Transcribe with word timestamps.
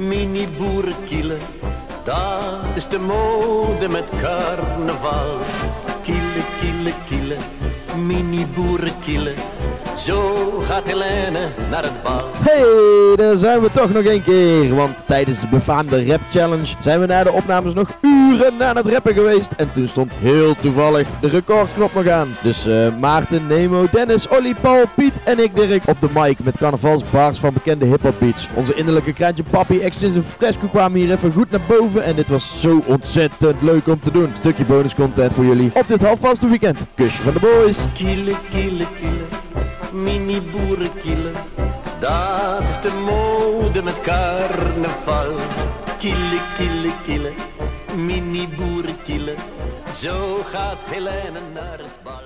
mini 0.00 0.48
boerenkielen. 0.58 1.40
Dat 2.04 2.76
is 2.76 2.88
de 2.88 2.98
mode 2.98 3.88
met 3.88 4.04
carnaval. 4.20 5.38
Kielen, 6.02 6.44
kielen, 6.60 6.94
kielen, 7.08 7.38
mini 8.06 8.46
boerenkielen. 8.54 9.34
Zo 10.04 10.50
gaat 10.60 10.84
Helene 10.84 11.48
naar 11.70 11.82
het 11.82 12.02
bal. 12.02 12.24
Hey, 12.32 13.16
daar 13.16 13.36
zijn 13.36 13.60
we 13.60 13.68
toch 13.72 13.92
nog 13.92 14.04
een 14.04 14.22
keer. 14.22 14.74
Want 14.74 14.96
tijdens 15.06 15.40
de 15.40 15.46
befaamde 15.46 16.06
Rap 16.06 16.20
Challenge 16.32 16.66
zijn 16.78 17.00
we 17.00 17.06
na 17.06 17.24
de 17.24 17.32
opnames 17.32 17.74
nog 17.74 17.90
uren 18.00 18.62
aan 18.62 18.76
het 18.76 18.86
rappen 18.86 19.14
geweest. 19.14 19.52
En 19.52 19.72
toen 19.72 19.88
stond 19.88 20.12
heel 20.18 20.54
toevallig 20.54 21.08
de 21.20 21.28
recordknop 21.28 21.94
nog 21.94 22.08
aan. 22.08 22.36
Dus 22.42 22.66
eh, 22.66 22.74
Maarten, 23.00 23.46
Nemo, 23.46 23.86
Dennis, 23.92 24.28
Olly, 24.28 24.54
Paul, 24.60 24.84
Piet 24.94 25.12
en 25.24 25.38
ik 25.38 25.54
Dirk 25.54 25.86
op 25.86 26.00
de 26.00 26.08
mic 26.14 26.38
met 26.42 26.56
carnavalsbars 26.56 27.38
van 27.38 27.52
bekende 27.52 27.84
hip-hop 27.84 28.14
beats. 28.18 28.48
Onze 28.54 28.74
innerlijke 28.74 29.12
kraantje 29.12 29.42
Papi, 29.50 29.80
Extins 29.80 30.14
en 30.14 30.24
Fresco 30.36 30.66
kwamen 30.66 31.00
hier 31.00 31.12
even 31.12 31.32
goed 31.32 31.50
naar 31.50 31.60
boven. 31.66 32.02
En 32.02 32.16
dit 32.16 32.28
was 32.28 32.60
zo 32.60 32.82
ontzettend 32.86 33.62
leuk 33.62 33.86
om 33.86 34.00
te 34.00 34.10
doen. 34.10 34.32
Stukje 34.36 34.64
bonus 34.64 34.94
content 34.94 35.32
voor 35.32 35.44
jullie 35.44 35.70
op 35.74 35.88
dit 35.88 36.02
halfvaste 36.02 36.48
weekend. 36.48 36.86
Kusje 36.94 37.22
van 37.22 37.32
de 37.32 37.40
boys. 37.40 37.78
Kielen, 37.94 38.36
kielen, 38.50 38.86
kielen, 39.00 39.19
mini 39.92 40.40
boerenkielen. 40.40 41.32
Dat 42.00 42.62
is 42.68 42.80
de 42.82 42.92
mode 43.04 43.82
met 43.82 44.00
carnaval. 44.00 45.34
Kielen, 45.98 46.40
kielen, 46.58 46.92
kielen, 47.06 47.32
mini 47.96 48.48
boerenkielen. 48.56 49.34
Zo 50.00 50.44
gaat 50.52 50.78
Helene 50.84 51.40
naar 51.54 51.78
het 51.78 52.02
bal. 52.04 52.22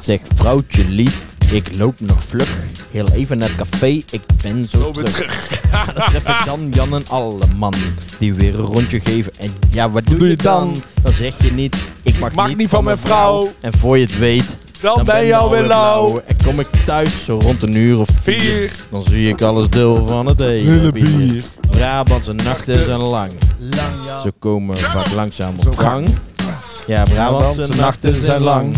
Zeg 0.00 0.20
vrouwtje 0.34 0.88
lief, 0.88 1.34
ik 1.50 1.76
loop 1.76 2.00
nog 2.00 2.24
vlug. 2.24 2.50
Heel 2.90 3.08
even 3.08 3.38
naar 3.38 3.48
het 3.48 3.68
café, 3.70 3.86
ik 3.86 4.22
ben 4.42 4.68
zo 4.68 4.90
terug. 4.90 5.60
Dan 5.94 6.04
tref 6.06 6.28
ik 6.28 6.44
dan 6.44 6.70
Jan 6.72 6.94
en 6.94 7.06
Alleman. 7.08 7.74
Die 8.18 8.34
weer 8.34 8.58
een 8.58 8.64
rondje 8.64 9.00
geven. 9.00 9.32
En 9.36 9.54
ja, 9.70 9.90
wat 9.90 10.04
doe, 10.06 10.28
je 10.28 10.36
dan? 10.36 10.82
Dan 11.02 11.12
zeg 11.12 11.42
je 11.44 11.52
niet, 11.52 11.84
ik 12.02 12.18
mag, 12.18 12.34
Mag 12.34 12.56
niet 12.56 12.68
van 12.68 12.84
mijn 12.84 12.98
vrouw. 12.98 13.52
En 13.60 13.72
voor 13.78 13.98
je 13.98 14.04
het 14.04 14.18
weet, 14.18 14.56
Dan, 14.80 15.04
ben 15.04 15.24
je 15.24 15.36
alweer 15.36 15.62
lauw. 15.62 16.20
En 16.26 16.36
kom 16.44 16.60
ik 16.60 16.66
thuis 16.84 17.24
zo 17.24 17.38
rond 17.42 17.62
een 17.62 17.76
uur 17.76 17.98
of 17.98 18.08
vier. 18.22 18.40
Vier. 18.40 18.72
Dan 18.90 19.02
zie 19.02 19.28
ik 19.28 19.42
alles 19.42 19.70
deel 19.70 20.06
van 20.06 20.26
het 20.26 20.40
hele 20.40 20.92
bier. 20.92 21.16
bier. 21.16 21.44
Brabantse 21.70 22.32
nachten 22.32 22.84
zijn 22.84 23.00
lang. 23.00 23.32
Lang 23.58 23.94
ja. 24.06 24.20
Ze 24.20 24.32
komen 24.38 24.78
vaak 24.78 25.12
langzaam 25.12 25.54
op 25.66 25.76
gang. 25.76 26.08
Ja, 26.86 27.02
Brabantse 27.02 27.74
nachten 27.76 28.22
zijn 28.22 28.42
lang. 28.42 28.74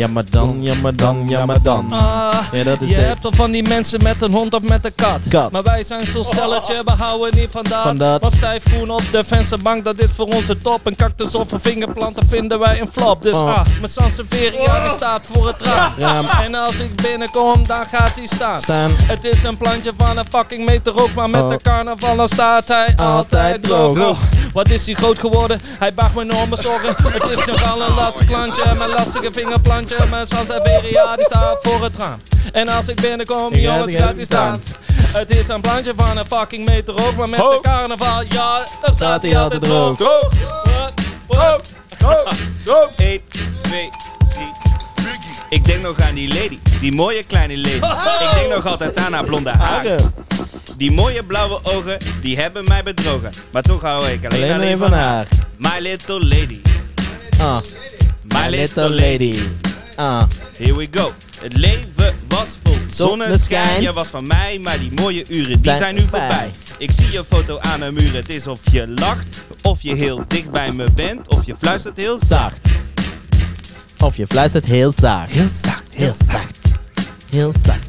Ja, 0.00 0.06
maar 0.06 0.24
dan, 0.30 0.58
ja, 0.60 0.74
maar 0.74 0.96
dan, 0.96 1.24
ja, 1.28 1.46
maar 1.46 1.62
dan. 1.62 1.92
Ah, 1.92 2.34
Ja, 2.52 2.64
dat 2.64 2.80
is 2.80 2.88
je 2.88 2.94
hebt 2.94 3.24
al 3.24 3.32
van 3.32 3.50
die 3.50 3.68
mensen 3.68 4.02
met 4.02 4.22
een 4.22 4.32
hond 4.32 4.54
of 4.54 4.62
met 4.62 4.84
een 4.84 4.94
kat. 4.94 5.28
Kat. 5.28 5.50
Maar 5.50 5.62
wij 5.62 5.82
zijn 5.82 6.06
zo'n 6.06 6.24
stelletje, 6.24 6.82
we 6.84 6.90
houden 6.92 7.38
niet 7.38 7.48
van 7.50 7.62
dat. 7.68 7.82
Van 7.82 7.96
dat. 7.96 8.34
Groen 8.64 8.90
op 8.90 9.02
de 9.10 9.24
vensterbank, 9.24 9.84
dat 9.84 10.00
is 10.02 10.10
voor 10.10 10.26
onze 10.26 10.58
top. 10.58 10.86
Een 10.86 10.94
cactus 10.96 11.34
of 11.34 11.52
een 11.52 11.60
vingerplant, 11.60 12.16
dan 12.16 12.24
vinden 12.28 12.58
wij 12.58 12.80
een 12.80 12.88
flop. 12.92 13.22
Dus 13.22 13.34
Oh. 13.36 13.46
ah, 13.58 13.66
mijn 13.78 13.88
Sansevieria 13.92 14.80
die 14.80 14.90
staat 14.90 15.20
voor 15.30 15.46
het 15.46 15.60
raam. 15.60 15.92
Ja, 15.96 16.22
maar- 16.22 16.42
En 16.44 16.54
als 16.54 16.78
ik 16.78 17.02
binnenkom, 17.02 17.66
dan 17.66 17.84
gaat 17.92 18.12
hij 18.16 18.26
staan. 18.26 18.60
Staan. 18.62 18.90
Het 18.96 19.24
is 19.24 19.42
een 19.42 19.56
plantje 19.56 19.92
van 19.96 20.16
een 20.18 20.24
fucking 20.30 20.66
meter 20.66 21.02
ook, 21.02 21.14
maar 21.14 21.30
met 21.30 21.42
Oh. 21.42 21.48
de 21.48 21.58
carnaval 21.62 22.16
dan 22.16 22.28
staat 22.28 22.68
hij 22.68 22.94
altijd 22.96 23.62
droog. 23.62 23.94
droog. 23.98 24.18
Wat 24.52 24.70
is 24.70 24.86
hij 24.86 24.94
groot 24.94 25.18
geworden? 25.18 25.60
Hij 25.78 25.94
baagt 25.94 26.14
me 26.14 26.22
enorme 26.22 26.56
zorgen. 26.60 26.94
Het 27.12 27.38
is 27.38 27.44
nogal 27.44 27.82
een 27.82 27.94
lastig 27.94 28.26
klantje, 28.26 28.62
mijn 28.78 28.90
lastige 28.90 29.28
vingerplantje. 29.32 29.89
Mijn 29.98 30.26
die 31.16 31.24
staat 31.24 31.58
voor 31.62 31.82
het 31.82 31.96
raam. 31.96 32.18
En 32.52 32.68
als 32.68 32.88
ik 32.88 33.00
binnenkom, 33.00 33.54
jongens, 33.54 33.94
gaat 33.94 34.16
hij 34.16 34.24
staan. 34.24 34.62
Het 34.92 35.30
is 35.30 35.48
een 35.48 35.60
plantje 35.60 35.92
van 35.96 36.16
een 36.16 36.26
fucking 36.26 36.68
meter 36.68 37.06
ook, 37.06 37.16
maar 37.16 37.28
met 37.28 37.40
Ho. 37.40 37.50
de 37.50 37.60
carnaval, 37.60 38.22
ja, 38.28 38.66
dan 38.82 38.94
staat 38.94 39.22
hij 39.22 39.38
altijd 39.38 39.62
droog. 39.62 39.96
Droog, 39.96 40.28
droog, 41.26 41.60
droog. 42.64 42.90
1, 42.96 43.20
2, 43.60 43.90
3. 44.28 44.52
Ik 45.50 45.64
denk 45.64 45.82
nog 45.82 46.00
aan 46.00 46.14
die 46.14 46.28
lady, 46.28 46.58
die 46.80 46.92
mooie 46.92 47.22
kleine 47.22 47.56
lady. 47.56 47.74
Ik 48.24 48.30
denk 48.34 48.54
nog 48.54 48.66
altijd 48.66 48.98
aan 48.98 49.12
haar 49.12 49.24
blonde 49.24 49.50
haren. 49.50 50.14
Die 50.76 50.90
mooie 50.90 51.24
blauwe 51.24 51.60
ogen, 51.62 51.98
die 52.20 52.38
hebben 52.40 52.64
mij 52.68 52.82
bedrogen. 52.82 53.30
Maar 53.52 53.62
toch 53.62 53.80
hou 53.80 54.08
ik 54.08 54.24
alleen, 54.26 54.52
Alleen 54.52 54.78
van 54.78 54.88
van 54.88 54.98
haar. 54.98 55.08
haar. 55.08 55.26
My 55.58 55.80
little 55.80 56.20
lady, 56.26 56.60
Ah, 57.38 57.56
my 58.22 58.48
little 58.48 58.90
lady. 58.90 59.42
Ah, 60.00 60.22
Here 60.56 60.76
we 60.76 60.88
go. 60.90 61.12
Het 61.40 61.56
leven 61.56 62.14
was 62.28 62.58
vol 62.62 62.76
zonneschijn. 62.86 63.82
Je 63.82 63.92
was 63.92 64.06
van 64.06 64.26
mij, 64.26 64.58
maar 64.58 64.78
die 64.78 64.92
mooie 64.94 65.24
uren 65.28 65.60
die 65.60 65.74
Zijn 65.74 65.94
nu 65.94 66.00
voorbij. 66.00 66.50
Ik 66.78 66.90
zie 66.92 67.12
je 67.12 67.24
foto 67.28 67.58
aan 67.58 67.80
een 67.80 67.94
muur. 67.94 68.14
Het 68.14 68.28
is 68.30 68.46
of 68.46 68.60
je 68.72 68.88
lacht, 68.88 69.44
of 69.62 69.82
je 69.82 69.94
heel 69.94 70.24
dicht 70.28 70.50
bij 70.50 70.72
me 70.72 70.90
bent, 70.90 71.28
of 71.28 71.46
je 71.46 71.54
fluistert 71.58 71.96
heel 71.96 72.18
zacht. 72.26 72.60
Of 73.98 74.16
je 74.16 74.26
fluistert 74.26 74.66
heel 74.66 74.92
zacht. 74.96 75.30
Heel 75.32 75.48
zacht, 75.48 75.82
Heel 75.92 76.14
zacht. 76.30 76.54
Heel 77.30 77.52
zacht. 77.62 77.88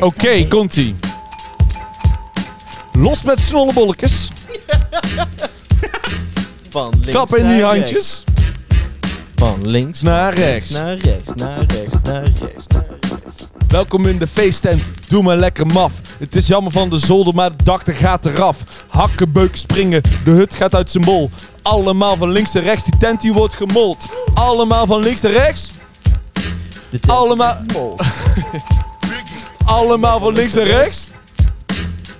Oké, 0.00 0.46
komt-ie. 0.48 0.94
Los 2.92 3.22
met 3.22 3.40
snollebolletjes. 3.40 4.28
Van 6.70 6.90
links 6.90 7.08
Klappen 7.08 7.38
in 7.38 7.46
die 7.46 7.56
rechts. 7.56 7.78
handjes. 7.78 8.24
Van 9.36 9.66
links 9.66 10.00
Naar 10.00 10.34
rechts. 10.34 10.70
naar 10.70 10.94
rechts, 10.96 11.28
naar 11.34 11.64
rechts, 11.66 11.94
naar 12.02 12.22
rechts, 12.22 12.66
naar 12.66 12.84
rechts. 13.00 13.48
Welkom 13.68 14.06
in 14.06 14.18
de 14.18 14.26
feesttent, 14.26 14.82
doe 15.08 15.22
maar 15.22 15.36
lekker 15.36 15.66
maf. 15.66 15.92
Het 16.18 16.36
is 16.36 16.46
jammer 16.46 16.72
van 16.72 16.90
de 16.90 16.98
zolder, 16.98 17.34
maar 17.34 17.50
het 17.50 17.64
dak 17.64 17.86
er 17.86 17.94
gaat 17.94 18.26
eraf. 18.26 18.56
Hakkenbeuken 18.88 19.58
springen, 19.58 20.02
de 20.24 20.30
hut 20.30 20.54
gaat 20.54 20.74
uit 20.74 20.90
zijn 20.90 21.04
bol. 21.04 21.30
Allemaal 21.62 22.16
van 22.16 22.30
links 22.30 22.52
naar 22.52 22.62
rechts, 22.62 22.84
die 22.84 22.98
tent 22.98 23.20
die 23.20 23.32
wordt 23.32 23.54
gemold. 23.54 24.04
Allemaal 24.34 24.86
van 24.86 25.02
links 25.02 25.20
naar 25.20 25.32
rechts, 25.32 25.70
allemaal, 27.06 27.56
allemaal 29.64 30.18
van 30.18 30.32
links 30.32 30.54
naar 30.54 30.66
rechts. 30.66 31.10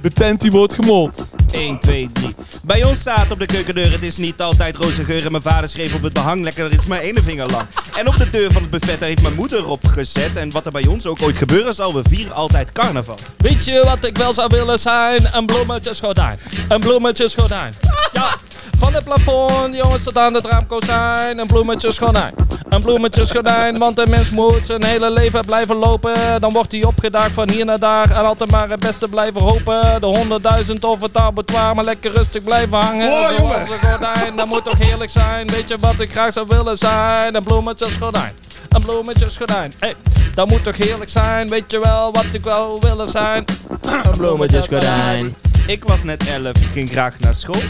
De 0.01 0.11
tent 0.11 0.41
die 0.41 0.51
wordt 0.51 0.75
gemold. 0.75 1.31
1, 1.53 1.79
2, 1.79 2.11
3. 2.13 2.35
Bij 2.65 2.85
ons 2.85 2.99
staat 2.99 3.31
op 3.31 3.39
de 3.39 3.47
keukendeur, 3.47 3.93
het 3.93 4.03
is 4.03 4.17
niet 4.17 4.41
altijd 4.41 4.77
roze 4.77 5.05
geur. 5.05 5.25
En 5.25 5.31
mijn 5.31 5.43
vader 5.43 5.69
schreef 5.69 5.95
op 5.95 6.03
het 6.03 6.13
behang, 6.13 6.43
lekker, 6.43 6.65
er 6.65 6.73
is 6.73 6.87
maar 6.87 7.01
één 7.01 7.23
vinger 7.23 7.51
lang. 7.51 7.67
En 7.97 8.09
op 8.09 8.17
de 8.17 8.31
deur 8.31 8.53
van 8.53 8.63
het 8.63 8.71
buffet, 8.71 9.01
daar 9.01 9.09
heeft 9.09 9.23
mijn 9.23 9.35
moeder 9.35 9.67
op 9.67 9.87
gezet. 9.87 10.37
En 10.37 10.51
wat 10.51 10.67
er 10.67 10.73
bij 10.73 10.87
ons 10.87 11.07
ook 11.07 11.23
ooit 11.23 11.37
gebeuren 11.37 11.75
zal, 11.75 11.95
we 11.95 12.03
vieren 12.09 12.35
altijd 12.35 12.73
carnaval. 12.73 13.19
Weet 13.37 13.65
je 13.65 13.83
wat 13.85 14.05
ik 14.05 14.17
wel 14.17 14.35
zou 14.35 14.49
willen 14.49 14.79
zijn? 14.79 15.29
Een 15.33 15.47
bloemetjesgordijn. 15.47 16.39
Een 16.69 16.81
bloemetjesgordijn. 16.81 17.75
Ja, 18.13 18.37
van 18.79 18.95
het 18.95 19.05
plafond, 19.05 19.77
jongens, 19.77 20.03
tot 20.03 20.19
aan 20.19 20.35
het 20.35 20.47
raamkozijn. 20.47 21.39
Een 21.39 21.47
bloemetjesgordijn. 21.47 22.35
Een 22.69 22.81
bloemetjesgordijn, 22.81 23.79
want 23.79 23.99
een 23.99 24.11
mens 24.11 24.31
moet 24.31 24.67
zijn 24.67 24.85
hele 24.85 25.11
leven 25.11 25.45
blijven 25.45 25.77
lopen. 25.77 26.41
Dan 26.41 26.53
wordt 26.53 26.73
hij 26.73 26.85
opgedaagd 26.85 27.35
van 27.35 27.51
hier 27.51 27.65
naar 27.65 27.79
daar. 27.79 28.11
En 28.11 28.25
altijd 28.25 28.51
maar 28.51 28.71
het 28.71 28.81
beste 28.81 29.09
blijven 29.09 29.41
hopen. 29.41 30.01
De 30.01 30.07
honderdduizend 30.07 30.85
of 30.85 31.01
het 31.01 31.17
abattoir, 31.37 31.75
maar 31.75 31.85
lekker 31.85 32.13
rustig 32.13 32.43
blijven 32.43 32.79
hangen. 32.79 33.37
Zoals 33.37 33.71
een 33.71 33.89
gordijn, 33.89 34.37
dat 34.37 34.47
moet 34.47 34.65
toch 34.65 34.79
heerlijk 34.79 35.11
zijn. 35.11 35.49
Weet 35.49 35.69
je 35.69 35.79
wat 35.79 36.01
ik 36.01 36.11
graag 36.11 36.33
zou 36.33 36.47
willen 36.49 36.79
zijn? 36.79 37.35
Een 37.35 37.45
bloemetjesgordijn. 37.45 38.33
Een 38.69 38.81
bloemetjesgordijn. 38.81 39.75
Hey, 39.79 39.95
dat 40.35 40.49
moet 40.49 40.65
toch 40.65 40.77
heerlijk 40.77 41.11
zijn. 41.11 41.49
Weet 41.49 41.71
je 41.71 41.81
wel 41.81 42.13
wat 42.13 42.25
ik 42.33 42.45
wel 42.45 42.81
willen 42.81 43.09
zijn? 43.09 43.45
Een 43.81 44.13
bloemetjesgordijn. 44.13 45.35
Ik 45.67 45.85
was 45.85 46.03
net 46.03 46.27
11, 46.27 46.53
ging 46.73 46.91
graag 46.91 47.19
naar 47.19 47.35
school. 47.35 47.63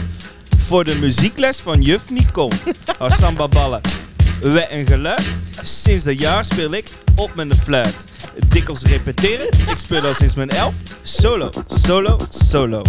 Voor 0.57 0.83
de 0.83 0.95
muziekles 0.95 1.57
van 1.57 1.81
juf 1.81 2.09
Nicole. 2.09 2.55
Als 2.99 3.17
samba 3.17 3.47
ballen. 3.47 3.81
Wet 4.41 4.67
en 4.69 4.85
geluid. 4.85 5.25
Sinds 5.63 6.03
dat 6.03 6.19
jaar 6.19 6.45
speel 6.45 6.73
ik 6.73 6.89
op 7.15 7.35
mijn 7.35 7.55
fluit. 7.55 7.95
Dikwijls 8.47 8.83
repeteren. 8.83 9.47
Ik 9.47 9.77
speel 9.77 10.01
al 10.01 10.13
sinds 10.13 10.35
mijn 10.35 10.49
elf. 10.49 10.75
Solo, 11.01 11.49
solo, 11.67 12.17
solo. 12.29 12.81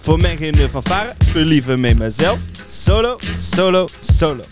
Voor 0.00 0.20
mij 0.20 0.36
geen 0.36 0.70
fanfare. 0.70 1.12
Speel 1.18 1.44
liever 1.44 1.78
met 1.78 1.98
mezelf. 1.98 2.40
Solo, 2.66 3.18
solo, 3.36 3.88
solo. 4.00 4.44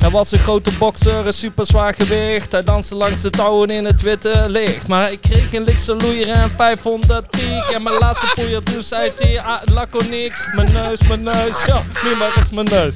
Hij 0.00 0.10
was 0.10 0.32
een 0.32 0.38
grote 0.38 0.70
bokser, 0.78 1.26
een 1.26 1.32
super 1.32 1.66
zwaar 1.66 1.94
gewicht. 1.94 2.52
Hij 2.52 2.62
danste 2.62 2.94
langs 2.96 3.20
de 3.20 3.30
touwen 3.30 3.68
in 3.68 3.84
het 3.84 4.02
witte 4.02 4.44
licht. 4.48 4.88
Maar 4.88 5.12
ik 5.12 5.20
kreeg 5.20 5.52
een 5.52 5.62
likse 5.64 5.96
loeier 5.96 6.28
en 6.28 6.50
500 6.56 7.30
piek. 7.30 7.70
En 7.74 7.82
mijn 7.82 7.98
laatste 7.98 8.30
poeier, 8.34 8.62
toen 8.62 8.82
zei 8.82 9.12
hij 9.18 9.40
ah, 9.40 9.60
laconiek. 9.64 10.32
Mijn 10.54 10.72
neus, 10.72 11.00
mijn 11.08 11.22
neus, 11.22 11.64
ja, 11.66 11.82
min 12.04 12.18
waar 12.18 12.36
is 12.40 12.50
mijn 12.50 12.68
neus? 12.70 12.94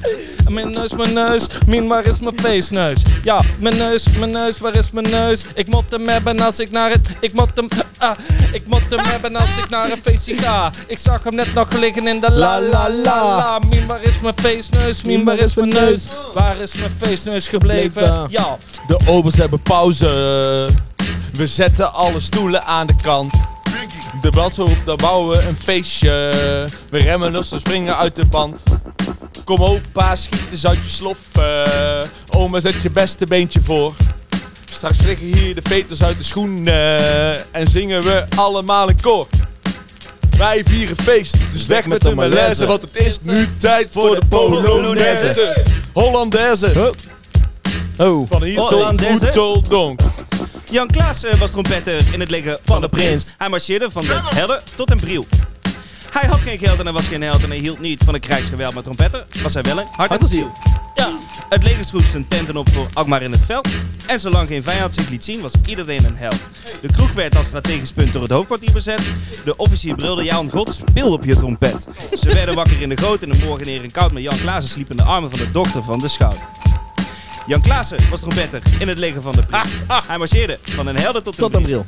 Mijn 0.49 0.71
neus, 0.71 0.93
mijn 0.93 1.13
neus, 1.13 1.47
min 1.65 1.87
waar 1.87 2.05
is 2.05 2.19
mijn 2.19 2.39
feestneus? 2.39 3.01
Ja, 3.23 3.41
mijn 3.59 3.77
neus, 3.77 4.09
mijn 4.17 4.31
neus, 4.31 4.57
waar 4.57 4.75
is 4.75 4.91
mijn 4.91 5.09
neus? 5.09 5.45
Ik 5.53 5.67
moet 5.67 5.91
hem 5.91 6.07
hebben 6.07 6.39
als 6.39 6.59
ik 6.59 6.71
naar 6.71 6.89
het, 6.89 7.13
ik 7.19 7.33
moet 7.33 7.51
hem, 7.53 7.67
ah, 7.97 8.15
ik 8.51 8.67
moet 8.67 8.83
hem 8.89 8.99
hebben 8.99 9.35
als 9.35 9.57
ik 9.63 9.69
naar 9.69 9.91
een 9.91 10.01
feestje 10.03 10.37
ga. 10.37 10.71
Ik 10.87 10.97
zag 10.97 11.23
hem 11.23 11.35
net 11.35 11.53
nog 11.53 11.71
liggen 11.71 12.07
in 12.07 12.19
de 12.19 12.31
la 12.31 12.61
la 12.61 12.89
la 12.89 13.35
la. 13.35 13.59
Min 13.69 13.87
waar 13.87 14.03
is 14.03 14.19
mijn 14.19 14.33
feestneus, 14.35 15.03
min 15.03 15.23
waar 15.23 15.37
is 15.37 15.55
mijn 15.55 15.69
neus? 15.69 16.01
Waar 16.33 16.57
is 16.61 16.73
mijn 16.73 16.91
feestneus 16.97 17.47
gebleven? 17.47 18.25
Ja. 18.29 18.57
De 18.87 18.99
obers 19.07 19.35
hebben 19.35 19.61
pauze. 19.61 20.07
We 21.33 21.47
zetten 21.47 21.93
alle 21.93 22.19
stoelen 22.19 22.65
aan 22.65 22.87
de 22.87 22.95
kant. 23.03 23.33
De 24.21 24.29
brandstof 24.29 24.71
op, 24.71 24.85
daar 24.85 24.95
bouwen 24.95 25.37
we 25.37 25.47
een 25.47 25.57
feestje. 25.57 26.09
We 26.89 26.97
remmen 26.97 27.31
los, 27.31 27.49
we 27.49 27.59
springen 27.59 27.97
uit 27.97 28.15
de 28.15 28.25
band. 28.25 28.63
Kom 29.43 29.63
opa, 29.63 30.15
schiet 30.15 30.43
eens 30.51 30.65
uit 30.67 30.83
je 30.83 30.89
slof. 30.89 31.17
oma, 32.29 32.59
zet 32.59 32.81
je 32.83 32.89
beste 32.89 33.27
beentje 33.27 33.61
voor. 33.63 33.93
Straks 34.65 34.97
vliegen 34.97 35.25
hier 35.25 35.55
de 35.55 35.61
veters 35.63 36.03
uit 36.03 36.17
de 36.17 36.23
schoen. 36.23 36.67
eh, 36.67 37.29
en 37.29 37.67
zingen 37.67 38.03
we 38.03 38.25
allemaal 38.35 38.89
een 38.89 39.01
koor. 39.01 39.27
Wij 40.37 40.63
vieren 40.65 40.97
feest, 40.97 41.37
dus 41.51 41.65
weg 41.65 41.85
met 41.85 42.01
de 42.01 42.15
malaise. 42.15 42.65
Want 42.65 42.81
het 42.81 42.95
is 42.95 43.19
nu 43.19 43.49
tijd 43.57 43.87
voor 43.91 44.19
de 44.19 44.25
Polonaise. 44.29 45.63
Hollandaise. 45.93 46.93
Oh. 47.97 48.29
Van 48.29 48.43
hier 48.43 48.55
tot. 48.55 49.01
Oeteldonk. 49.09 49.99
Jan 50.69 50.87
Klaassen 50.87 51.37
was 51.37 51.51
trompetter 51.51 52.03
in 52.11 52.19
het 52.19 52.29
leger 52.29 52.59
van 52.63 52.81
de 52.81 52.89
prins. 52.89 53.33
Hij 53.37 53.49
marcheerde 53.49 53.91
van 53.91 54.05
de 54.05 54.19
Helle 54.23 54.61
tot 54.75 54.91
en 54.91 54.97
Briel. 54.97 55.25
Hij 56.11 56.29
had 56.29 56.39
geen 56.39 56.59
geld 56.59 56.79
en 56.79 56.83
hij 56.83 56.93
was 56.93 57.07
geen 57.07 57.21
held 57.21 57.43
en 57.43 57.49
hij 57.49 57.57
hield 57.57 57.79
niet 57.79 58.03
van 58.03 58.13
een 58.13 58.19
krijgsgeweld. 58.19 58.73
Maar 58.73 58.83
trompetter 58.83 59.25
was 59.41 59.53
hij 59.53 59.63
wel 59.63 59.79
een 59.79 59.87
hart 59.91 60.21
en 60.21 60.27
ziel. 60.27 60.51
Ja. 60.95 61.09
Het 61.49 61.63
leger 61.63 61.85
schroef 61.85 62.05
zijn 62.05 62.27
tenten 62.27 62.57
op 62.57 62.69
voor 62.69 62.87
Alkmaar 62.93 63.21
in 63.21 63.31
het 63.31 63.41
veld. 63.45 63.67
En 64.07 64.19
zolang 64.19 64.47
geen 64.47 64.63
vijand 64.63 64.95
zich 64.95 65.09
liet 65.09 65.23
zien, 65.23 65.41
was 65.41 65.53
iedereen 65.65 66.05
een 66.05 66.15
held. 66.17 66.39
De 66.81 66.87
kroeg 66.91 67.11
werd 67.11 67.37
als 67.37 67.47
strategisch 67.47 67.91
punt 67.91 68.13
door 68.13 68.21
het 68.21 68.31
hoofdkwartier 68.31 68.71
bezet. 68.73 69.01
De 69.45 69.55
officier 69.55 69.95
brulde, 69.95 70.23
ja 70.23 70.39
om 70.39 70.49
god, 70.49 70.83
speel 70.87 71.11
op 71.11 71.23
je 71.23 71.35
trompet. 71.35 71.87
Ze 72.13 72.33
werden 72.33 72.55
wakker 72.55 72.81
in 72.81 72.89
de 72.89 72.97
goot 72.97 73.23
en 73.23 73.31
de 73.31 73.37
morgen 73.45 73.65
neer 73.65 73.83
in 73.83 73.91
koud. 73.91 74.11
Maar 74.11 74.21
Jan 74.21 74.39
Klaassen 74.39 74.71
sliep 74.71 74.89
in 74.89 74.95
de 74.95 75.03
armen 75.03 75.29
van 75.29 75.39
de 75.39 75.51
dochter 75.51 75.83
van 75.83 75.99
de 75.99 76.07
schout. 76.07 76.39
Jan 77.47 77.61
Klaassen 77.61 78.09
was 78.09 78.19
trompetter 78.19 78.61
in 78.79 78.87
het 78.87 78.99
leger 78.99 79.21
van 79.21 79.31
de 79.31 79.45
prins. 79.45 79.69
Hij 80.07 80.17
marcheerde 80.17 80.59
van 80.63 80.87
een 80.87 80.97
helder 80.97 81.23
tot 81.23 81.37
een 81.37 81.43
Tot 81.43 81.55
een 81.55 81.61
bril. 81.61 81.85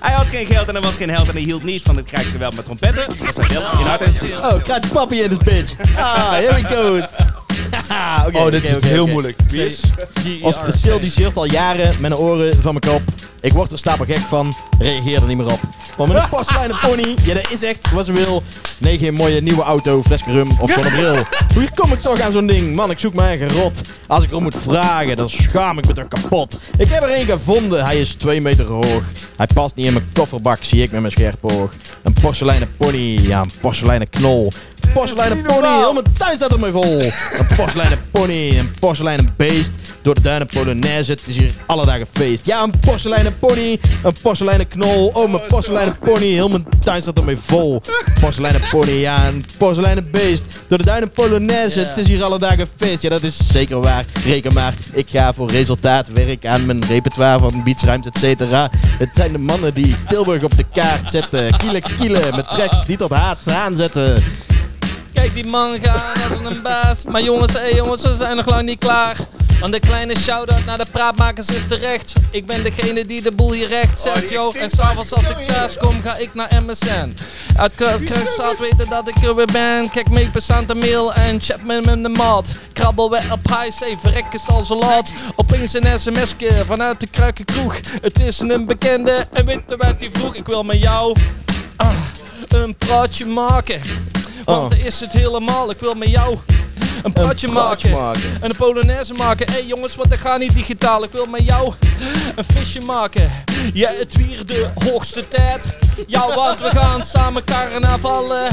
Hij 0.00 0.12
had 0.12 0.26
geen 0.26 0.46
geld 0.46 0.68
en 0.68 0.74
hij 0.74 0.82
was 0.82 0.96
geen 0.96 1.10
held 1.10 1.28
en 1.28 1.34
hij 1.34 1.42
hield 1.42 1.62
niet 1.62 1.82
van 1.82 1.96
het 1.96 2.06
krijgsgeweld 2.06 2.56
met 2.56 2.64
trompetten. 2.64 3.06
Was 3.06 3.36
hij 3.36 3.48
wel 3.48 3.62
in 3.80 3.86
hart 3.86 4.00
en 4.00 4.12
ziel. 4.12 4.38
Oh, 4.38 4.62
krijgt 4.62 4.92
papi 4.92 5.22
in 5.22 5.28
this 5.28 5.38
bitch. 5.38 5.96
Ah, 5.96 6.30
here 6.30 6.54
we 6.54 6.64
go. 6.64 7.00
Oké, 8.26 8.38
Oh, 8.38 8.50
dit 8.50 8.76
is 8.76 8.82
heel 8.84 9.06
moeilijk. 9.06 9.38
Wie 9.48 9.66
is? 9.66 9.80
Ons 10.42 10.58
Priscil 10.58 11.00
die 11.00 11.10
zeurt 11.10 11.36
al 11.36 11.44
jaren 11.50 11.94
met 12.00 12.10
een 12.10 12.16
oren 12.16 12.62
van 12.62 12.78
mijn 12.80 12.94
kop. 12.94 13.02
Ik 13.40 13.52
word 13.52 13.72
er 13.72 13.78
stapelgek 13.78 14.18
van, 14.18 14.54
reageer 14.78 15.22
er 15.22 15.28
niet 15.28 15.36
meer 15.36 15.52
op. 15.52 15.60
Want 15.96 16.12
met 16.12 16.22
een 16.22 16.28
porseleinen 16.36 16.78
pony, 16.80 17.14
ja 17.24 17.34
dat 17.34 17.50
is 17.50 17.62
echt 17.62 17.92
wat 17.92 18.04
ze 18.06 18.12
wil. 18.12 18.42
Nee, 18.78 18.98
geen 18.98 19.14
mooie 19.14 19.40
nieuwe 19.40 19.62
auto, 19.62 20.02
flesje 20.02 20.32
rum 20.32 20.50
of 20.60 20.72
zonnebril. 20.74 21.14
Hoe 21.54 21.68
kom 21.74 21.92
ik 21.92 22.00
toch 22.00 22.20
aan 22.20 22.32
zo'n 22.32 22.46
ding? 22.46 22.74
Man, 22.74 22.90
ik 22.90 22.98
zoek 22.98 23.14
mij 23.14 23.26
eigen 23.26 23.48
rot. 23.48 23.80
Als 24.06 24.24
ik 24.24 24.30
erom 24.30 24.42
moet 24.42 24.56
vragen, 24.62 25.16
dan 25.16 25.30
schaam 25.30 25.78
ik 25.78 25.86
me 25.86 25.92
toch 25.94 26.08
kapot. 26.08 26.60
Ik 26.78 26.88
heb 26.88 27.02
er 27.02 27.08
één 27.10 27.26
gevonden, 27.26 27.84
hij 27.84 28.00
is 28.00 28.14
twee 28.14 28.40
meter 28.40 28.66
hoog. 28.66 29.04
Hij 29.36 29.46
past 29.54 29.74
niet 29.74 29.86
in 29.86 29.92
mijn 29.92 30.08
kofferbak, 30.12 30.64
zie 30.64 30.82
ik 30.82 30.90
met 30.90 31.00
mijn 31.00 31.12
scherp 31.12 31.38
oog. 31.44 31.72
Een 32.02 32.12
porseleinen 32.20 32.70
pony, 32.76 33.18
ja 33.20 33.40
een 33.40 33.50
porseleinen 33.60 34.10
knol. 34.10 34.52
Porseleinen 34.92 35.42
pony, 35.42 35.66
heel 35.66 35.92
mijn 35.92 36.04
tuin 36.18 36.36
staat 36.36 36.52
ermee 36.52 36.72
vol. 36.72 37.00
Een 37.00 37.46
porseleinen 37.56 37.98
pony, 38.10 38.58
een 38.58 38.70
porseleinen 38.80 39.28
beest. 39.36 39.70
Door 40.02 40.14
de 40.14 40.20
duinen 40.20 40.46
Polonaise, 40.46 41.10
het 41.10 41.22
is 41.26 41.36
hier 41.36 41.52
alle 41.66 41.84
dagen 41.84 42.06
feest. 42.12 42.46
Ja, 42.46 42.62
een 42.62 42.72
porseleinen 42.80 43.38
pony, 43.38 43.78
een 44.02 44.14
porseleinen 44.22 44.68
knol. 44.68 45.10
Oh, 45.14 45.30
mijn 45.30 45.42
porseleinen 45.48 45.98
pony, 45.98 46.26
heel 46.26 46.48
mijn 46.48 46.66
tuin 46.80 47.02
staat 47.02 47.18
ermee 47.18 47.36
vol. 47.36 47.82
Porseleinen 48.20 48.62
pony, 48.70 48.90
ja, 48.90 49.26
een 49.26 49.44
porseleinen 49.58 50.10
beest. 50.10 50.64
Door 50.66 50.78
de 50.78 50.84
duinen 50.84 51.10
Polonaise, 51.10 51.80
het 51.80 51.98
is 51.98 52.06
hier 52.06 52.24
alle 52.24 52.38
dagen 52.38 52.68
feest. 52.76 53.02
Ja, 53.02 53.08
dat 53.08 53.22
is 53.22 53.36
zeker 53.50 53.80
waar. 53.80 54.04
Reken 54.24 54.54
maar, 54.54 54.74
ik 54.92 55.10
ga 55.10 55.32
voor 55.32 55.50
resultaat 55.50 56.08
werk 56.12 56.46
aan 56.46 56.66
mijn 56.66 56.84
repertoire 56.84 57.40
van 57.40 57.62
beachruimte, 57.64 58.08
et 58.12 58.18
cetera. 58.18 58.70
Het 58.98 59.08
zijn 59.12 59.32
de 59.32 59.38
mannen 59.38 59.74
die 59.74 59.96
Tilburg 60.08 60.42
op 60.42 60.56
de 60.56 60.64
kaart 60.72 61.10
zetten. 61.10 61.56
Kielen, 61.56 61.82
kielen, 61.96 62.36
met 62.36 62.50
tracks 62.50 62.86
die 62.86 62.96
tot 62.96 63.12
haat 63.12 63.38
aanzetten. 63.48 64.24
Kijk 65.24 65.36
die 65.36 65.50
man 65.50 65.78
gaan 65.82 66.30
als 66.30 66.54
een 66.54 66.62
baas. 66.62 67.04
Maar 67.04 67.22
jongens, 67.22 67.52
hé 67.52 67.66
jongens, 67.66 68.02
we 68.02 68.14
zijn 68.14 68.36
nog 68.36 68.46
lang 68.46 68.62
niet 68.62 68.78
klaar. 68.78 69.16
Want 69.60 69.72
de 69.72 69.80
kleine 69.80 70.16
shout-out 70.16 70.64
naar 70.64 70.78
de 70.78 70.86
praatmakers 70.92 71.46
is 71.46 71.66
terecht. 71.66 72.12
Ik 72.30 72.46
ben 72.46 72.62
degene 72.62 73.06
die 73.06 73.22
de 73.22 73.32
boel 73.32 73.52
hier 73.52 73.68
recht 73.68 73.98
zet, 73.98 74.28
yo. 74.30 74.52
En 74.52 74.70
s'avonds 74.70 75.12
als 75.14 75.28
ik 75.28 75.36
thuis 75.46 75.76
kom, 75.76 76.02
ga 76.02 76.16
ik 76.16 76.34
naar 76.34 76.50
MSN. 76.66 77.14
Uit 77.56 77.74
Kruisstraat 77.74 78.58
weten 78.58 78.88
dat 78.88 79.08
ik 79.08 79.16
er 79.22 79.34
weer 79.34 79.48
ben. 79.52 79.90
Kijk 79.90 80.10
mee 80.10 80.30
per 80.30 80.44
aan 80.48 80.78
mail 80.78 81.14
en 81.14 81.40
chat 81.40 81.62
met 81.62 81.84
me 81.86 82.00
de 82.00 82.08
maat. 82.08 82.58
Krabbel 82.72 83.10
weer 83.10 83.32
op 83.32 83.46
high, 83.46 83.70
say, 83.70 83.96
verrek 83.98 84.32
is 84.32 84.46
al 84.46 84.64
zo 84.64 84.78
laat. 84.78 85.12
Opeens 85.36 85.74
een 85.74 85.98
sms'je 85.98 86.64
vanuit 86.64 87.00
de 87.00 87.06
kruikenkroeg. 87.06 87.76
Het 88.02 88.20
is 88.20 88.40
een 88.40 88.66
bekende 88.66 89.26
en 89.32 89.46
je 89.46 89.76
wat 89.76 90.00
die 90.00 90.10
vroeg? 90.12 90.34
Ik 90.34 90.46
wil 90.46 90.62
met 90.62 90.82
jou 90.82 91.16
ah, 91.76 91.88
een 92.48 92.76
praatje 92.76 93.26
maken. 93.26 93.80
Want 94.44 94.72
Oh. 94.72 94.78
er 94.78 94.86
is 94.86 95.00
het 95.00 95.12
helemaal, 95.12 95.70
ik 95.70 95.78
wil 95.80 95.94
met 95.94 96.10
jou 96.10 96.38
een 97.02 97.12
praatje 97.12 97.48
maken. 97.48 97.90
En 98.40 98.50
een 98.50 98.56
Polonaise 98.56 99.14
maken. 99.14 99.46
Hé 99.46 99.52
hey 99.52 99.66
jongens, 99.66 99.96
want 99.96 100.08
dat 100.10 100.18
gaat 100.18 100.38
niet 100.38 100.54
digitaal. 100.54 101.04
Ik 101.04 101.12
wil 101.12 101.26
met 101.26 101.44
jou 101.46 101.72
een 102.34 102.44
visje 102.44 102.80
maken. 102.80 103.30
Ja, 103.72 103.90
het 103.98 104.16
weer 104.16 104.46
de 104.46 104.68
hoogste 104.84 105.28
tijd. 105.28 105.76
Ja, 106.06 106.34
want 106.34 106.60
we 106.60 106.68
gaan 106.68 107.02
samen 107.02 107.44
carnavallen. 107.44 108.48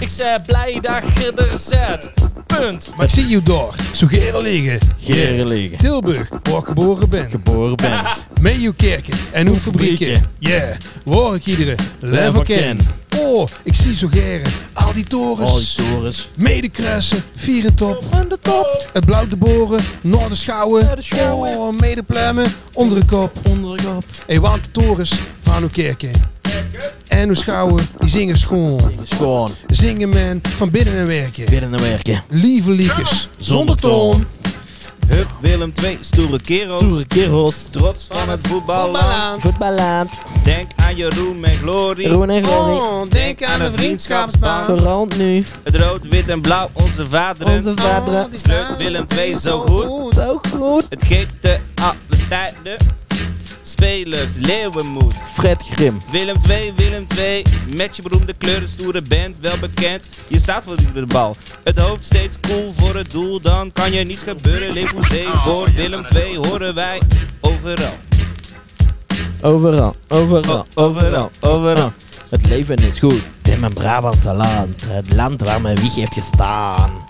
Ik 0.00 0.08
zei 0.08 0.38
blij 0.46 0.78
dat 0.80 1.02
je 1.18 1.32
er 1.36 1.58
zit. 1.58 2.12
Punt. 2.46 2.92
Maar 2.96 3.04
ik 3.04 3.10
zie 3.12 3.28
je 3.28 3.42
door, 3.42 3.74
zo 3.92 4.06
geren 4.06 4.42
liggen. 4.42 4.78
Geren 5.00 5.48
liggen. 5.48 5.78
Tilburg, 5.78 6.28
waar 6.42 6.58
ik 6.58 6.64
geboren 6.64 7.08
ben. 7.08 7.30
Geboren 7.30 7.76
ben. 7.76 8.00
Met 8.40 8.54
uw 8.54 8.72
kerken 8.76 9.14
en 9.32 9.48
uw 9.48 9.56
fabrieken. 9.56 10.06
fabrieken. 10.06 10.32
Yeah, 10.38 10.76
waar 11.04 11.34
ik 11.34 11.46
iedere 11.46 11.74
level 12.00 12.42
ken. 12.42 12.78
Oh, 13.18 13.46
ik 13.62 13.74
zie 13.74 13.94
zo 13.94 14.08
geren, 14.10 14.52
al 14.72 14.92
die 14.92 15.04
torens. 15.04 15.50
Al 15.50 15.58
die 15.58 15.74
torens. 15.74 16.28
Medekruisen, 16.38 17.22
vieren 17.36 17.74
top. 17.74 18.04
Aan 18.10 18.28
de 18.28 18.38
top. 18.40 18.90
Het 18.92 19.04
blauw 19.04 19.26
de 19.26 19.36
boren, 19.36 19.80
noord 20.00 20.28
de 20.28 20.34
schouwen. 20.34 20.98
Oh, 21.14 21.78
medeplemmen, 21.78 22.46
onder 22.72 23.00
de 23.00 23.04
kop. 23.04 23.32
Onder 23.48 23.76
de 23.76 23.82
kop. 23.82 24.04
Hey, 24.26 24.40
want 24.40 24.64
de 24.64 24.70
torens 24.70 25.12
van 25.40 25.62
uw 25.62 25.68
kerken. 25.68 26.10
En 27.06 27.28
uw 27.28 27.34
schouwen, 27.34 27.88
die 27.98 28.08
zingen 28.08 28.38
schoon. 28.38 28.80
Schoon. 29.02 29.50
Zingen 29.66 30.08
men 30.08 30.40
van 30.56 30.70
binnen 30.70 30.94
en 30.94 31.06
werken. 31.06 31.44
Binnen 31.50 31.70
naar 31.70 31.80
werken. 31.80 32.24
Lieve 32.28 32.70
liekes, 32.70 33.28
zonder 33.38 33.76
toon. 33.76 34.24
Hup, 35.08 35.26
Willem 35.40 35.72
2, 35.72 35.98
stoere 36.00 36.40
kerels. 36.40 36.82
Toere 36.82 37.04
kerels. 37.06 37.68
Trots 37.70 38.06
van 38.10 38.28
het 38.28 38.46
voetballand. 38.46 39.40
Voetballand. 39.40 40.10
Denk 40.42 40.70
aan 40.76 40.96
je 40.96 41.10
roem 41.10 41.44
en 41.44 41.58
glorie. 41.58 42.08
Roen 42.08 42.30
en 42.30 42.44
glorie. 42.44 42.80
Oh, 42.80 43.10
denk 43.10 43.42
aan 43.42 43.58
de 43.60 43.72
vriendschapsbaan. 43.72 44.64
Vooral 44.64 45.08
nu. 45.16 45.44
Het 45.62 45.76
rood, 45.76 46.08
wit 46.08 46.28
en 46.28 46.40
blauw, 46.40 46.68
onze 46.72 47.08
vaderen. 47.08 47.56
Onze 47.56 47.72
vaderen. 47.76 48.28
Leuk 48.46 48.66
Willem 48.78 49.06
2 49.06 49.38
zo 49.38 49.60
goed. 49.60 50.14
Zo 50.14 50.40
goed. 50.56 50.86
Het 50.88 51.04
geeft 51.04 51.32
de 51.40 51.58
alle 51.74 52.26
tijden. 52.28 52.76
Spelers, 53.68 54.34
leeuwenmoed. 54.34 55.14
Fred 55.32 55.62
Grim. 55.70 56.02
Willem 56.10 56.38
2, 56.38 56.72
Willem 56.76 57.06
2. 57.06 57.42
Met 57.76 57.96
je 57.96 58.02
beroemde 58.02 58.32
kleuren, 58.32 58.68
stoere 58.68 59.02
band, 59.02 59.36
wel 59.40 59.58
bekend. 59.58 60.08
Je 60.28 60.38
staat 60.38 60.64
voor 60.64 60.76
de 60.94 61.06
bal. 61.06 61.36
Het 61.64 61.78
hoofd 61.78 62.04
steeds 62.04 62.36
cool 62.40 62.72
voor 62.76 62.94
het 62.94 63.10
doel. 63.10 63.40
Dan 63.40 63.72
kan 63.72 63.92
je 63.92 64.04
niets 64.04 64.22
gebeuren. 64.22 64.72
Leef 64.72 64.92
hoezee 64.92 65.26
voor 65.26 65.68
Willem 65.74 66.02
2 66.02 66.36
horen 66.36 66.74
wij 66.74 67.00
overal. 67.40 67.94
Overal. 69.42 69.94
Overal. 70.08 70.66
O- 70.74 70.82
overal, 70.82 71.30
overal. 71.40 71.92
Het 72.28 72.48
leven 72.48 72.76
is 72.76 72.98
goed 72.98 73.22
in 73.42 73.60
mijn 73.60 73.72
Brabantse 73.72 74.32
land. 74.32 74.82
Het 74.88 75.14
land 75.14 75.42
waar 75.42 75.60
mijn 75.60 75.80
wieg 75.80 75.94
heeft 75.94 76.14
gestaan. 76.14 77.04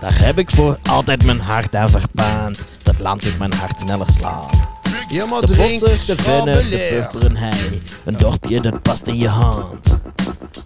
Daar 0.00 0.18
heb 0.18 0.38
ik 0.38 0.50
voor 0.50 0.78
altijd 0.86 1.24
mijn 1.24 1.40
hart 1.40 1.74
aan 1.76 1.88
verpaand. 1.88 2.64
Dat 2.82 2.98
land 2.98 3.22
doet 3.22 3.38
mijn 3.38 3.52
hart 3.52 3.80
sneller 3.80 4.10
slaan. 4.10 4.77
Maar 5.08 5.40
De 5.40 5.56
bossen, 5.56 6.16
de 6.16 6.22
vennen, 6.22 6.54
de 6.54 6.60
schrabbeleer. 6.60 6.88
purperen 7.08 7.36
hei. 7.36 7.80
Een 8.04 8.16
dorpje 8.16 8.60
dat 8.60 8.82
past 8.82 9.06
in 9.06 9.16
je 9.16 9.28
hand. 9.28 10.00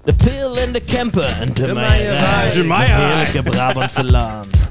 De 0.05 0.15
pil 0.15 0.59
en 0.59 0.73
de 0.73 0.81
kempen 0.81 1.37
en 1.41 1.53
de, 1.55 1.73
meierij. 1.73 2.51
De 2.53 2.75
heerlijke 2.75 3.43
Brabantse 3.43 4.05
land. 4.05 4.71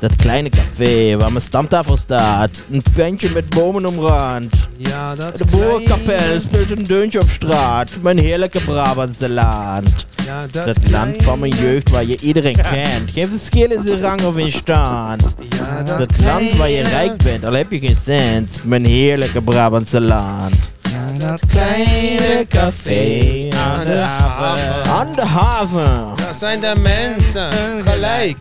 Dat 0.00 0.16
kleine 0.16 0.48
café 0.48 1.16
waar 1.16 1.32
mijn 1.32 1.44
stamtafel 1.44 1.96
staat. 1.96 2.64
Een 2.70 2.82
pentje 2.94 3.30
met 3.30 3.48
bomen 3.48 3.86
omrand. 3.86 4.68
Ja, 4.76 5.14
dat 5.14 5.36
De 5.36 5.44
boerenkapel 5.44 6.40
speelt 6.40 6.70
een 6.70 6.82
deuntje 6.82 7.20
op 7.20 7.28
straat. 7.28 7.90
Mijn 8.02 8.18
heerlijke 8.18 8.60
Brabantse 8.64 9.30
land. 9.30 10.06
Ja, 10.26 10.46
dat, 10.50 10.64
Dat 10.64 10.90
land 10.90 11.22
van 11.22 11.38
mijn 11.38 11.52
jeugd 11.52 11.90
waar 11.90 12.04
je 12.04 12.18
iedereen 12.20 12.56
kent. 12.70 13.10
Geen 13.10 13.28
verschil 13.28 13.70
in 13.70 13.82
de 13.82 14.00
rang 14.00 14.22
of 14.22 14.36
in 14.36 14.52
stand. 14.52 15.34
Ja, 15.48 15.82
dat, 15.82 15.98
Dat 15.98 16.20
land 16.20 16.56
waar 16.56 16.70
je 16.70 16.82
rijk 16.82 17.22
bent, 17.22 17.44
al 17.44 17.52
heb 17.52 17.72
je 17.72 17.78
geen 17.78 17.96
cent. 18.04 18.62
Mijn 18.64 18.84
heerlijke 18.84 19.42
Brabantse 19.42 20.00
land. 20.00 20.70
dat 21.18 21.42
Kleine 21.48 22.46
café 22.48 23.48
aan 23.56 23.84
de 23.84 23.96
haven. 23.96 24.90
Aan 24.90 25.14
de 25.14 25.24
haven. 25.24 26.16
Daar 26.16 26.34
zijn 26.34 26.60
de 26.60 26.74
mensen 26.82 27.82
gelijk 27.84 28.36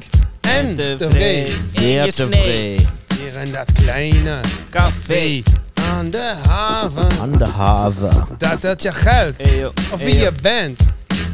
en 0.48 0.76
tevreden. 0.98 1.54
In 1.54 1.70
Zeer 1.76 2.06
je 2.06 2.12
snee. 2.12 2.78
Hier 3.20 3.34
in 3.46 3.52
dat 3.52 3.72
kleine 3.74 4.40
Café. 4.70 5.42
aan 5.90 6.10
de 6.10 6.34
haven. 6.48 7.08
Aan 7.22 7.32
de 7.38 7.48
haven. 7.48 8.26
Dat 8.38 8.62
dat 8.62 8.82
je 8.82 8.92
geld. 8.92 9.34
Hey, 9.38 9.58
yo. 9.58 9.72
Of 9.92 10.00
wie 10.00 10.18
je 10.18 10.32
bent. 10.42 10.80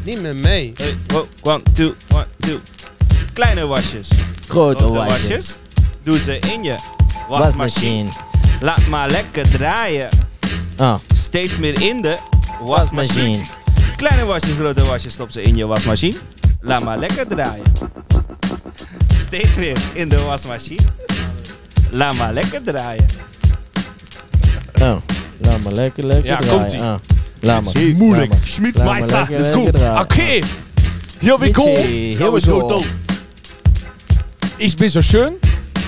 Niet 0.04 0.22
meer 0.22 0.36
mee. 0.36 0.74
Hey, 0.76 0.98
one, 1.42 1.62
two, 1.74 1.94
one, 2.14 2.26
two. 2.40 2.60
Kleine 3.34 3.66
wasjes. 3.66 4.08
Grote 4.48 4.78
Grote 4.78 4.94
wasjes. 4.98 5.22
wasjes. 5.28 5.56
Doe 6.04 6.20
ze 6.20 6.40
in 6.40 6.64
je 6.64 6.76
wasmachine. 7.28 8.10
Laat 8.60 8.88
maar 8.88 9.10
lekker 9.10 9.50
draaien. 9.50 10.10
Ah, 10.78 10.96
Steeds 11.16 11.58
meer 11.58 11.82
in 11.82 12.02
de 12.02 12.18
wasmachine. 12.62 13.42
Kleine 13.96 14.26
wasjes, 14.26 14.56
grote 14.60 14.86
wasjes, 14.86 15.14
stop 15.14 15.32
ze 15.32 15.42
in 15.42 15.56
je 15.56 15.66
wasmachine. 15.66 16.16
Laat 16.62 16.84
maar 16.84 16.98
lekker 16.98 17.28
draaien. 17.28 17.64
Steeds 19.14 19.56
meer 19.56 19.78
in 19.94 20.10
de 20.10 20.20
wasmachine. 20.22 20.82
Laat 21.92 22.14
maar 22.14 22.34
lekker 22.34 22.62
draaien. 22.64 23.06
oh. 24.82 24.96
Laat 25.38 25.60
maar 25.64 25.74
lekker, 25.74 26.06
lekker 26.06 26.26
Ja, 26.26 26.38
draaien. 26.38 26.58
komt-ie. 26.60 26.82
Ah, 26.82 26.96
laat 27.40 27.64
maar. 27.64 27.74
Moeilijk. 27.96 28.30
Maar 28.84 29.00
Let's 29.00 29.12
lekker, 29.12 29.54
go. 29.54 29.72
draaien. 29.72 30.02
Okay. 30.02 30.44
Here 31.20 31.38
we 31.40 31.54
go. 31.54 31.66
Here 31.66 32.32
we 32.32 32.42
go. 32.42 32.84
Ich 34.58 34.76
bin 34.76 34.90
so 34.90 35.02
schön. 35.02 35.34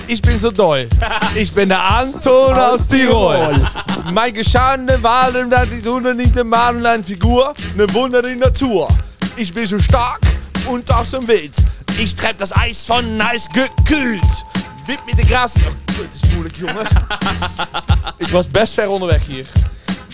Ich 0.06 0.20
bin 0.20 0.38
so 0.38 0.50
doll. 0.50 0.86
Ich 1.34 1.52
bin 1.52 1.68
der 1.68 1.82
Anton 1.82 2.54
aus 2.54 2.86
Tirol. 2.86 3.54
Mein 4.12 4.32
geschadene 4.34 5.02
Wahlen, 5.02 5.50
die 5.70 5.82
tun 5.82 6.16
nicht 6.16 6.36
im 6.36 6.48
Malen 6.48 6.86
eine 6.86 7.04
Figur, 7.04 7.54
eine 7.74 7.92
Wunder 7.92 8.24
in 8.24 8.38
Natur. 8.38 8.88
Ich 9.36 9.52
bin 9.52 9.66
so 9.66 9.78
stark 9.78 10.20
und 10.66 10.90
aus 10.94 11.10
dem 11.10 11.26
Wild. 11.26 11.52
Ich 11.98 12.14
treib 12.14 12.38
das 12.38 12.52
Eis 12.52 12.84
von 12.84 13.20
Eis 13.20 13.48
gekühlt. 13.52 14.44
Wip 14.86 15.00
mit 15.06 15.16
de 15.18 15.24
Gras. 15.26 15.54
Oh, 15.56 16.02
het 16.02 16.14
is 16.22 16.30
moeilijk, 16.30 16.56
jongen. 16.56 16.86
Ik 18.18 18.28
was 18.28 18.48
best 18.48 18.74
ver 18.74 18.88
onderweg 18.88 19.26
hier. 19.26 19.46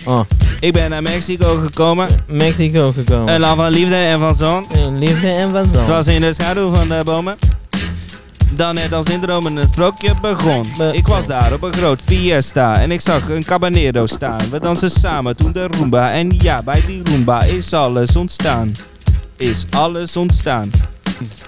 Oh, 0.05 0.21
Ik 0.61 0.73
ben 0.73 0.91
naar 0.91 1.03
Mexico 1.03 1.61
gekomen. 1.65 2.09
Mexico 2.27 2.93
gekomen. 2.93 3.35
Een 3.35 3.41
land 3.41 3.57
van 3.57 3.71
liefde 3.71 3.95
en 3.97 4.19
van 4.19 4.35
zon. 4.35 4.67
Liefde 4.99 5.29
en 5.31 5.51
van 5.51 5.65
zon. 5.73 5.79
Het 5.83 5.89
was 5.89 6.07
in 6.07 6.21
de 6.21 6.33
schaduw 6.35 6.75
van 6.75 6.89
de 6.89 7.01
bomen. 7.05 7.37
Dan 8.55 8.75
net 8.75 8.93
als 8.93 9.07
in 9.07 9.21
dromen 9.21 9.57
een 9.57 9.69
sprookje 9.69 10.11
begon. 10.21 10.67
Be- 10.79 10.93
Ik 10.97 11.07
was 11.07 11.27
daar 11.27 11.53
op 11.53 11.63
een 11.63 11.73
groot 11.73 12.01
fiesta 12.07 12.81
en 12.81 12.91
ik 12.91 13.01
zag 13.01 13.29
een 13.29 13.45
cabanero 13.45 14.07
staan. 14.07 14.51
We 14.51 14.61
dansen 14.61 14.91
samen 14.91 15.37
toen 15.37 15.53
de 15.53 15.67
Roomba. 15.67 16.11
En 16.11 16.35
ja, 16.39 16.63
bij 16.63 16.83
die 16.87 17.01
Roomba 17.05 17.43
is 17.43 17.73
alles 17.73 18.17
ontstaan. 18.17 18.71
Is 19.37 19.65
alles 19.71 20.17
ontstaan. 20.17 20.71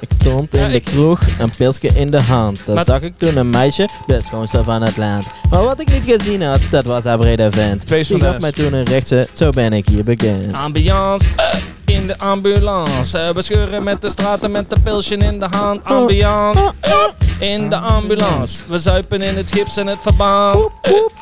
Ik 0.00 0.08
stond 0.20 0.54
in 0.54 0.60
Ja, 0.60 0.68
de 0.68 0.74
ik- 0.74 0.84
kroeg, 0.84 1.20
een 1.38 1.50
pilsje 1.56 1.88
in 1.94 2.10
de 2.10 2.20
hand. 2.22 2.66
Maar- 2.66 2.84
zag 2.84 3.00
ik 3.00 3.12
toen 3.18 3.36
een 3.36 3.50
meisje, 3.50 3.88
de 4.06 4.20
schoonste 4.26 4.62
van 4.64 4.82
het 4.82 4.96
land. 4.96 5.26
Maar 5.50 5.62
wat 5.62 5.80
ik 5.80 5.90
niet 5.92 6.04
gezien 6.18 6.42
had, 6.42 6.60
dat 6.70 6.86
was 6.86 7.04
haar 7.04 7.18
brede 7.18 7.50
vent. 7.52 7.88
Die 7.88 8.20
gaf 8.20 8.40
mij 8.40 8.52
toen 8.52 8.72
een 8.72 8.84
rechtse, 8.84 9.28
zo 9.32 9.50
ben 9.50 9.72
ik 9.72 9.88
hier 9.88 10.04
bekend. 10.04 10.56
Ambiance 10.56 11.26
eh, 11.36 11.54
in 12.04 12.10
de 12.18 12.24
ambulance. 12.24 13.18
Eh, 13.18 13.28
We 13.28 13.42
scheuren 13.42 13.82
met 13.82 14.02
de 14.02 14.08
straten 14.08 14.50
met 14.50 14.70
de 14.70 14.80
pilsje 14.80 15.16
in 15.16 15.38
de 15.38 15.46
hand. 15.50 15.84
Ambiance 15.84 16.72
eh, 16.80 16.92
in 17.38 17.70
de 17.70 17.76
ambulance. 17.76 18.62
We 18.68 18.78
zuipen 18.78 19.22
in 19.22 19.36
het 19.36 19.52
gips 19.52 19.76
en 19.76 19.86
het 19.86 19.98
verband. 20.02 20.68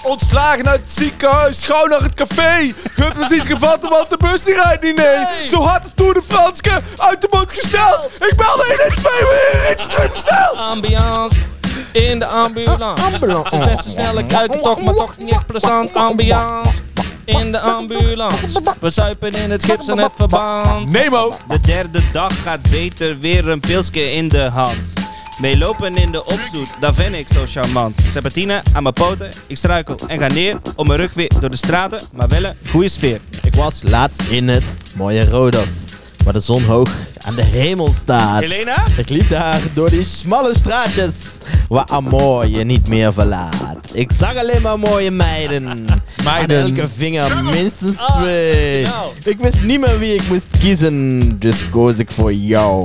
Ontslagen 0.05 0.69
uit 0.69 0.81
het 0.81 0.93
ziekenhuis, 0.93 1.65
gauw 1.65 1.87
naar 1.87 2.03
het 2.03 2.15
café. 2.15 2.73
Hebt 2.95 3.19
nog 3.19 3.33
iets 3.33 3.47
gevat, 3.47 3.89
want 3.89 4.11
de 4.11 4.17
bus 4.17 4.45
die 4.45 4.55
rijdt 4.55 4.83
niet, 4.83 4.97
nee. 4.97 5.47
Zo 5.47 5.61
hard 5.61 5.97
toen 5.97 6.13
de 6.13 6.23
Franske 6.29 6.81
uit 6.97 7.21
de 7.21 7.29
boot 7.31 7.53
gesteld. 7.53 8.11
Ik 8.21 8.37
belde 8.37 8.65
112, 8.69 9.53
weer 9.53 9.73
iets 9.73 9.87
teruggesteld. 9.87 10.57
Ambiance 10.59 11.37
in 11.93 12.19
de 12.19 12.27
ambulance. 12.27 13.03
Het 13.03 13.53
is 13.53 13.59
best 13.59 13.85
een 13.85 13.91
snelle 13.91 14.27
kruikentocht, 14.27 14.83
maar 14.83 14.95
toch 14.95 15.19
niet 15.19 15.31
echt 15.31 15.47
plezant. 15.47 15.95
Ambiance 15.95 16.73
in 17.25 17.53
de 17.53 17.61
ambulance. 17.61 18.61
We 18.81 18.91
zuipen 18.91 19.35
in 19.35 19.51
het 19.51 19.65
gips 19.65 19.89
en 19.89 19.99
het 19.99 20.13
verband. 20.15 20.91
Nemo. 20.91 21.35
De 21.49 21.61
derde 21.61 22.01
dag 22.13 22.43
gaat 22.43 22.71
beter, 22.71 23.19
weer 23.19 23.49
een 23.49 23.61
pilsje 23.61 24.13
in 24.13 24.29
de 24.29 24.43
hand. 24.43 24.93
Meelopen 25.41 25.97
in 25.97 26.13
de 26.13 26.25
opstoet, 26.25 26.69
dat 26.81 26.95
vind 26.95 27.15
ik 27.15 27.27
zo 27.35 27.43
charmant. 27.47 27.99
Serpentine 28.11 28.63
aan 28.73 28.83
mijn 28.83 28.95
poten, 28.95 29.31
ik 29.47 29.57
struikel 29.57 29.97
en 30.07 30.19
ga 30.19 30.27
neer. 30.27 30.61
Op 30.77 30.87
mijn 30.87 30.99
rug 30.99 31.15
weer 31.15 31.31
door 31.41 31.51
de 31.51 31.57
straten, 31.57 32.01
maar 32.13 32.29
wel 32.29 32.45
een 32.45 32.57
goede 32.71 32.89
sfeer. 32.89 33.21
Ik 33.43 33.55
was 33.55 33.81
laatst 33.83 34.23
in 34.23 34.49
het 34.49 34.75
mooie 34.97 35.25
Rodos, 35.25 35.67
waar 36.25 36.33
de 36.33 36.41
zon 36.41 36.65
hoog 36.65 36.91
aan 37.27 37.35
de 37.35 37.43
hemel 37.43 37.89
staat. 37.89 38.41
Helena? 38.41 38.85
Ik 38.97 39.09
liep 39.09 39.29
daar 39.29 39.61
door 39.75 39.91
die 39.91 40.03
smalle 40.03 40.55
straatjes, 40.55 41.15
waar 41.69 41.87
Amor 41.87 42.47
je 42.49 42.65
niet 42.65 42.89
meer 42.89 43.13
verlaat. 43.13 43.77
Ik 43.93 44.11
zag 44.19 44.37
alleen 44.37 44.63
maar 44.63 44.79
mooie 44.79 45.11
meiden. 45.11 45.85
Meiden. 46.25 46.63
Aan 46.63 46.69
elke 46.77 46.89
vinger 46.97 47.45
minstens 47.45 47.99
Ah, 47.99 48.17
twee. 48.19 48.83
nou. 48.85 49.11
Ik 49.23 49.39
wist 49.39 49.63
niet 49.63 49.81
meer 49.81 49.99
wie 49.99 50.15
ik 50.15 50.29
moest 50.29 50.47
kiezen, 50.61 51.21
dus 51.39 51.69
koos 51.71 51.97
ik 51.97 52.11
voor 52.11 52.33
jou. 52.33 52.85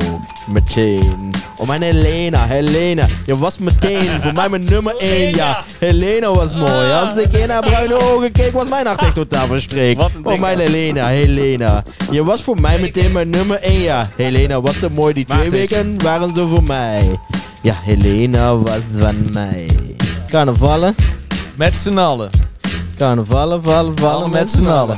Meteen. 0.51 1.31
Oh 1.57 1.67
mijn 1.67 1.81
Helena, 1.81 2.45
Helena. 2.45 3.05
Je 3.25 3.37
was 3.37 3.57
meteen 3.57 4.21
voor 4.21 4.33
mij 4.33 4.49
mijn 4.49 4.63
nummer 4.63 4.95
1, 4.97 5.35
ja. 5.35 5.63
Helena 5.79 6.31
was 6.33 6.53
mooi. 6.53 6.91
Als 6.91 7.17
ik 7.17 7.35
in 7.37 7.49
haar 7.49 7.61
bruine 7.61 8.01
ogen 8.01 8.31
keek, 8.31 8.53
was 8.53 8.69
mijn 8.69 8.85
hart 8.87 9.01
echt 9.01 9.13
totaal 9.15 9.47
verstreekt. 9.47 10.01
Een 10.01 10.25
Oh 10.25 10.39
mijn? 10.39 10.59
Helena, 10.59 11.07
Helena. 11.07 11.83
Je 12.11 12.23
was 12.23 12.41
voor 12.41 12.59
mij 12.61 12.79
meteen 12.79 13.11
mijn 13.11 13.26
nummer 13.29 13.59
1, 13.61 13.81
ja. 13.81 14.09
Helena, 14.15 14.61
wat 14.61 14.73
zo 14.73 14.89
mooi. 14.89 15.13
Die 15.13 15.25
twee 15.25 15.49
weken 15.49 16.03
waren 16.03 16.35
zo 16.35 16.47
voor 16.47 16.63
mij. 16.63 17.19
Ja, 17.61 17.73
Helena 17.81 18.55
was 18.57 18.79
van 18.91 19.27
mij. 19.33 19.69
Carnavallen, 20.27 20.95
Met 21.55 21.77
z'n 21.77 21.97
allen. 21.97 22.29
carnavallen, 22.97 23.63
vallen, 23.63 23.97
vallen 23.99 24.29
met 24.29 24.51
z'n 24.51 24.65
allen. 24.65 24.97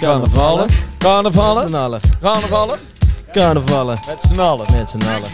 Carnavallen. 0.00 0.66
Met 0.66 0.74
Carnavallen. 0.98 1.68
z'n 1.68 1.74
allen. 1.74 2.00
Carnavallen. 2.20 2.78
Carnavallen, 3.32 3.98
Met 4.06 4.22
z'n 4.22 4.40
allen. 4.40 4.66
met 4.72 4.90
z'n 4.90 5.02
allen. 5.08 5.28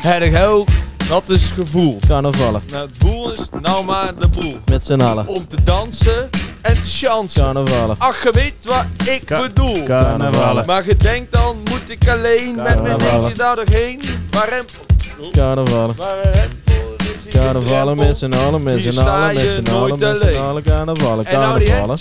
Dat 1.10 1.22
is 1.28 1.50
gevoel. 1.50 1.98
Carnavallen, 2.08 2.62
Nou, 2.70 2.86
het 2.86 2.94
voel 2.98 3.32
is 3.32 3.48
nou 3.62 3.84
maar 3.84 4.14
de 4.14 4.28
boel. 4.28 4.56
met 4.66 4.84
z'n 4.86 5.00
allen. 5.00 5.26
Om 5.26 5.46
te 5.48 5.62
dansen 5.64 6.30
en 6.62 6.74
te 6.80 6.88
chansen. 6.88 7.42
Carnavallen. 7.42 7.96
Ach, 7.98 8.22
je 8.22 8.30
weet 8.32 8.54
wat 8.64 8.84
ik 9.08 9.24
bedoel. 9.26 9.82
Carnavallen. 9.82 10.66
Maar 10.66 10.86
je 10.86 10.96
denkt 10.96 11.32
dan, 11.32 11.56
moet 11.70 11.90
ik 11.90 12.08
alleen 12.08 12.54
met 12.54 12.64
mijn 12.64 12.76
Carnavallen. 12.76 13.22
eentje 13.28 13.34
daar 13.42 13.56
doorheen? 13.56 14.00
Waar 14.30 14.50
hem, 14.50 14.64
Carnavallen. 15.32 15.94
waar 15.96 16.14
een 16.24 16.30
rempel 16.32 16.94
is 16.98 17.22
hier 17.22 17.32
Carnavallen 17.42 17.96
met 17.96 18.16
z'n 18.16 18.32
allen, 18.32 18.62
met 18.62 18.80
z'n 18.82 18.98
allen, 18.98 19.34
met 19.34 19.48
z'n 19.48 19.70
allen, 19.72 19.88
nooit 19.88 20.00
met 20.00 20.16
z'n 20.18 20.22
alleen. 20.24 20.38
allen, 20.40 20.62
carnavallen, 20.62 21.26
En 21.26 21.40
nou 21.40 21.58
die 21.58 21.68
carnavallen. 21.68 21.96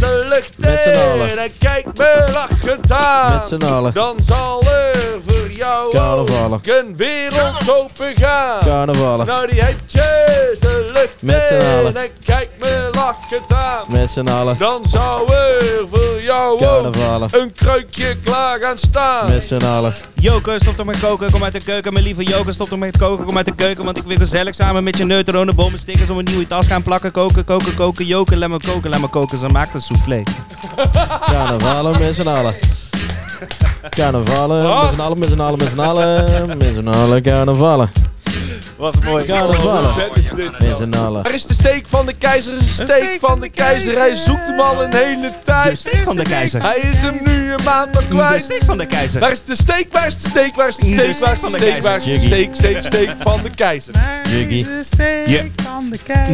de 0.00 0.24
lucht 0.28 0.52
Met 0.56 0.80
z'n 0.84 0.98
allen. 1.10 1.30
in 1.32 1.38
en 1.38 1.50
kijk 1.58 1.86
me 1.96 2.24
lachend 2.32 2.92
aan. 2.92 3.32
Met 3.38 3.46
z'n 3.48 3.62
allen, 3.72 3.94
Dan 3.94 4.16
zal 4.20 4.62
er 4.62 4.96
voor 5.26 5.47
jou 5.58 5.92
Carnavallen. 5.92 6.52
ook 6.52 6.66
een 6.66 6.96
wereld 6.96 7.70
open 7.70 8.12
gaan. 8.16 8.58
carnavallen, 8.64 9.26
Nou 9.26 9.46
die 9.50 9.62
handjes 9.62 10.60
de 10.60 10.88
lucht 10.92 11.16
Met 11.20 11.46
z'n 11.48 11.54
allen. 11.78 11.96
en 11.96 12.08
kijk 12.24 12.48
me 12.60 12.88
lachend 12.92 13.52
aan. 13.52 13.84
met 13.88 14.10
z'n 14.10 14.28
allen, 14.28 14.56
Dan 14.58 14.84
zou 14.84 15.32
er 15.32 15.86
voor 15.90 16.22
jou 16.22 16.64
ook 16.66 16.94
een 17.30 17.54
kruikje 17.54 18.16
klaar 18.24 18.58
gaan 18.60 18.78
staan. 18.78 19.30
met 19.30 19.44
z'n 19.44 19.64
allen. 19.64 19.92
Joke, 20.20 20.56
stop 20.60 20.76
toch 20.76 20.86
met 20.86 21.00
koken, 21.00 21.30
kom 21.30 21.44
uit 21.44 21.52
de 21.52 21.64
keuken. 21.64 21.92
Mijn 21.92 22.04
lieve 22.04 22.22
Joke, 22.22 22.52
stop 22.52 22.68
toch 22.68 22.78
met 22.78 22.98
koken, 22.98 23.24
kom 23.24 23.36
uit 23.36 23.46
de 23.46 23.54
keuken. 23.54 23.84
Want 23.84 23.96
ik 23.98 24.02
wil 24.04 24.16
gezellig 24.16 24.54
samen 24.54 24.84
met 24.84 24.96
je 24.96 25.04
neutronen 25.04 25.54
bommen 25.54 25.78
stickers 25.78 26.10
om 26.10 26.18
een 26.18 26.24
nieuwe 26.24 26.46
tas 26.46 26.66
gaan 26.66 26.82
plakken. 26.82 27.12
Koken, 27.12 27.44
koken, 27.44 27.74
koken, 27.74 28.04
joken, 28.04 28.38
laat 28.38 28.48
me 28.48 28.58
koken, 28.66 28.90
laat 28.90 29.00
me 29.00 29.08
koken. 29.08 29.38
Ze 29.38 29.48
maakt 29.48 29.74
een 29.74 29.80
soufflé. 29.80 30.22
Carnavallen 31.32 31.98
met 31.98 32.14
z'n 32.14 32.26
allen. 32.28 32.54
Carnavallen, 33.96 34.58
met 34.58 34.94
z'n 34.94 35.00
allen, 35.00 35.18
met 35.18 35.30
z'n 35.30 35.40
allen, 35.40 35.58
met 35.58 35.68
z'n 35.68 35.78
allen, 35.80 36.58
met 36.58 36.72
z'n 36.74 36.88
allen, 36.88 37.22
carnavallen. 37.22 37.90
Was 38.76 38.94
mooi. 39.04 39.24
Carnavallen, 39.24 39.90
met 40.58 40.76
z'n 40.82 40.94
allen. 40.94 41.22
Waar 41.22 41.34
is 41.34 41.46
de 41.46 41.54
steek 41.54 41.84
van 41.88 42.06
de 42.06 42.12
keizer? 42.12 42.52
Is 42.56 42.76
de 42.76 42.84
steek 42.84 43.16
van 43.20 43.40
de 43.40 43.48
keizer? 43.48 43.96
Hij 43.98 44.16
zoekt 44.16 44.46
hem 44.46 44.60
al 44.60 44.82
een 44.82 44.94
hele 44.94 45.20
De 45.20 45.32
tijd. 45.44 45.78
steek 45.78 46.02
van 46.04 46.16
de 46.16 46.22
keizer. 46.22 46.62
Hij 46.62 46.78
is 46.78 47.00
hem 47.02 47.18
nu 47.24 47.52
een 47.52 47.64
maand 47.64 47.96
al 47.96 48.02
De 48.02 48.08
kwijt. 48.08 48.42
steek 48.42 48.62
van 48.64 48.78
de 48.78 48.86
keizer. 48.86 49.20
Waar 49.20 49.32
is 49.32 49.44
de 49.44 49.54
steek? 49.56 49.86
Waar 49.92 50.06
is 50.06 50.16
de 50.22 50.28
steek? 50.28 50.54
Waar 50.56 50.68
is 50.68 50.76
de 50.76 50.86
steek? 50.86 51.18
Waar 51.18 51.32
is 51.34 51.40
de 51.40 51.50
steek? 51.50 51.82
Waar 51.82 51.96
is 51.96 52.04
de 52.04 52.18
steek? 52.20 52.50
Steek, 52.54 52.82
steek 52.82 53.10
van 53.20 53.42
de 53.42 53.50
keizer. 53.54 53.94
Jiggy. 54.28 54.66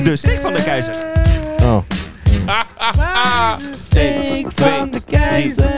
De 0.03 0.17
steek 0.17 0.41
van 0.41 0.53
de 0.55 0.63
keizer. 0.63 0.95
Oh. 1.63 1.77
Steek 3.75 4.47
van 4.55 4.91
de 4.91 5.01
keizer. 5.07 5.71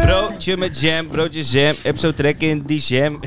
Broodje 0.00 0.56
met 0.56 0.80
jam, 0.80 1.06
broodje 1.08 1.42
jam. 1.42 1.74
Heb 1.82 1.98
zo 1.98 2.12
trek 2.12 2.40
in 2.42 2.62
die 2.66 2.80
jam. 2.80 3.20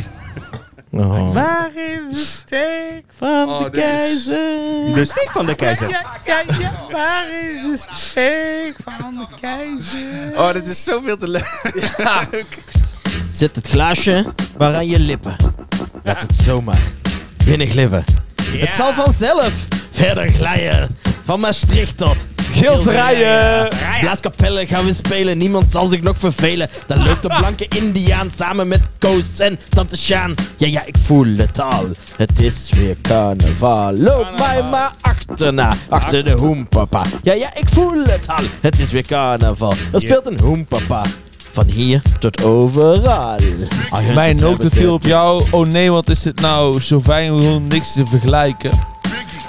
oh. 0.91 1.33
Waar 1.33 1.69
is 1.75 2.09
de 2.15 2.25
steek? 2.25 3.03
Van 3.17 3.49
Oh, 3.49 3.63
de 3.63 3.69
keizer. 3.69 4.93
De 4.95 5.05
steek 5.05 5.29
van 5.31 5.45
de 5.45 5.55
keizer. 5.55 5.89
Ja, 5.89 6.05
ja, 6.25 6.41
ja. 6.59 6.71
Waar 6.91 7.23
is 7.41 7.61
de 7.61 7.87
steek 7.95 8.75
van 8.85 9.11
de 9.11 9.25
keizer? 9.41 10.39
Oh, 10.39 10.53
dit 10.53 10.67
is 10.67 10.83
zoveel 10.83 11.17
te 11.17 11.27
leuk. 11.27 12.57
Zet 13.31 13.55
het 13.55 13.67
glaasje 13.67 14.33
waaraan 14.57 14.87
je 14.87 14.99
lippen. 14.99 15.35
Laat 16.03 16.21
het 16.21 16.35
zomaar 16.35 16.81
binnenglippen. 17.45 18.03
Het 18.43 18.75
zal 18.75 18.93
vanzelf 18.93 19.53
verder 19.91 20.29
glijden. 20.31 20.97
Van 21.23 21.39
Maastricht 21.39 21.97
tot 21.97 22.15
Schilderijen. 22.61 23.69
Blaaskapellen 24.01 24.67
gaan 24.67 24.85
we 24.85 24.93
spelen, 24.93 25.37
niemand 25.37 25.71
zal 25.71 25.87
zich 25.87 26.01
nog 26.01 26.17
vervelen. 26.17 26.69
Dan 26.87 27.03
loopt 27.07 27.21
de 27.21 27.27
blanke 27.37 27.67
indiaan 27.77 28.31
samen 28.37 28.67
met 28.67 28.81
Koos 28.99 29.39
en 29.39 29.59
Tante 29.69 29.97
Sjaan. 29.97 30.33
Ja, 30.57 30.67
ja, 30.67 30.85
ik 30.85 30.95
voel 31.03 31.35
het 31.37 31.59
al, 31.61 31.87
het 32.15 32.39
is 32.39 32.69
weer 32.75 32.95
carnaval. 33.01 33.93
Loop 33.93 34.27
mij 34.37 34.63
maar 34.63 34.91
achterna, 35.01 35.73
achter 35.89 36.23
de 36.23 36.31
hoempapa. 36.31 37.03
Ja, 37.23 37.33
ja, 37.33 37.55
ik 37.55 37.69
voel 37.69 38.03
het 38.03 38.27
al, 38.27 38.43
het 38.61 38.79
is 38.79 38.91
weer 38.91 39.07
carnaval. 39.07 39.73
Er 39.93 39.99
speelt 40.01 40.25
een 40.25 40.39
hoempapa. 40.39 41.01
Van 41.53 41.69
hier 41.69 42.01
tot 42.19 42.43
overal. 42.43 43.37
Ah, 43.89 44.13
Mijn 44.15 44.37
noten 44.39 44.71
viel 44.71 44.93
op 44.93 45.05
jou. 45.05 45.43
Oh 45.51 45.67
nee, 45.67 45.91
wat 45.91 46.09
is 46.09 46.23
het 46.23 46.41
nou? 46.41 46.81
Zo 46.81 47.01
fijn 47.01 47.25
gewoon 47.27 47.67
niks 47.67 47.93
te 47.93 48.05
vergelijken. 48.05 48.71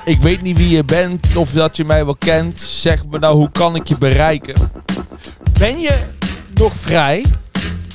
Ik 0.05 0.23
weet 0.23 0.43
niet 0.43 0.59
wie 0.59 0.69
je 0.69 0.85
bent 0.85 1.37
of 1.37 1.51
dat 1.51 1.77
je 1.77 1.85
mij 1.85 2.05
wel 2.05 2.17
kent. 2.19 2.61
Zeg 2.61 3.03
me 3.11 3.19
nou, 3.19 3.37
hoe 3.37 3.51
kan 3.53 3.75
ik 3.77 3.87
je 3.89 3.99
bereiken? 3.99 4.55
Ben 5.59 5.81
je 5.81 5.97
nog 6.55 6.73
vrij? 6.81 7.25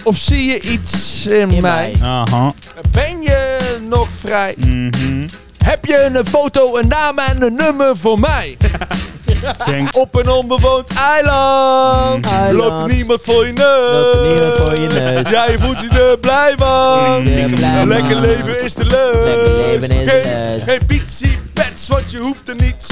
Of 0.03 0.17
zie 0.17 0.45
je 0.51 0.59
iets 0.59 1.25
in, 1.27 1.51
In 1.51 1.61
mij? 1.61 1.93
mij. 1.99 2.07
Aha. 2.09 2.53
Ben 2.91 3.21
je 3.21 3.77
nog 3.89 4.07
vrij? 4.19 4.55
Mhm. 4.57 5.27
Heb 5.63 5.85
je 5.85 6.09
een 6.13 6.25
foto, 6.25 6.77
een 6.77 6.87
naam 6.87 7.17
en 7.17 7.43
een 7.43 7.53
nummer 7.53 7.97
voor 7.97 8.19
mij? 8.19 8.57
Denk 9.65 9.95
Op 9.97 10.15
een 10.15 10.29
onbewoond 10.29 10.93
eiland. 10.93 12.25
Eiland. 12.25 12.53
Loopt 12.53 12.91
niemand 12.93 13.21
voor 13.23 13.45
je 13.45 13.53
neus. 13.53 15.29
Ja, 15.29 15.49
je 15.49 15.57
voelt 15.57 15.79
je 15.79 15.89
er 15.89 16.19
blij 16.19 16.53
van. 16.57 17.25
Van. 17.57 17.87
Lekker 17.87 18.15
leven 18.15 18.63
is 18.63 18.73
de 18.73 18.85
leus. 18.85 19.27
Lekker 19.27 19.55
leven 19.55 19.89
is 19.89 20.05
de 20.05 20.21
geen. 20.23 20.59
Geen 20.59 20.85
pietie, 20.87 21.39
pets, 21.57 21.87
want 21.87 22.11
je 22.11 22.17
hoeft 22.17 22.49
er 22.49 22.55
niets. 22.55 22.87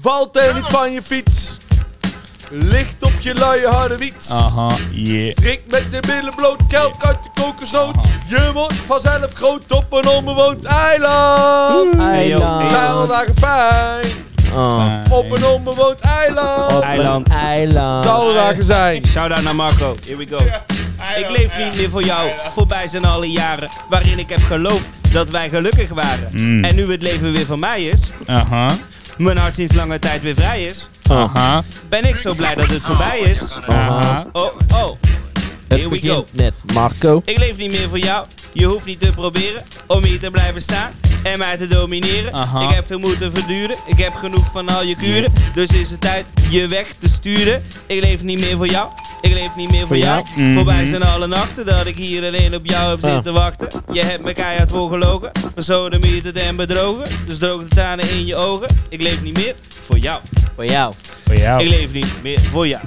Valt 0.00 0.36
er 0.36 0.54
niet 0.54 0.66
van 0.66 0.92
je 0.92 1.02
fiets. 1.02 1.58
Ligt 2.50 3.02
op 3.02 3.12
je 3.20 3.34
luie 3.34 3.66
harde 3.66 3.96
wiets. 3.96 4.30
Aha, 4.30 4.76
yeah. 4.90 5.34
Drink 5.34 5.60
met 5.70 5.90
de 5.90 6.00
billen 6.00 6.34
bloot, 6.34 6.60
kelk 6.68 7.04
uit 7.04 7.22
de 7.22 7.42
kokosnoot. 7.42 7.94
Je 8.26 8.50
wordt 8.52 8.74
vanzelf 8.74 9.32
groot 9.32 9.72
op 9.72 9.92
een 9.92 10.08
onbewoond 10.08 10.64
eiland. 10.64 11.98
Eiland. 11.98 12.70
Dagen 13.08 13.34
fijn. 13.36 14.33
Oh. 14.52 15.00
Op 15.10 15.30
een 15.30 15.46
onbewoond 15.46 16.00
eiland. 16.00 16.72
Op 16.72 16.82
Eiland. 16.82 17.28
een 17.28 17.36
eiland. 17.36 18.04
Zal 18.04 18.14
alle 18.14 18.34
dagen 18.34 18.64
zijn. 18.64 19.06
Shout-out 19.06 19.42
naar 19.42 19.54
Marco. 19.54 19.96
Here 20.04 20.16
we 20.16 20.26
go. 20.30 20.38
Ik 21.16 21.30
leef 21.30 21.58
niet 21.58 21.76
meer 21.76 21.90
voor 21.90 22.02
jou. 22.02 22.30
Voorbij 22.54 22.88
zijn 22.88 23.04
alle 23.04 23.30
jaren 23.30 23.68
waarin 23.88 24.18
ik 24.18 24.28
heb 24.28 24.42
geloofd 24.42 24.88
dat 25.12 25.30
wij 25.30 25.48
gelukkig 25.48 25.88
waren. 25.88 26.62
En 26.62 26.74
nu 26.74 26.90
het 26.90 27.02
leven 27.02 27.32
weer 27.32 27.46
van 27.46 27.58
mij 27.58 27.84
is, 27.84 28.00
Aha. 28.26 28.70
mijn 29.18 29.36
hart 29.38 29.54
sinds 29.54 29.74
lange 29.74 29.98
tijd 29.98 30.22
weer 30.22 30.34
vrij 30.34 30.62
is, 30.62 30.88
Aha. 31.10 31.62
ben 31.88 32.04
ik 32.08 32.16
zo 32.16 32.34
blij 32.34 32.54
dat 32.54 32.66
het 32.66 32.82
voorbij 32.82 33.18
is. 33.18 33.58
Aha. 33.68 34.26
Oh, 34.32 34.50
oh. 34.74 34.98
Het 35.82 35.92
Here 35.92 36.00
we 36.02 36.08
go. 36.08 36.26
net, 36.30 36.52
Marco. 36.72 37.22
Ik 37.24 37.38
leef 37.38 37.56
niet 37.56 37.70
meer 37.70 37.88
voor 37.88 37.98
jou. 37.98 38.26
Je 38.52 38.64
hoeft 38.66 38.84
niet 38.84 39.00
te 39.00 39.10
proberen 39.10 39.62
om 39.86 40.04
hier 40.04 40.20
te 40.20 40.30
blijven 40.30 40.62
staan 40.62 40.90
en 41.22 41.38
mij 41.38 41.56
te 41.56 41.66
domineren. 41.66 42.32
Aha. 42.32 42.62
Ik 42.62 42.70
heb 42.70 42.86
veel 42.86 42.98
moeten 42.98 43.32
verduren. 43.34 43.76
Ik 43.86 43.98
heb 43.98 44.14
genoeg 44.14 44.50
van 44.52 44.68
al 44.68 44.82
je 44.84 44.96
kuren. 44.96 45.32
Dus 45.54 45.70
is 45.70 45.90
het 45.90 46.00
tijd 46.00 46.24
je 46.48 46.68
weg 46.68 46.86
te 46.98 47.08
sturen. 47.08 47.62
Ik 47.86 48.02
leef 48.02 48.22
niet 48.22 48.40
meer 48.40 48.56
voor 48.56 48.68
jou. 48.68 48.88
Ik 49.20 49.32
leef 49.32 49.56
niet 49.56 49.70
meer 49.70 49.86
voor, 49.86 49.96
jou. 49.96 50.24
Mhm. 50.36 50.54
Voorbij 50.54 50.86
zijn 50.86 51.02
alle 51.02 51.26
nachten 51.26 51.66
dat 51.66 51.86
ik 51.86 51.96
hier 51.96 52.24
alleen 52.24 52.54
op 52.54 52.66
jou 52.66 52.90
heb 52.90 53.04
Ah. 53.04 53.14
zitten 53.14 53.32
wachten. 53.32 53.68
Je 53.92 54.02
hebt 54.04 54.24
me 54.24 54.32
keihard 54.32 54.70
voorgelogen. 54.70 55.30
Besodemieterd 55.54 56.36
en 56.36 56.56
bedrogen. 56.56 57.08
Dus 57.24 57.38
droog 57.38 57.60
de 57.62 57.68
tranen 57.68 58.10
in 58.10 58.26
je 58.26 58.36
ogen. 58.36 58.68
Ik 58.88 59.02
leef 59.02 59.22
niet 59.22 59.36
meer 59.36 59.54
voor 59.86 59.98
jou. 59.98 60.20
Voor 60.54 60.66
jou. 60.66 60.94
Voor 61.26 61.36
jou. 61.36 61.62
Ik 61.62 61.68
leef 61.68 61.92
niet 61.92 62.12
meer 62.22 62.40
voor 62.50 62.68
jou. 62.68 62.82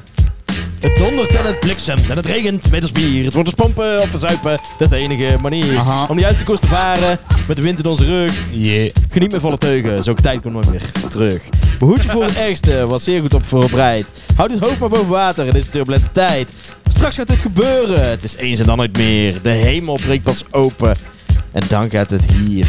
Het 0.80 0.96
dondert 0.96 1.36
en 1.36 1.46
het 1.46 1.60
bliksemt 1.60 2.10
en 2.10 2.18
het 2.18 2.26
regent 2.26 2.72
met 2.72 2.82
ons 2.82 2.92
bier. 2.92 3.24
Het 3.24 3.34
wordt 3.34 3.50
dus 3.50 3.66
pompen 3.66 4.02
of 4.02 4.10
verzuipen, 4.10 4.52
dat 4.52 4.82
is 4.82 4.90
de 4.90 4.98
enige 4.98 5.38
manier. 5.42 5.78
Aha. 5.78 6.06
Om 6.10 6.16
de 6.16 6.22
juiste 6.22 6.44
koers 6.44 6.60
te 6.60 6.68
varen, 6.68 7.20
met 7.48 7.58
de 7.58 7.64
wind 7.64 7.80
in 7.80 7.86
onze 7.86 8.06
rug. 8.06 8.34
Yeah. 8.52 8.94
Geniet 9.10 9.32
met 9.32 9.42
volle 9.42 9.58
teugen, 9.58 10.04
zulke 10.04 10.22
tijd 10.22 10.42
komt 10.42 10.54
nooit 10.54 10.72
meer 10.72 10.92
terug. 11.10 11.42
Behoed 11.80 12.04
je 12.04 12.10
voor 12.10 12.24
het 12.24 12.36
ergste, 12.36 12.88
wat 12.88 13.02
zeer 13.02 13.22
goed 13.22 13.34
op 13.34 13.46
voorbereid. 13.46 14.08
Houd 14.36 14.52
het 14.52 14.60
hoofd 14.60 14.80
maar 14.80 14.90
boven 14.90 15.08
water 15.08 15.46
in 15.46 15.54
deze 15.54 15.70
turbulente 15.70 16.12
tijd. 16.12 16.54
Straks 16.86 17.16
gaat 17.16 17.28
dit 17.28 17.42
gebeuren, 17.42 18.10
het 18.10 18.24
is 18.24 18.36
eens 18.36 18.60
en 18.60 18.66
dan 18.66 18.78
nooit 18.78 18.98
meer. 18.98 19.42
De 19.42 19.50
hemel 19.50 19.96
breekt 19.96 20.24
pas 20.24 20.44
open. 20.52 20.96
En 21.58 21.64
dan 21.70 21.90
gaat 21.90 22.10
het 22.10 22.26
hier 22.32 22.68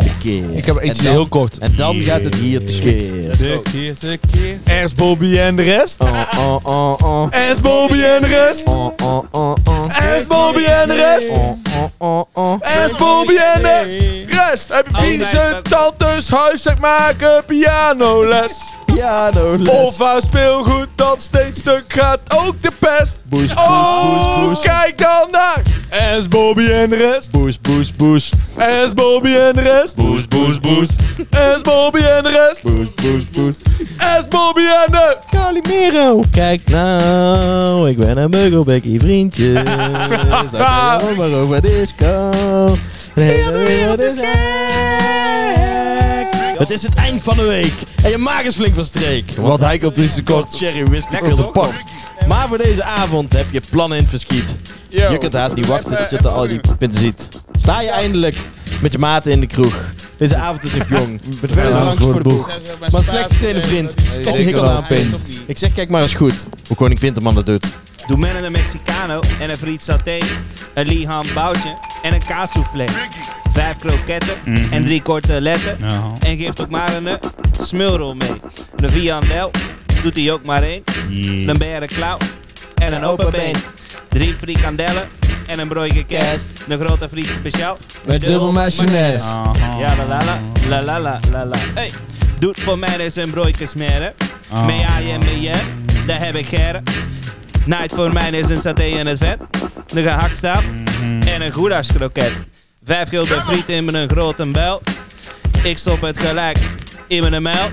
tekeer. 0.00 0.50
Ik 0.56 0.64
heb 0.64 0.76
dan- 0.82 1.06
heel 1.06 1.28
kort. 1.28 1.58
En 1.58 1.76
dan 1.76 2.00
gaat 2.00 2.24
het 2.24 2.34
hier 2.34 2.64
tekeer. 2.66 3.36
Tekeer, 3.36 3.96
tekeer. 3.98 4.56
Er 4.64 4.82
is 4.82 4.94
Bobby 4.94 5.38
en 5.38 5.56
de 5.56 5.62
rest. 5.62 6.00
Oh, 6.00 6.20
oh, 6.38 6.56
oh, 6.62 6.94
oh. 7.04 7.26
Er 7.30 7.50
is 7.50 7.60
Bobby 7.60 8.00
en 8.02 8.20
de 8.22 8.26
rest. 8.26 8.66
Oh, 8.66 8.90
oh, 9.02 9.24
oh, 9.30 9.54
oh. 9.64 9.84
Er 9.88 10.16
is 10.16 10.26
Bobby 10.26 10.64
en 10.64 10.88
de 10.88 10.94
rest. 10.94 11.28
Oh, 11.28 11.58
oh, 11.98 12.08
oh, 12.08 12.24
oh. 12.32 12.56
Er 12.60 12.84
is 12.84 12.96
Bobby 12.96 13.36
en 13.36 13.62
de 13.62 14.26
rest. 14.26 14.68
Heb 14.72 14.86
je 14.88 14.94
vrienden, 14.96 15.62
tantes, 15.62 16.28
huiswerk 16.28 16.80
maken, 16.80 17.44
pianoles. 17.44 18.52
Piano 18.98 19.56
les. 19.56 19.68
Of 19.68 20.02
aan 20.02 20.22
speelgoed 20.22 20.88
dat 20.94 21.22
steeds 21.22 21.60
stuk 21.60 21.84
gaat, 21.88 22.20
ook 22.26 22.62
de 22.62 22.70
pest. 22.78 23.24
Boes, 23.28 23.54
boes, 23.54 23.66
Oh, 23.68 24.40
boes, 24.40 24.60
kijk 24.60 24.98
dan 24.98 25.28
naar. 25.30 25.62
Is 26.16 26.28
Bobby 26.28 26.64
en 26.70 26.90
de 26.90 26.96
rest. 26.96 27.30
Boes, 27.30 27.60
boes, 27.60 27.92
boes. 27.92 28.32
Is 28.56 28.92
Bobby 28.94 29.28
en 29.34 29.52
de 29.54 29.60
rest. 29.60 29.96
Boes, 29.96 30.28
boes, 30.28 30.60
boes. 30.60 30.88
Is 31.30 31.60
Bobby 31.62 31.98
en 31.98 32.22
de 32.22 32.28
rest. 32.28 32.62
Boes, 32.62 32.94
boes, 32.94 33.30
boes. 33.30 33.56
Is 34.18 34.28
Bobby 34.28 34.60
en 34.60 34.92
de... 34.92 35.16
Calimero. 35.30 36.24
Kijk 36.30 36.60
nou, 36.70 37.88
ik 37.90 37.96
ben 37.96 38.16
een 38.16 38.30
Muggelbekkie 38.30 39.00
vriendje. 39.00 39.62
Allemaal 40.52 41.14
maar 41.16 41.32
over 41.32 41.60
disco. 41.60 42.30
De 43.14 43.20
hele 43.22 43.58
wereld 43.58 44.00
is 44.00 44.14
gek. 44.14 45.57
Het 46.58 46.70
is 46.70 46.82
het 46.82 46.94
eind 46.94 47.22
van 47.22 47.36
de 47.36 47.42
week 47.42 47.74
en 48.02 48.10
je 48.10 48.18
maag 48.18 48.42
is 48.42 48.54
flink 48.54 48.74
van 48.74 48.84
streek. 48.84 49.34
Wat 49.34 49.60
hij 49.60 49.84
op 49.84 49.96
is 49.96 50.14
te 50.14 50.22
kort. 50.22 50.56
Cherry 50.56 50.84
whisky 50.84 51.16
op 51.16 51.28
toch? 51.28 51.52
pot. 51.52 51.72
Maar 52.28 52.48
voor 52.48 52.58
deze 52.58 52.82
avond 52.82 53.32
heb 53.32 53.46
je 53.50 53.60
plannen 53.70 53.98
in 53.98 54.02
het 54.02 54.12
verschiet. 54.12 54.56
Je 54.88 55.16
kunt 55.18 55.32
haast 55.32 55.54
niet 55.54 55.66
wachten 55.66 55.96
tot 55.96 56.10
je 56.10 56.16
er 56.16 56.28
al 56.28 56.48
die 56.48 56.60
punten 56.78 56.98
ziet. 56.98 57.28
Sta 57.52 57.80
je 57.80 57.90
eindelijk 57.90 58.36
met 58.80 58.92
je 58.92 58.98
maten 58.98 59.32
in 59.32 59.40
de 59.40 59.46
kroeg. 59.46 59.92
Deze 60.16 60.36
avond 60.36 60.64
is 60.64 60.74
nog 60.74 60.88
jong. 60.88 61.20
Met 61.40 61.52
vele 61.52 61.68
drankjes 61.68 62.00
voor 62.00 62.14
de 62.14 62.28
boeg. 62.28 62.50
Maar 62.90 63.02
slecht 63.02 63.30
geschreven 63.30 63.64
vriend. 63.64 63.94
Krijg 64.20 64.36
je 64.36 64.42
hikkel 64.42 64.68
aan 64.68 64.76
een 64.76 64.86
pint. 64.86 65.42
Ik 65.46 65.58
zeg 65.58 65.72
kijk 65.72 65.88
maar 65.88 66.02
eens 66.02 66.14
goed. 66.14 66.46
Hoe 66.66 66.76
koning 66.76 67.00
Winterman 67.00 67.34
dat 67.34 67.46
doet. 67.46 67.66
Doe 68.06 68.16
men 68.16 68.44
een 68.44 68.52
Mexicano 68.52 69.20
en 69.40 69.50
een 69.50 69.56
friet 69.56 69.82
saté, 69.82 70.18
een 70.74 70.86
lieham 70.86 71.24
boutje 71.34 71.76
en 72.02 72.12
een 72.14 72.24
kaassoufflé. 72.26 72.84
Vijf 73.58 73.78
kroketten 73.78 74.34
en 74.70 74.84
drie 74.84 75.02
korte 75.02 75.40
letten. 75.40 75.76
En 76.18 76.36
geeft 76.36 76.60
ook 76.60 76.70
maar 76.70 76.96
een 76.96 77.06
eh, 77.06 77.14
smulrol 77.60 78.14
mee. 78.14 78.40
Een 78.76 78.90
viandel 78.90 79.50
doet 80.02 80.14
hij 80.14 80.32
ook 80.32 80.44
maar 80.44 80.62
één. 80.62 80.82
Yeah. 81.08 81.48
Een 81.48 81.58
berenklauw 81.58 82.16
en 82.74 82.92
een 82.92 83.04
open 83.04 83.30
been. 83.30 83.54
Drie 84.08 84.34
frikandellen 84.34 85.08
en 85.46 85.58
een 85.58 85.68
broodje 85.68 86.04
kerst. 86.04 86.64
Een 86.68 86.78
grote 86.78 87.08
friet 87.08 87.26
speciaal. 87.26 87.78
Met 88.06 88.20
dubbel 88.20 88.52
mayonaise. 88.52 89.26
Ja, 89.78 89.96
la 89.96 90.04
la 90.06 90.24
la, 90.24 90.40
la 90.68 90.82
la 90.82 91.00
la 91.00 91.20
la 91.32 91.44
la. 91.44 91.56
Hey, 91.74 91.90
doet 92.38 92.60
voor 92.60 92.78
mij 92.78 92.98
eens 92.98 93.16
een 93.16 93.30
broodje 93.30 93.66
smeren. 93.66 94.14
Ah. 94.48 94.66
Mee 94.66 94.86
aaien, 94.86 95.18
mee 95.18 95.40
je, 95.40 95.54
daar 96.06 96.24
heb 96.24 96.34
ik 96.34 96.46
geren. 96.46 96.82
Night 97.66 97.94
voor 97.94 98.12
mij 98.12 98.30
is 98.30 98.48
een 98.48 98.60
saté 98.60 98.82
in 98.82 99.06
het 99.06 99.18
vet. 99.18 99.38
Een 99.94 100.02
gehaktstaaf 100.02 100.64
en 101.26 101.42
een 101.42 101.52
goedagskroket. 101.52 102.32
Vijf 102.88 103.08
gulden 103.08 103.42
friet 103.42 103.68
in 103.68 103.84
mijn 103.84 104.08
grote 104.08 104.46
bel. 104.46 104.82
Ik 105.62 105.78
stop 105.78 106.00
het 106.00 106.18
gelijk 106.18 106.58
in 107.06 107.30
mijn 107.30 107.42
mijl. 107.42 107.70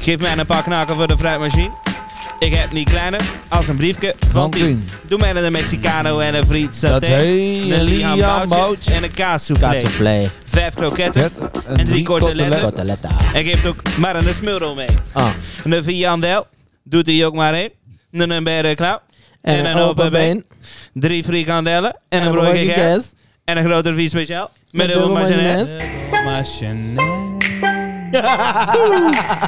Geef 0.00 0.18
mij 0.18 0.38
een 0.38 0.46
paar 0.46 0.62
knaken 0.62 0.94
voor 0.94 1.06
de 1.06 1.18
fruitmachine. 1.18 1.70
Ik 2.38 2.54
heb 2.54 2.72
niet 2.72 2.90
kleiner 2.90 3.20
als 3.48 3.68
een 3.68 3.76
briefje 3.76 4.14
van 4.18 4.30
Van 4.30 4.50
10. 4.50 4.60
tien. 4.60 4.84
Doe 5.06 5.18
mij 5.18 5.34
een 5.34 5.52
Mexicano 5.52 6.18
en 6.18 6.34
een 6.34 6.46
friet 6.46 6.74
saté. 6.74 7.06
Een 7.06 7.70
een 7.70 7.82
liam 7.82 8.16
liam 8.16 8.48
boutje 8.48 8.92
en 8.92 9.02
een 9.02 9.14
kaassoufflé. 9.14 10.30
Vijf 10.46 10.74
kroketten 10.74 11.30
En 11.66 11.84
drie 11.84 12.04
korte 12.04 12.34
letters. 12.34 12.60
Koteletta. 12.60 13.10
en 13.34 13.44
geeft 13.44 13.66
ook 13.66 13.96
maar 13.96 14.16
een 14.16 14.34
smulrol 14.34 14.74
mee. 14.74 14.88
Ah. 15.12 15.28
Een 15.64 15.84
viandel 15.84 16.46
doet 16.82 17.06
hij 17.06 17.26
ook 17.26 17.34
maar 17.34 17.54
één. 17.54 17.70
Een 18.12 18.44
berenklauw 18.44 18.98
En 19.42 19.64
een 19.64 19.76
open 19.76 20.10
been. 20.10 20.44
Drie 20.92 21.24
frikandellen 21.24 21.96
en 22.08 22.22
een 22.22 22.30
broodje 22.30 22.72
kerst. 22.72 23.14
En 23.44 23.56
een 23.56 23.64
grote 23.64 23.94
vies 23.94 24.10
speciaal. 24.10 24.50
Met 24.70 24.94
een 24.94 25.12
mayonaise. 25.12 25.76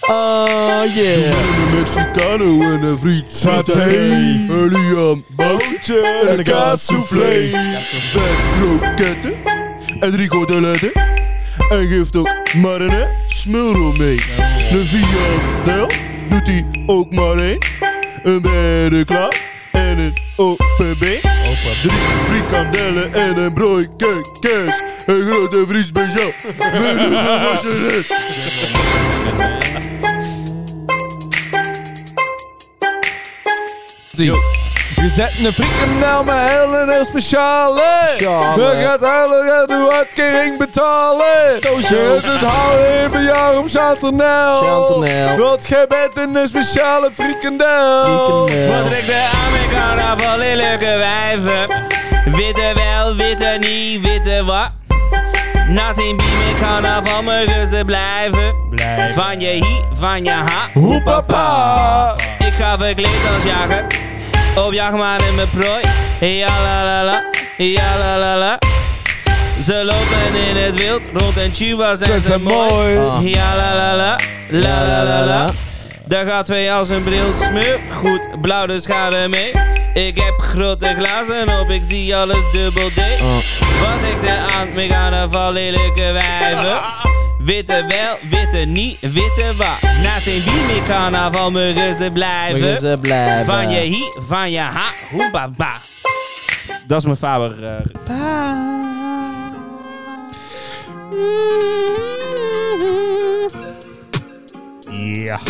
Oh 0.00 0.82
yeah. 0.94 1.26
Een 1.26 1.74
Mexicano 1.74 2.60
en 2.60 2.82
een 2.82 2.98
friet 2.98 3.32
saté. 3.32 3.82
Een 3.82 4.68
liam 4.68 5.24
boutje 5.36 6.22
en 6.28 6.38
een 6.38 6.44
kaassoufflé. 6.44 7.48
Vijf 7.88 8.58
kroketten 8.58 9.34
en 10.00 10.10
drie 10.10 10.28
koteletten. 10.28 10.92
En 11.68 11.86
geeft 11.88 12.16
ook 12.16 12.34
maar 12.56 12.80
een 12.80 13.08
smulrol 13.26 13.92
mee. 13.92 14.20
Een 14.70 14.84
viandel 14.84 15.88
doet 16.28 16.46
hij 16.46 16.64
ook 16.86 17.12
maar 17.12 17.38
één. 17.38 17.58
Een 18.22 18.42
beide 18.42 19.04
klaar 19.04 19.55
en 19.86 19.98
een 19.98 20.14
been. 20.98 21.20
Drie 21.82 21.92
frikandellen 22.28 23.14
en 23.14 23.38
een 23.38 23.52
broodje 23.52 24.20
kaas. 24.40 24.82
Een 25.06 25.22
grote 25.22 25.64
vries. 25.66 25.92
Met 25.92 26.16
een 26.16 27.10
mayonaise. 27.10 28.14
Je 34.94 35.08
zet 35.08 35.32
een 35.44 35.52
frikandel 35.52 36.24
met 36.24 36.50
heel 36.50 36.74
een 36.74 36.88
heel 36.88 37.04
speciale. 37.04 38.14
Je 38.18 38.80
gaat 38.82 39.00
huilen, 39.00 39.66
de 39.68 39.90
uitkering 39.92 40.58
betalen. 40.58 41.60
Zo, 41.60 41.94
hebt 41.94 42.26
het 42.26 42.40
houden 42.40 43.02
in 43.02 43.10
per 43.10 43.22
jaar 43.22 43.58
om 43.58 43.68
Chantanel. 43.68 44.62
Chantanel. 44.62 45.36
Want 45.36 45.68
jij 45.68 45.86
bent 45.86 46.16
een 46.16 46.48
speciale 46.48 47.10
frikandel. 47.14 48.40
Wat 48.40 48.88
trekt 48.90 49.06
de 49.06 49.28
Amerikanen 49.46 50.18
van 50.20 50.38
lelijke 50.38 50.98
wijven? 50.98 51.84
Witte 52.24 52.72
wel, 52.74 53.16
witte 53.16 53.56
niet, 53.60 54.00
witte 54.00 54.44
wat? 54.44 54.70
Nothing 55.68 56.16
be 56.16 56.22
me 56.22 56.54
carnaval, 56.60 57.22
mogen 57.22 57.68
ze 57.68 57.82
blijven. 57.86 58.54
Van 59.14 59.40
je 59.40 59.48
hi, 59.48 59.82
van 59.98 60.24
je 60.24 60.30
ha. 60.30 60.68
Hoe 60.72 61.02
papa. 61.02 62.14
Ik 62.38 62.52
ga 62.58 62.78
verkleed 62.78 63.20
als 63.34 63.44
jager. 63.44 63.84
Op 64.56 64.72
jacht 64.72 64.96
maar 64.96 65.26
in 65.28 65.34
mijn 65.34 65.50
prooi. 65.50 65.82
Ja 66.20 66.62
la 66.62 66.84
la 66.84 67.04
la, 67.04 67.24
ja 67.56 67.98
la 67.98 68.18
la 68.18 68.36
la. 68.36 68.58
Ze 69.60 69.84
lopen 69.84 70.48
in 70.48 70.56
het 70.56 70.74
wild, 70.74 71.00
rond 71.12 71.36
en 71.36 71.52
en 71.52 72.08
Dat 72.08 72.22
ze 72.22 72.38
mooi. 72.38 72.96
Ah. 72.96 73.18
Ja 73.22 73.56
la 73.56 73.74
la 73.74 73.96
la, 73.96 74.18
la 74.48 74.86
la 74.86 75.04
la 75.04 75.24
la. 75.24 75.50
Daar 76.04 76.26
gaat 76.26 76.46
twee 76.46 76.72
als 76.72 76.88
een 76.88 77.04
bril 77.04 77.32
smeur. 77.32 77.78
Goed, 77.94 78.40
blauw 78.40 78.66
dus 78.66 78.86
ga 78.86 79.12
er 79.12 79.30
mee. 79.30 79.52
Ik 79.94 80.16
heb 80.16 80.34
grote 80.38 80.94
glazen 80.98 81.60
op, 81.60 81.70
ik 81.70 81.82
zie 81.84 82.16
alles 82.16 82.52
dubbel 82.52 82.88
D. 82.88 82.98
Ah. 82.98 83.36
Wat 83.80 84.10
ik 84.10 84.20
de 84.20 84.36
aan 84.58 84.72
me 84.74 84.86
gaan 84.86 85.52
lelijke 85.52 86.12
wijven. 86.12 86.80
Witte 87.46 87.84
wel, 87.88 88.16
witte 88.30 88.56
niet, 88.58 89.00
witte 89.00 89.54
wat. 89.56 89.80
Na 90.02 90.16
een 90.24 90.44
bimi 90.44 90.82
carnaval 90.86 91.50
mogen 91.50 91.94
ze 91.94 92.10
blijven. 92.12 92.60
Mogen 92.60 92.80
ze 92.80 92.98
blijven. 93.00 93.46
Van 93.46 93.70
je 93.70 93.80
hi, 93.80 94.02
van 94.28 94.50
je 94.50 94.58
ha, 94.58 94.92
hoe 95.10 95.30
ba 95.30 95.48
ba. 95.48 95.80
Dat 96.86 96.98
is 96.98 97.04
mijn 97.04 97.16
Faber. 97.16 97.64
eh, 97.64 97.80
Yeah. 104.90 105.40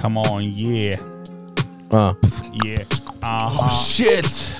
Come 0.00 0.16
on, 0.18 0.42
yeah. 0.56 0.96
Ah. 1.90 2.14
Yeah. 2.64 2.84
Oh 3.22 3.68
shit. 3.68 4.56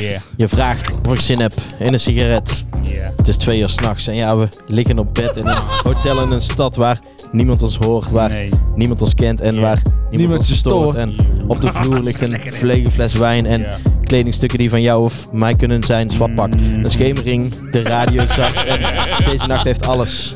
Yeah. 0.00 0.20
Je 0.36 0.48
vraagt 0.48 0.92
of 1.06 1.12
ik 1.12 1.20
zin 1.20 1.40
heb 1.40 1.52
in 1.78 1.92
een 1.92 2.00
sigaret. 2.00 2.64
Yeah. 2.82 3.08
Het 3.16 3.28
is 3.28 3.36
twee 3.36 3.60
uur 3.60 3.68
s'nachts 3.68 4.06
en 4.06 4.14
ja, 4.14 4.36
we 4.36 4.48
liggen 4.66 4.98
op 4.98 5.14
bed 5.14 5.36
in 5.36 5.46
een 5.46 5.56
hotel 5.82 6.22
in 6.22 6.30
een 6.30 6.40
stad 6.40 6.76
waar 6.76 7.00
niemand 7.32 7.62
ons 7.62 7.76
hoort, 7.76 8.10
waar 8.10 8.30
Nee. 8.30 8.48
niemand 8.76 9.00
ons 9.02 9.14
kent 9.14 9.40
en 9.40 9.60
waar 9.60 9.80
niemand, 9.82 10.10
Niemand 10.10 10.38
ons 10.38 10.48
je 10.48 10.54
stoort. 10.54 10.82
stoort. 10.90 10.96
En 10.96 11.14
op 11.46 11.60
de 11.60 11.68
vloer 11.72 12.00
ligt 12.08 12.20
een 12.20 12.36
verlegen 12.40 12.92
fles 12.92 13.12
wijn 13.14 13.46
en 13.46 13.64
kledingstukken 14.04 14.58
die 14.58 14.70
van 14.70 14.82
jou 14.82 15.04
of 15.04 15.28
mij 15.32 15.54
kunnen 15.54 15.82
zijn. 15.82 16.10
Zwatpak, 16.10 16.52
een 16.52 16.84
schemering, 16.90 17.70
de 17.70 17.82
radio 17.82 18.24
zacht 18.26 18.64
en 18.64 18.80
deze 19.30 19.46
nacht 19.46 19.64
heeft 19.64 19.86
alles. 19.86 20.34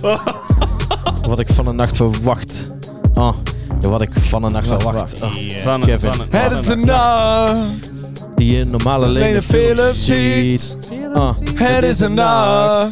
Wat 1.28 1.38
ik 1.38 1.48
van 1.54 1.66
een 1.66 1.76
nacht 1.76 1.96
verwacht. 1.96 2.70
Oh, 3.14 3.32
wat 3.80 4.00
ik 4.00 4.10
van 4.20 4.44
een 4.44 4.52
nacht 4.52 4.66
verwacht. 4.66 5.22
Oh, 5.22 5.30
van 5.62 5.80
Kevin. 5.80 6.10
Het 6.30 6.52
is 6.52 6.62
de 6.66 6.76
nacht. 6.76 8.05
Die 8.36 8.56
je 8.56 8.64
normaal 8.64 9.04
alleen 9.04 9.34
in 9.34 9.42
films 9.42 10.04
ziet. 10.04 10.76
Oh, 11.12 11.30
Het 11.54 11.84
is 11.84 12.00
een 12.00 12.14
nacht. 12.14 12.90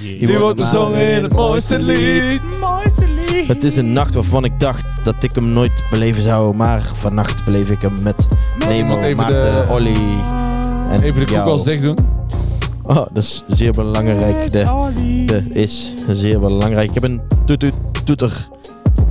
Die 0.00 0.38
wordt 0.38 0.56
bezongen 0.56 1.10
in 1.12 1.22
het 1.22 1.32
mooiste 1.32 1.78
lied. 1.78 2.40
Het 3.46 3.64
is 3.64 3.76
een 3.76 3.92
nacht 3.92 4.14
waarvan 4.14 4.44
ik 4.44 4.60
dacht 4.60 5.04
dat 5.04 5.14
ik 5.20 5.34
hem 5.34 5.48
nooit 5.52 5.84
beleven 5.90 6.22
zou, 6.22 6.54
maar 6.56 6.90
vannacht 6.94 7.44
beleef 7.44 7.70
ik 7.70 7.82
hem 7.82 8.02
met 8.02 8.26
Nemo, 8.68 8.96
Even 8.98 9.16
Maarten, 9.16 9.40
de- 9.62 9.66
Olly 9.70 9.94
en 10.90 11.02
Even 11.02 11.26
de 11.26 11.32
koelkast 11.32 11.64
dicht 11.64 11.82
doen. 11.82 11.96
Oh, 12.82 12.94
dat 12.96 13.22
is 13.22 13.42
zeer 13.46 13.72
belangrijk. 13.72 14.52
De, 14.52 14.62
de 15.26 15.44
is 15.52 15.94
zeer 16.10 16.40
belangrijk. 16.40 16.88
Ik 16.88 16.94
heb 16.94 17.02
een 17.04 17.20
toet 17.46 17.60
toet 17.60 17.72
toeter. 18.04 18.48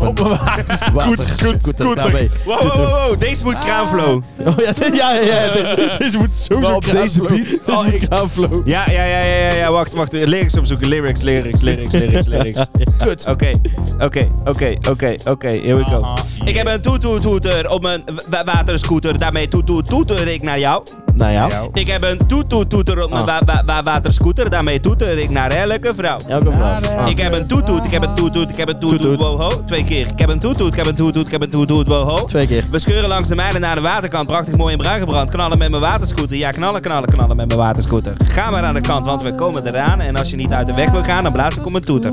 Op 0.07 0.19
een 0.19 0.29
waterscooter. 0.29 2.29
Wow, 2.45 2.61
wow, 2.61 2.75
wow, 2.75 3.07
wow, 3.07 3.17
deze 3.17 3.43
moet 3.43 3.57
kraanflow. 3.57 4.21
Oh 4.45 4.53
ja, 4.57 4.73
ja, 4.93 5.13
ja, 5.13 5.21
ja. 5.21 5.53
Deze, 5.53 5.95
deze 5.97 6.17
moet 6.17 6.35
zo 6.35 6.59
Maar 6.59 6.75
op 6.75 6.85
deze 6.91 7.19
beat? 7.21 7.29
Deze 7.31 7.59
moet 7.65 8.07
kraanflow. 8.07 8.67
Ja, 8.67 8.83
ja, 8.91 9.03
ja, 9.03 9.17
ja, 9.19 9.35
ja, 9.49 9.53
ja, 9.55 9.71
wacht, 9.71 9.93
wacht. 9.93 10.11
Lyrics 10.13 10.57
opzoeken. 10.57 10.87
Lyrics, 10.87 11.21
lyrics, 11.21 11.61
lyrics, 11.61 11.93
lyrics, 11.93 12.27
lyrics. 12.27 12.65
Kut. 13.03 13.25
Oké, 13.27 13.51
oké, 13.99 14.27
oké, 14.43 14.75
oké, 14.89 15.15
oké, 15.29 15.47
here 15.47 15.75
we 15.75 15.83
go. 15.83 16.01
Aha, 16.01 16.15
Ik 16.45 16.55
heb 16.55 16.67
een 16.67 16.81
toetoetoeter 16.81 17.69
op 17.69 17.81
mijn 17.81 18.03
wa- 18.29 18.43
waterscooter. 18.43 19.17
Daarmee 19.17 19.47
toetoetoeter 19.47 20.27
ik 20.27 20.41
naar 20.41 20.59
jou. 20.59 20.83
Nou 21.15 21.31
ja, 21.31 21.49
Ik 21.73 21.87
heb 21.87 22.03
een 22.03 22.17
toetoetoeter 22.27 23.03
op 23.03 23.09
mijn 23.09 23.21
Ah. 23.21 23.27
wa- 23.27 23.41
wa- 23.45 23.63
wa- 23.65 23.81
waterscooter. 23.83 24.49
Daarmee 24.49 24.79
toeter 24.79 25.17
ik 25.17 25.29
naar 25.29 25.51
elke 25.51 25.91
vrouw. 25.95 26.17
elke 26.27 26.51
vrouw. 26.51 26.79
Ah. 26.97 27.09
Ik 27.09 27.19
heb 27.19 27.33
een 27.33 27.47
toetoet, 27.47 27.85
ik 27.85 27.91
heb 27.91 28.01
een 28.03 28.13
toetoet, 28.15 28.51
ik 28.51 28.57
heb 28.57 28.69
een 28.69 28.79
toetoet, 28.79 28.99
Toetoet. 29.01 29.19
wow 29.27 29.41
ho. 29.41 29.63
Twee 29.65 29.83
keer. 29.83 30.07
Ik 30.07 30.19
heb 30.19 30.29
een 30.29 30.39
toetoet, 30.39 30.67
ik 30.67 30.75
heb 30.75 30.85
een 30.85 30.95
toetoet, 30.95 31.25
ik 31.25 31.31
heb 31.31 31.41
een 31.41 31.49
toetoet, 31.49 31.87
wow 31.87 32.09
ho. 32.09 32.25
Twee 32.25 32.47
keer. 32.47 32.63
We 32.71 32.79
scheuren 32.79 33.09
langs 33.09 33.29
de 33.29 33.35
mijnen 33.35 33.61
naar 33.61 33.75
de 33.75 33.81
waterkant. 33.81 34.27
Prachtig 34.27 34.57
mooi 34.57 34.71
in 34.71 34.77
bruin 34.77 34.99
gebrand. 34.99 35.29
Knallen 35.29 35.57
met 35.57 35.69
mijn 35.69 35.81
waterscooter. 35.81 36.35
Ja, 36.37 36.49
knallen, 36.51 36.81
knallen, 36.81 37.09
knallen 37.09 37.35
met 37.35 37.47
mijn 37.47 37.59
waterscooter. 37.59 38.13
Ga 38.25 38.49
maar 38.51 38.63
aan 38.63 38.73
de 38.73 38.81
kant, 38.81 39.05
want 39.05 39.21
we 39.21 39.35
komen 39.35 39.67
eraan. 39.67 39.99
En 39.99 40.15
als 40.15 40.29
je 40.29 40.35
niet 40.35 40.53
uit 40.53 40.67
de 40.67 40.73
weg 40.73 40.89
wil 40.91 41.03
gaan, 41.03 41.23
dan 41.23 41.31
blaas 41.31 41.55
ik 41.55 41.65
op 41.65 41.71
mijn 41.71 41.83
toeter. 41.83 42.11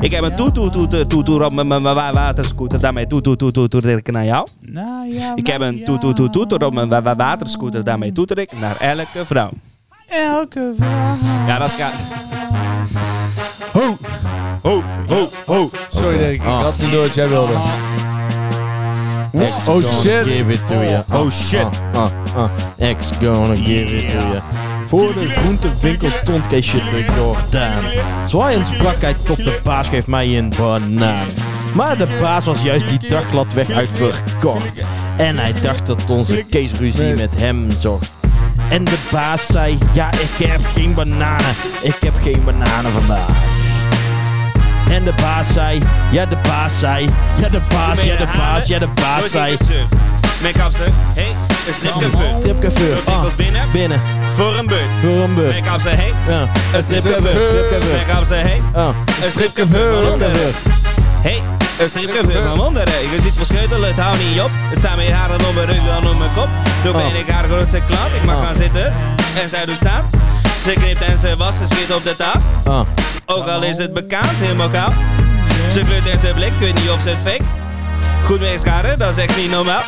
Ik 0.00 0.12
heb 0.12 0.22
een 0.24 0.34
toetoet, 0.34 0.72
toeter, 0.72 1.06
toeter 1.06 1.44
op 1.44 1.52
mijn 1.52 1.66
mijn- 1.66 1.82
mijn 1.82 1.94
wa- 1.94 2.12
waterscooter. 2.12 2.80
Daarmee 2.80 3.06
toetoet, 3.06 3.38
toetoet, 3.38 3.70
toeter 3.70 3.96
ik 3.96 4.10
naar 4.12 4.24
jou. 4.24 4.46
Nou 4.60 5.12
ja, 5.14 5.32
Ik 5.34 5.46
heb 5.46 5.60
een 5.60 5.84
toetoet, 5.84 6.16
toetoet, 6.16 6.32
toeter 6.48 6.66
op 6.66 6.74
mijn 6.74 6.88
wa- 6.88 7.02
wa- 7.02 7.16
waterscooter. 7.16 7.84
Daarmee 7.96 8.14
toeter 8.14 8.38
ik 8.38 8.58
naar 8.58 8.76
elke 8.80 9.26
vrouw. 9.26 9.50
Elke 10.08 10.74
vraag. 10.78 11.16
Ja, 11.46 11.58
dat 11.58 11.70
is 11.70 11.76
ka- 11.76 11.90
Ho! 13.72 13.96
Ho, 14.62 14.82
ho, 15.06 15.28
ho. 15.46 15.70
Sorry 15.92 16.18
Dirk, 16.18 16.32
ik 16.32 16.42
Ah. 16.44 16.62
had 16.62 16.78
niet 16.78 16.90
door 16.90 17.02
wat 17.02 17.14
jij 17.14 17.28
wilde. 17.28 17.52
Oh, 19.32 19.54
gonna 19.64 19.80
shit. 19.86 20.24
Give 20.26 20.52
it 20.52 20.66
to 20.66 20.74
you. 20.74 21.02
Oh, 21.12 21.30
shit. 21.30 21.66
Ex 22.78 23.10
gonna 23.22 23.54
give 23.54 23.96
it 23.96 24.08
to 24.10 24.16
you. 24.18 24.40
Voor 24.86 25.14
de 25.14 25.28
groentewinkel 25.28 26.10
stond 26.10 26.46
Keesje 26.46 26.76
de 26.90 27.04
Jordaan. 27.16 27.82
Zwaaiend 28.26 28.66
sprak 28.66 29.00
hij 29.00 29.14
tot 29.24 29.36
de 29.36 29.60
baas 29.62 29.88
geeft 29.88 30.06
mij 30.06 30.38
een 30.38 30.52
banaan. 30.58 31.26
Maar 31.74 31.96
de 31.96 32.16
baas 32.20 32.44
was 32.44 32.62
juist 32.62 32.88
die 32.88 33.08
dag 33.08 33.24
gladweg 33.28 33.70
uitverkocht. 33.70 34.82
En 35.16 35.38
hij 35.38 35.52
dacht 35.62 35.86
dat 35.86 36.04
onze 36.08 36.44
Kees 36.50 36.70
ruzie 36.72 37.14
met 37.14 37.30
hem 37.36 37.70
zocht. 37.78 38.10
En 38.68 38.84
de 38.84 38.98
baas 39.10 39.46
zei, 39.46 39.78
ja 39.92 40.10
ik 40.12 40.46
heb 40.46 40.60
geen 40.72 40.94
bananen. 40.94 41.54
Ik 41.82 41.96
heb 42.00 42.14
geen 42.22 42.44
bananen 42.44 42.92
vandaag. 42.92 43.28
En 44.90 45.04
de 45.04 45.12
baas 45.22 45.46
zei, 45.52 45.80
ja 46.10 46.26
de 46.26 46.36
baas 46.42 46.78
zei, 46.78 47.08
ja 47.36 47.48
de 47.48 47.60
baas, 47.68 48.02
ja 48.02 48.16
de 48.16 48.26
baas, 48.36 48.66
ja 48.66 48.78
de 48.78 48.88
baas 48.94 49.30
zei. 49.30 49.56
Make-up 50.42 50.72
ze. 50.74 50.82
Hey, 51.14 51.34
een. 51.68 52.32
Loopt 52.32 52.44
dikwijls 52.44 53.04
Ah, 53.06 53.24
binnen. 53.36 53.62
binnen. 53.72 54.00
Voor 54.28 54.56
een 54.56 54.66
beurt. 54.66 54.90
Voor 55.02 55.10
een 55.22 55.34
beurt. 55.34 55.54
Make-up 55.64 55.80
ze. 55.80 55.88
Hey, 55.88 56.12
Ja. 56.28 56.48
een. 56.74 56.82
Stripcoiffeur. 56.82 57.64
Make-up 58.06 58.26
ze. 58.26 58.34
Hey, 58.34 58.62
Ah. 58.74 58.88
een 59.20 60.12
onderen. 60.12 60.52
Hey, 61.20 61.42
een 61.78 61.88
stripcoiffeur 61.88 62.42
van 62.48 62.60
onderen. 62.60 62.94
Je 63.10 63.18
ziet 63.22 63.32
verscheutelen, 63.34 63.88
het 63.88 63.98
houdt 63.98 64.18
niet 64.30 64.40
op. 64.40 64.50
Het 64.52 64.78
staan 64.78 64.96
meer 64.96 65.12
haren 65.12 65.46
op 65.46 65.54
mijn 65.54 65.66
rug 65.66 65.84
dan 65.86 66.10
op 66.10 66.18
mijn 66.18 66.32
kop. 66.32 66.48
Toen 66.84 66.92
ben 66.92 67.04
Ah. 67.04 67.14
ik 67.18 67.28
haar 67.28 67.44
grootste 67.44 67.82
klant. 67.86 68.14
Ik 68.14 68.24
mag 68.24 68.34
Ah. 68.36 68.44
gaan 68.44 68.54
zitten. 68.54 68.92
En 69.42 69.48
zij 69.48 69.64
doet 69.64 69.76
staan. 69.76 70.02
Ze 70.64 70.72
knipt 70.72 71.02
en 71.02 71.18
ze 71.18 71.36
was, 71.36 71.56
ze 71.56 71.66
schiet 71.66 71.92
op 71.92 72.02
de 72.04 72.16
taast. 72.16 72.46
Ah. 72.64 72.80
Ook 73.26 73.48
al 73.48 73.62
is 73.62 73.76
het 73.76 73.94
bekend, 73.94 74.30
helemaal 74.36 74.68
koud. 74.68 74.92
Ze 75.72 75.80
kleurt 75.80 76.06
in 76.06 76.18
zijn 76.18 76.34
blik, 76.34 76.48
ik 76.52 76.58
weet 76.58 76.74
niet 76.74 76.90
of 76.90 77.00
ze 77.00 77.08
het 77.08 77.18
fake. 77.24 77.42
Goed 78.24 78.40
meescharen, 78.40 78.98
dat 78.98 79.10
is 79.16 79.22
echt 79.24 79.36
niet 79.36 79.50
normaal. 79.50 79.82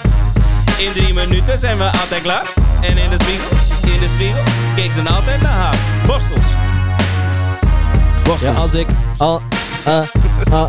In 0.77 0.92
drie 0.92 1.14
minuten 1.14 1.59
zijn 1.59 1.79
we 1.79 1.85
altijd 1.85 2.22
klaar. 2.22 2.42
En 2.81 2.98
in 2.98 3.11
de 3.11 3.16
spiegel, 3.22 3.57
in 3.94 4.01
de 4.01 4.09
spiegel, 4.09 4.42
keek 4.77 4.92
ze 4.92 5.14
altijd 5.14 5.42
naar 5.42 5.53
haar. 5.57 5.74
Borstels. 6.07 6.46
Ja, 6.48 6.57
Borstels. 8.22 8.57
als 8.57 8.74
ik, 8.74 8.87
al, 9.16 9.42
ah, 9.85 10.03
ah, 10.51 10.64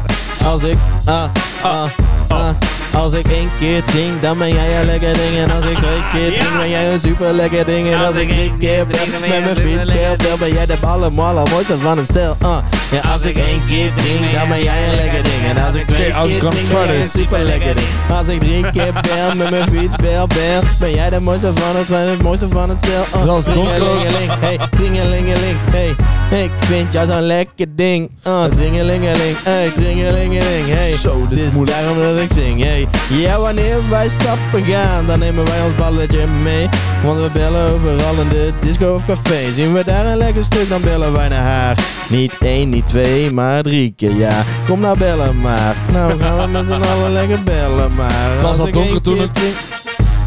als 0.45 0.63
ik, 0.63 0.77
ah, 1.05 1.23
ah, 1.63 1.89
ah, 2.27 2.49
Als 2.93 3.13
ik 3.13 3.27
één 3.27 3.49
keer 3.59 3.83
drink, 3.83 4.21
dan 4.21 4.37
ben 4.37 4.53
jij 4.53 4.79
een 4.79 4.85
lekker 4.85 5.13
ding. 5.13 5.37
En 5.37 5.51
als 5.51 5.65
ik 5.65 5.77
twee 5.85 6.01
keer 6.11 6.31
drink, 6.31 6.57
ben 6.57 6.69
jij 6.69 6.93
een 6.93 6.99
super 6.99 7.33
lekker 7.33 7.65
ding. 7.65 7.91
En 7.91 8.05
als 8.05 8.15
ik 8.15 8.27
drie 8.27 8.53
keer 8.57 8.85
bel, 8.85 8.99
met 9.19 9.29
mijn 9.29 9.55
fiets 9.55 9.85
bel, 9.85 10.17
dan 10.17 10.39
ben 10.39 10.53
jij 10.53 10.65
de 10.65 10.75
ballen 10.81 11.13
mooiste 11.13 11.77
van 11.77 11.97
het 11.97 12.07
stel. 12.07 12.35
Uh. 12.41 12.57
Ja, 12.91 13.11
als 13.11 13.23
ik 13.23 13.35
één 13.35 13.61
keer 13.67 13.91
drink, 13.95 14.33
dan 14.33 14.47
ben 14.47 14.63
jij 14.63 14.89
een 14.89 14.95
lekker 14.95 15.23
ding. 15.23 15.41
En 15.49 15.65
als 15.65 15.75
ik 15.75 15.85
twee 15.85 16.11
keer 16.11 16.39
drink, 16.39 16.69
ben 16.69 16.85
jij 16.85 16.97
een 16.97 17.03
super 17.03 17.39
lekker 17.39 17.75
ding. 17.75 17.87
Als 18.17 18.27
ik 18.27 18.39
drie 18.39 18.71
keer 18.71 18.93
bel, 18.93 19.35
met 19.35 19.49
mijn 19.49 19.69
fiets 19.71 19.95
bel, 19.95 20.27
bel, 20.27 20.61
ben 20.79 20.93
jij 20.95 21.09
de 21.09 21.19
mooiste 21.19 21.51
van 21.55 21.75
het, 21.75 21.85
van 21.85 21.97
het 21.97 22.21
mooiste 22.21 22.47
van 22.47 22.69
het 22.69 22.77
stel. 22.77 23.21
Uh. 23.21 23.25
Dat 23.25 23.47
is 23.47 23.53
donker. 23.53 23.75
Dringelingeling, 23.75 24.31
hey, 24.39 24.57
dringelingeling, 24.69 25.57
hey. 25.69 25.95
Ik 26.43 26.51
vind 26.57 26.93
jou 26.93 27.07
zo'n 27.07 27.21
lekker 27.21 27.65
ding. 27.75 28.09
Uh, 28.27 28.43
dringelingeling, 28.43 29.35
hey, 29.43 29.71
dringelingeling, 29.75 30.65
hey. 30.67 30.91
Zo, 30.97 31.27
dit 31.29 31.45
is 31.45 31.53
moeilijk. 31.53 31.77
daarom 31.77 31.97
dat 31.97 32.23
ik 32.23 32.31
zing, 32.33 32.63
hey. 32.63 32.78
Ja, 33.09 33.39
wanneer 33.39 33.75
wij 33.89 34.09
stappen 34.09 34.63
gaan, 34.63 35.05
dan 35.05 35.19
nemen 35.19 35.45
wij 35.45 35.61
ons 35.61 35.75
balletje 35.75 36.25
mee. 36.43 36.69
Want 37.03 37.19
we 37.19 37.29
bellen 37.33 37.73
overal 37.73 38.13
in 38.21 38.29
de 38.29 38.51
disco 38.61 38.93
of 38.93 39.05
café. 39.05 39.51
Zien 39.53 39.73
we 39.73 39.83
daar 39.83 40.05
een 40.05 40.17
lekker 40.17 40.43
stuk, 40.43 40.69
dan 40.69 40.81
bellen 40.81 41.13
wij 41.13 41.27
naar 41.27 41.43
haar. 41.43 41.77
Niet 42.09 42.33
één, 42.39 42.69
niet 42.69 42.87
twee, 42.87 43.31
maar 43.31 43.61
drie 43.63 43.93
keer, 43.97 44.15
ja. 44.15 44.43
Kom 44.67 44.79
nou 44.79 44.97
bellen 44.97 45.39
maar. 45.39 45.75
Nou 45.91 46.19
gaan 46.21 46.37
we 46.41 46.47
met 46.47 46.65
z'n 46.65 46.89
allen 46.91 47.11
lekker 47.11 47.43
bellen 47.43 47.91
maar. 47.95 48.35
was 48.41 48.43
Als 48.43 48.59
al 48.59 48.71
donker 48.71 49.01
toen 49.01 49.21
ik- 49.21 49.33
drink- 49.33 49.55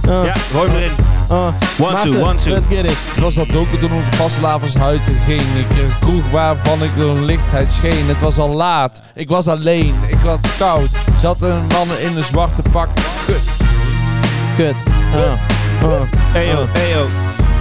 Oh, 0.08 0.24
Ja, 0.24 0.34
gooi 0.54 0.70
maar 0.70 0.80
in. 0.82 0.90
Oh. 1.32 1.46
One, 1.78 1.92
Maarten, 1.92 2.12
two, 2.12 2.20
one, 2.20 2.38
two. 2.38 2.50
Let's 2.50 2.66
get 2.66 2.84
it. 2.84 2.96
Het 3.08 3.18
was 3.18 3.38
al 3.38 3.46
donker 3.46 3.78
toen 3.78 3.90
ik 3.92 4.06
op 4.06 4.14
vastelavondshuiten 4.14 5.18
ging. 5.26 5.40
Ik 5.40 5.78
een 5.78 5.92
kroeg 6.00 6.30
waarvan 6.30 6.82
ik 6.82 6.90
door 6.96 7.16
een 7.16 7.24
lichtheid 7.24 7.72
scheen. 7.72 8.08
Het 8.08 8.20
was 8.20 8.38
al 8.38 8.48
laat. 8.48 9.02
Ik 9.14 9.28
was 9.28 9.48
alleen. 9.48 9.94
Ik 10.06 10.18
was 10.24 10.38
koud. 10.58 10.88
Zat 11.18 11.42
een 11.42 11.66
man 11.66 11.88
in 11.98 12.16
een 12.16 12.24
zwarte 12.24 12.62
pak. 12.72 12.88
Kut. 13.26 13.42
Kut. 14.56 14.74
Oh. 15.14 15.32
Oh. 15.82 16.00
Hey 16.32 16.46
yo, 16.46 16.66
hey 16.72 16.90
yo. 16.90 17.06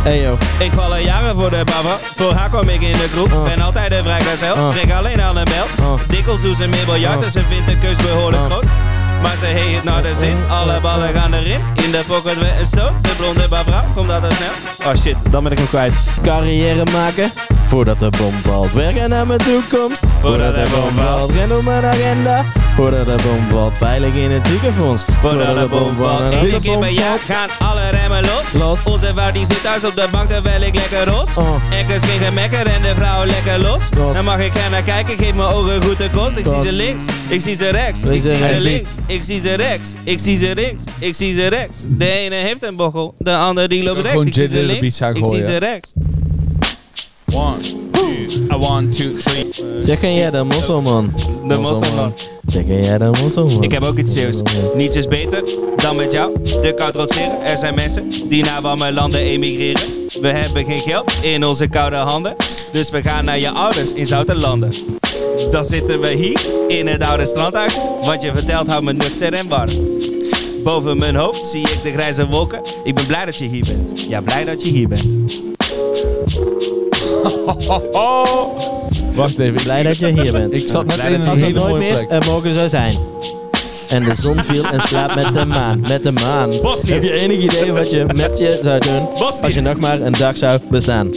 Hey 0.04 0.22
yo. 0.22 0.38
Ik 0.60 0.72
val 0.72 0.92
al 0.92 0.98
jaren 0.98 1.36
voor 1.36 1.50
de 1.50 1.64
baba. 1.66 1.98
Voor 2.16 2.34
haar 2.34 2.50
kom 2.50 2.70
ik 2.70 2.82
in 2.82 2.92
de 2.92 3.10
groep. 3.14 3.44
Ben 3.44 3.62
altijd 3.62 3.92
een 3.92 4.04
vrijgezel. 4.04 4.72
Trek 4.72 4.92
alleen 4.92 5.22
aan 5.22 5.36
de 5.36 5.44
bel. 5.44 5.98
Dikwijls 6.08 6.42
doet 6.42 6.56
ze 6.56 6.68
meer 6.68 6.86
biljart 6.86 7.24
en 7.24 7.32
ze 7.32 7.44
vindt 7.44 7.68
de 7.68 7.78
kus 7.78 7.96
behoorlijk 7.96 8.44
groot. 8.44 8.66
Maar 9.22 9.36
ze 9.40 9.46
heeft 9.46 9.76
het 9.76 9.84
naar 9.84 10.02
de 10.02 10.16
zin. 10.16 10.38
Alle 10.50 10.82
ballen 10.82 11.10
gaan 11.10 11.34
erin. 11.34 11.60
In 11.84 11.92
de 11.92 12.04
pocket 12.08 12.40
weer 12.40 12.60
een 12.60 12.66
stoot. 12.66 12.92
De 13.02 13.14
blonde 13.18 13.48
bavrouw 13.48 13.84
komt 13.96 14.10
dat 14.10 14.24
er 14.24 14.32
snel. 14.32 14.92
Oh 14.92 14.98
shit, 14.98 15.16
dan 15.30 15.44
ben 15.44 15.52
ik 15.52 15.58
hem 15.58 15.68
kwijt. 15.68 15.94
Carrière 16.24 16.84
maken. 16.92 17.32
Voordat 17.68 18.00
de 18.00 18.10
bom 18.18 18.34
valt. 18.44 18.74
Werken 18.74 19.10
naar 19.10 19.28
mijn 19.28 19.40
toekomst. 19.40 20.02
Voordat 20.22 20.56
de 20.56 20.66
bom 20.72 21.04
valt. 21.04 21.32
Ren 21.32 21.58
op 21.58 21.64
mijn 21.64 21.86
agenda. 21.86 22.46
Voordat 22.76 23.06
de 23.06 23.16
bom 23.24 23.48
valt. 23.52 23.78
Veilig 23.78 24.16
in 24.16 24.32
het 24.32 24.48
ziekenfonds. 24.48 25.04
Voordat 25.22 25.60
de 25.60 25.68
bom 25.68 25.96
valt. 25.96 26.34
Eén 26.34 26.62
keer 26.62 26.78
per 26.78 26.90
jaar 26.90 27.18
gaan 27.28 27.50
alle 27.60 27.90
remmen 27.90 28.22
los. 28.22 28.54
Los. 28.54 28.80
Onze 28.84 29.12
vrouw 29.16 29.32
die 29.32 29.46
zit 29.46 29.62
thuis 29.62 29.84
op 29.84 29.96
de 29.96 30.08
bank 30.12 30.30
terwijl 30.30 30.62
ik 30.62 30.76
lekker 30.76 31.12
los. 31.12 31.38
Oh. 31.38 31.56
Ekkers 31.70 32.04
geen 32.04 32.20
gemekker 32.20 32.68
en 32.68 32.82
de 32.82 32.94
vrouw 32.96 33.26
lekker 33.26 33.60
los. 33.60 33.90
Los. 33.98 34.16
Dan 34.16 34.26
mag 34.26 34.40
ik 34.40 34.54
gaan 34.54 34.72
naar 34.72 34.82
kijken, 34.82 35.18
geef 35.18 35.34
mijn 35.34 35.50
ogen 35.50 35.84
goed 35.84 35.98
de 35.98 36.10
kost. 36.10 36.38
Ik 36.38 36.46
zie 36.46 36.64
ze 36.66 36.72
links, 36.72 37.06
ik 37.28 37.42
zie 37.42 37.56
ze 37.56 37.70
rechts. 37.70 38.04
Ik 38.04 38.24
zie 38.24 38.36
ze 38.36 38.58
links, 38.60 38.90
ik 39.12 39.24
zie 39.24 39.40
ze 39.40 39.54
rechts. 39.54 39.90
Ik 40.04 40.20
zie 40.20 40.38
ze 40.38 40.56
links, 40.56 40.84
ik 41.00 41.16
zie 41.16 41.34
ze 41.34 41.48
rechts. 41.48 41.84
De 41.88 42.10
ene 42.12 42.36
heeft 42.36 42.64
een 42.64 42.76
bochel, 42.76 43.14
de 43.18 43.36
ander 43.36 43.70
die 43.70 43.84
loopt 43.84 43.96
rechts. 43.96 44.12
gewoon 44.12 44.28
Ik 44.28 44.34
zie 44.34 44.48
ze 44.48 44.64
links, 44.64 45.00
ik 45.02 45.26
zie 45.26 45.42
ze 45.42 45.58
rechts. 45.58 45.94
One, 47.34 47.58
two, 47.92 48.58
one, 48.58 48.90
two, 48.90 49.12
three. 49.18 49.48
Zeg 49.78 50.02
jij 50.02 50.32
de 50.32 50.44
mosselman? 50.44 51.14
De 51.48 51.58
mosselman. 51.58 52.14
Zeg 52.46 52.64
jij 52.68 52.98
de 52.98 53.06
mosselman? 53.06 53.64
Ik 53.64 53.72
heb 53.72 53.84
ook 53.84 53.98
iets 53.98 54.14
serieus. 54.14 54.42
Niets 54.76 54.96
is 54.96 55.08
beter 55.08 55.44
dan 55.76 55.96
met 55.96 56.12
jou 56.12 56.42
de 56.62 56.74
koud 56.74 56.96
rotseren. 56.96 57.42
Er 57.44 57.58
zijn 57.58 57.76
mensen 57.76 58.10
die 58.30 58.44
naar 58.44 58.62
warme 58.62 58.94
landen 58.94 59.20
emigreren. 59.20 59.82
We 60.22 60.28
hebben 60.28 60.66
geen 60.66 60.82
geld 60.82 61.14
in 61.22 61.46
onze 61.46 61.68
koude 61.68 61.96
handen. 61.96 62.36
Dus 62.72 62.90
we 62.90 63.02
gaan 63.02 63.26
naar 63.26 63.40
je 63.40 63.50
ouders 63.50 63.94
in 63.94 64.06
Zouterlanden. 64.06 64.72
Dan 65.52 65.66
zitten 65.66 66.00
we 66.00 66.08
hier 66.08 66.40
in 66.68 66.88
het 66.88 67.02
oude 67.04 67.26
strandhuis. 67.26 67.78
Wat 68.06 68.22
je 68.22 68.32
vertelt 68.34 68.68
houdt 68.68 68.84
me 68.86 68.94
nuchter 68.94 69.34
en 69.34 69.48
warm. 69.48 69.70
Boven 70.64 70.98
mijn 70.98 71.16
hoofd 71.16 71.48
zie 71.48 71.62
ik 71.62 71.80
de 71.84 71.92
grijze 71.92 72.28
wolken. 72.28 72.62
Ik 72.84 72.96
ben 72.96 73.06
blij 73.06 73.26
dat 73.26 73.38
je 73.38 73.46
hier 73.46 73.66
bent. 73.66 74.02
Ja, 74.10 74.22
blij 74.22 74.46
dat 74.46 74.62
je 74.64 74.70
hier 74.70 74.88
bent. 74.88 75.04
Wacht 79.16 79.40
even. 79.40 79.62
Blij 79.64 79.84
dat 79.84 79.98
je 79.98 80.22
hier 80.22 80.32
bent. 80.32 80.54
Ik 80.54 80.70
zat 80.70 80.86
net 80.86 80.96
Blij 80.96 81.12
in 81.12 81.20
dat 81.20 81.28
een 81.28 81.34
er 81.34 81.38
hele 81.38 81.54
nooit 81.60 81.68
mooie 81.70 81.80
meer 81.80 81.94
plek. 81.94 82.12
er 82.12 82.26
mogen 82.26 82.54
zou 82.54 82.70
zijn. 82.70 82.96
En 83.90 84.04
de 84.04 84.14
zon 84.22 84.40
viel 84.40 84.64
en 84.64 84.82
slaapt 84.82 85.16
met 85.16 85.34
de 85.34 85.46
maan. 85.46 85.80
Met 85.88 86.04
de 86.04 86.12
maan. 86.12 86.50
Bosnië. 86.62 86.92
Heb 86.94 87.04
je 87.04 87.14
enig 87.14 87.38
idee 87.38 87.72
wat 87.72 87.90
je 87.90 88.06
met 88.16 88.38
je 88.38 88.60
zou 88.64 88.80
doen? 88.80 89.08
Bosnië. 89.20 89.42
Als 89.44 89.54
je 89.54 89.62
nog 89.62 89.80
maar 89.80 90.02
een 90.02 90.12
dag 90.14 90.38
zou 90.38 90.60
bestaan. 90.70 91.10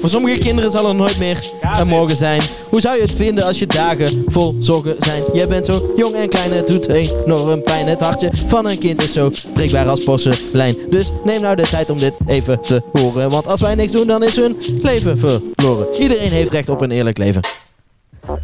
Voor 0.00 0.10
sommige 0.10 0.38
kinderen 0.38 0.70
zal 0.70 0.88
er 0.88 0.94
nooit 0.94 1.18
meer 1.18 1.50
er 1.78 1.86
morgen 1.86 2.16
zijn. 2.16 2.42
Hoe 2.68 2.80
zou 2.80 2.96
je 2.96 3.02
het 3.02 3.12
vinden 3.12 3.44
als 3.44 3.58
je 3.58 3.66
dagen 3.66 4.24
vol 4.26 4.56
zorgen 4.60 4.96
zijn? 4.98 5.22
Je 5.32 5.46
bent 5.46 5.66
zo 5.66 5.92
jong 5.96 6.14
en 6.14 6.28
klein, 6.28 6.52
het 6.52 6.66
doet 6.66 6.88
enorm 6.88 7.62
pijn. 7.62 7.86
Het 7.86 8.00
hartje 8.00 8.30
van 8.46 8.68
een 8.68 8.78
kind 8.78 9.02
is 9.02 9.12
zo 9.12 9.30
breekbaar 9.54 9.88
als 9.88 10.04
porselein. 10.04 10.76
Dus 10.90 11.10
neem 11.24 11.40
nou 11.40 11.56
de 11.56 11.62
tijd 11.62 11.90
om 11.90 11.98
dit 11.98 12.14
even 12.26 12.60
te 12.60 12.82
horen. 12.92 13.30
Want 13.30 13.46
als 13.46 13.60
wij 13.60 13.74
niks 13.74 13.92
doen, 13.92 14.06
dan 14.06 14.22
is 14.22 14.36
hun 14.36 14.56
leven 14.82 15.18
verloren. 15.18 15.86
Iedereen 16.00 16.30
heeft 16.30 16.50
recht 16.50 16.68
op 16.68 16.80
een 16.80 16.90
eerlijk 16.90 17.18
leven. 17.18 17.42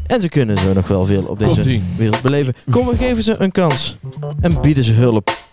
En 0.07 0.21
ze 0.21 0.29
kunnen 0.29 0.59
zo 0.59 0.73
nog 0.73 0.88
wel 0.88 1.07
veel 1.07 1.25
op 1.27 1.38
deze 1.38 1.81
wereld 1.97 2.23
beleven. 2.23 2.55
Kom, 2.71 2.87
we 2.87 2.97
geven 2.97 3.23
ze 3.23 3.35
een 3.38 3.53
kans. 3.53 3.97
En 4.40 4.61
bieden 4.61 4.85
ze 4.85 4.92
hulp. 4.92 5.45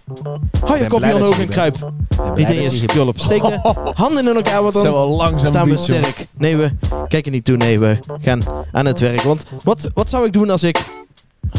Hou 0.65 0.79
je 0.79 0.87
kopje 0.87 1.15
omhoog 1.15 1.39
en 1.39 1.47
kruip. 1.47 1.91
Niet 2.35 2.49
in 2.49 2.61
je. 2.61 2.69
Steek 3.15 3.41
de 3.41 3.59
handen 4.01 4.27
in 4.27 4.35
elkaar, 4.35 4.63
wat 4.63 4.73
Zo 4.73 4.83
dan 4.83 4.93
wel 4.93 5.07
langzaam 5.07 5.49
staan 5.49 5.69
we 5.69 5.77
sterk. 5.77 6.27
Nee, 6.37 6.57
we 6.57 6.71
kijken 7.07 7.31
niet 7.31 7.45
toe. 7.45 7.57
Nee, 7.57 7.79
we 7.79 7.99
gaan 8.21 8.41
aan 8.71 8.85
het 8.85 8.99
werk. 8.99 9.21
Want 9.21 9.45
wat, 9.63 9.89
wat 9.93 10.09
zou 10.09 10.25
ik 10.25 10.33
doen 10.33 10.49
als 10.49 10.63
ik 10.63 10.79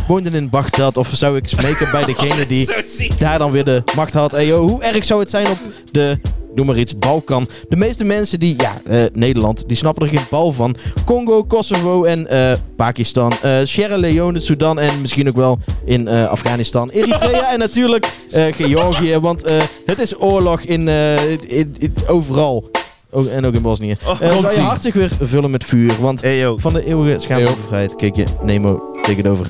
woonde 0.07 0.30
in 0.30 0.50
Bagdad? 0.50 0.96
Of 0.96 1.09
zou 1.14 1.37
ik 1.37 1.48
smeken 1.48 1.90
bij 1.90 2.04
degene 2.04 2.46
die 2.46 2.68
daar 3.18 3.38
dan 3.38 3.50
weer 3.50 3.64
de 3.64 3.83
macht 3.96 4.14
had? 4.14 4.33
Hey, 4.33 4.46
yo, 4.46 4.68
hoe 4.68 4.83
erg 4.83 5.04
zou 5.04 5.20
het 5.20 5.30
zijn 5.30 5.46
op 5.46 5.59
de, 5.90 6.20
noem 6.54 6.66
maar 6.66 6.78
iets, 6.78 6.98
Balkan? 6.98 7.46
De 7.68 7.76
meeste 7.76 8.04
mensen 8.04 8.40
die, 8.40 8.54
ja, 8.58 8.80
eh, 8.86 9.02
Nederland, 9.12 9.64
die 9.66 9.76
snappen 9.76 10.02
er 10.02 10.08
geen 10.18 10.26
bal 10.30 10.52
van. 10.52 10.76
Congo, 11.04 11.42
Kosovo 11.44 12.04
en 12.04 12.26
eh, 12.28 12.52
Pakistan. 12.76 13.32
eh 13.42 13.52
Sierra 13.64 13.96
Leone, 13.96 14.38
Sudan 14.38 14.78
en 14.78 15.00
misschien 15.00 15.28
ook 15.28 15.36
wel 15.36 15.58
in 15.84 16.08
eh, 16.08 16.26
Afghanistan. 16.28 16.90
Eritrea 16.90 17.52
en 17.52 17.58
natuurlijk 17.58 18.06
eh, 18.30 18.44
Georgië. 18.54 19.18
Want 19.18 19.42
eh, 19.42 19.56
het 19.86 19.98
is 20.00 20.20
oorlog 20.20 20.60
in, 20.60 20.88
eh, 20.88 21.30
in, 21.30 21.74
in- 21.78 21.94
overal. 22.06 22.70
Ook, 23.10 23.26
en 23.26 23.44
ook 23.46 23.54
in 23.54 23.62
Bosnië. 23.62 23.94
Oh, 24.06 24.10
Eh, 24.10 24.18
zou 24.18 24.34
je 24.34 24.40
komt-ie. 24.40 24.60
hart 24.60 24.82
zich 24.82 24.94
weer 24.94 25.10
vullen 25.20 25.50
met 25.50 25.64
vuur. 25.64 25.92
Want 26.00 26.20
van 26.56 26.72
de 26.72 26.84
eeuwige 26.86 27.20
schaamte 27.20 27.52
bevrijd. 27.62 27.96
Kijk 27.96 28.16
je, 28.16 28.24
Nemo, 28.42 28.82
take 29.02 29.18
it 29.18 29.26
over. 29.26 29.46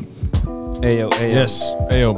hey 0.80 0.96
yo, 0.96 1.08
hey 1.16 1.30
yo. 1.30 1.38
Yes. 1.38 1.74
Hey 1.88 1.98
joh, 2.00 2.16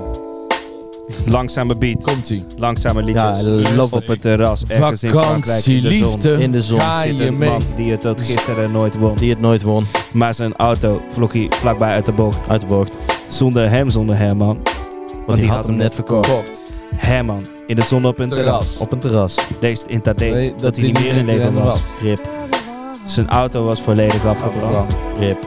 Langzame 1.27 1.79
beat, 1.79 2.05
komt 2.05 2.31
ie. 2.31 2.45
langzame 2.59 3.05
Ja, 3.05 3.33
liedjes. 3.33 3.73
love 3.75 3.95
op 3.95 4.07
het 4.07 4.21
terras, 4.21 4.65
ergens 4.69 5.03
in 5.03 5.11
Frankrijk 5.11 5.65
in 5.67 5.83
de 5.83 5.93
zon. 5.93 6.11
Vakantieliefde. 6.11 6.43
In 6.43 6.53
de 6.53 6.63
zon 6.63 6.81
Ga 6.81 7.03
Zit 7.03 7.19
je 7.19 7.27
een 7.27 7.39
mee. 7.39 7.49
man 7.51 7.61
die 7.75 7.91
het 7.91 8.01
tot 8.01 8.21
gisteren 8.23 8.71
nooit 8.73 8.99
won. 8.99 9.17
Die 9.17 9.31
het 9.31 9.41
nooit 9.41 9.63
won. 9.63 9.87
Maar 10.13 10.35
zijn 10.35 10.57
auto 10.57 11.01
vloog 11.09 11.33
hij 11.33 11.47
vlakbij 11.51 11.91
uit 11.93 12.07
de 12.07 12.13
bocht. 12.13 12.49
Uit 12.49 12.61
de 12.61 12.67
bocht. 12.67 12.97
Zonder 13.29 13.71
hem, 13.71 13.91
zonder 13.91 14.17
Herman. 14.17 14.59
Want 15.27 15.41
die 15.41 15.49
had 15.51 15.67
hem 15.67 15.77
net 15.77 15.95
verkocht. 15.95 16.43
Herman, 16.97 17.47
in 17.67 17.77
de 17.77 17.83
zon 17.83 18.05
op 18.07 18.19
een 18.19 18.29
terras. 18.29 18.45
Terras. 18.45 18.79
Op 18.79 18.93
een 18.93 18.99
terras. 18.99 19.35
Leest 19.61 19.85
in 19.89 20.01
Tadé 20.03 20.25
Nee, 20.31 20.55
dat, 20.61 20.77
hij 20.77 20.85
niet 20.85 21.01
meer 21.01 21.17
in 21.17 21.25
leven 21.27 21.53
was. 21.55 21.83
Rip, 22.03 22.31
Zijn 23.07 23.29
auto 23.29 23.65
was 23.65 23.81
volledig 23.81 24.27
afgebrand. 24.27 24.75
Afgebrand. 24.75 25.19
rip. 25.19 25.39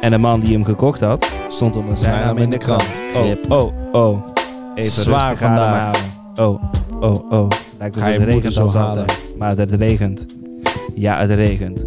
En 0.00 0.10
de 0.10 0.18
man 0.18 0.40
die 0.40 0.52
hem 0.52 0.64
gekocht 0.64 1.00
had, 1.00 1.26
stond 1.48 1.76
onder 1.76 1.96
zijn 1.96 2.20
naam 2.20 2.36
in 2.36 2.50
de 2.50 2.58
krant. 2.58 2.84
Oh, 3.14 3.22
Rip. 3.24 3.50
oh, 3.52 3.72
oh. 3.92 4.32
Even 4.74 5.02
Zwaar 5.02 5.36
vandaag. 5.36 5.60
ademhalen. 5.60 6.00
Oh, 6.34 6.62
oh, 7.00 7.32
oh. 7.32 7.48
Lijkt 7.78 7.96
Ga 7.96 8.06
je 8.08 8.18
het 8.20 8.28
regent 8.28 8.52
zo 8.52 8.60
als 8.62 8.74
halen. 8.74 8.98
altijd. 8.98 9.18
Maar 9.38 9.56
het 9.56 9.72
regent. 9.72 10.26
Ja, 10.94 11.18
het 11.20 11.30
regent. 11.30 11.82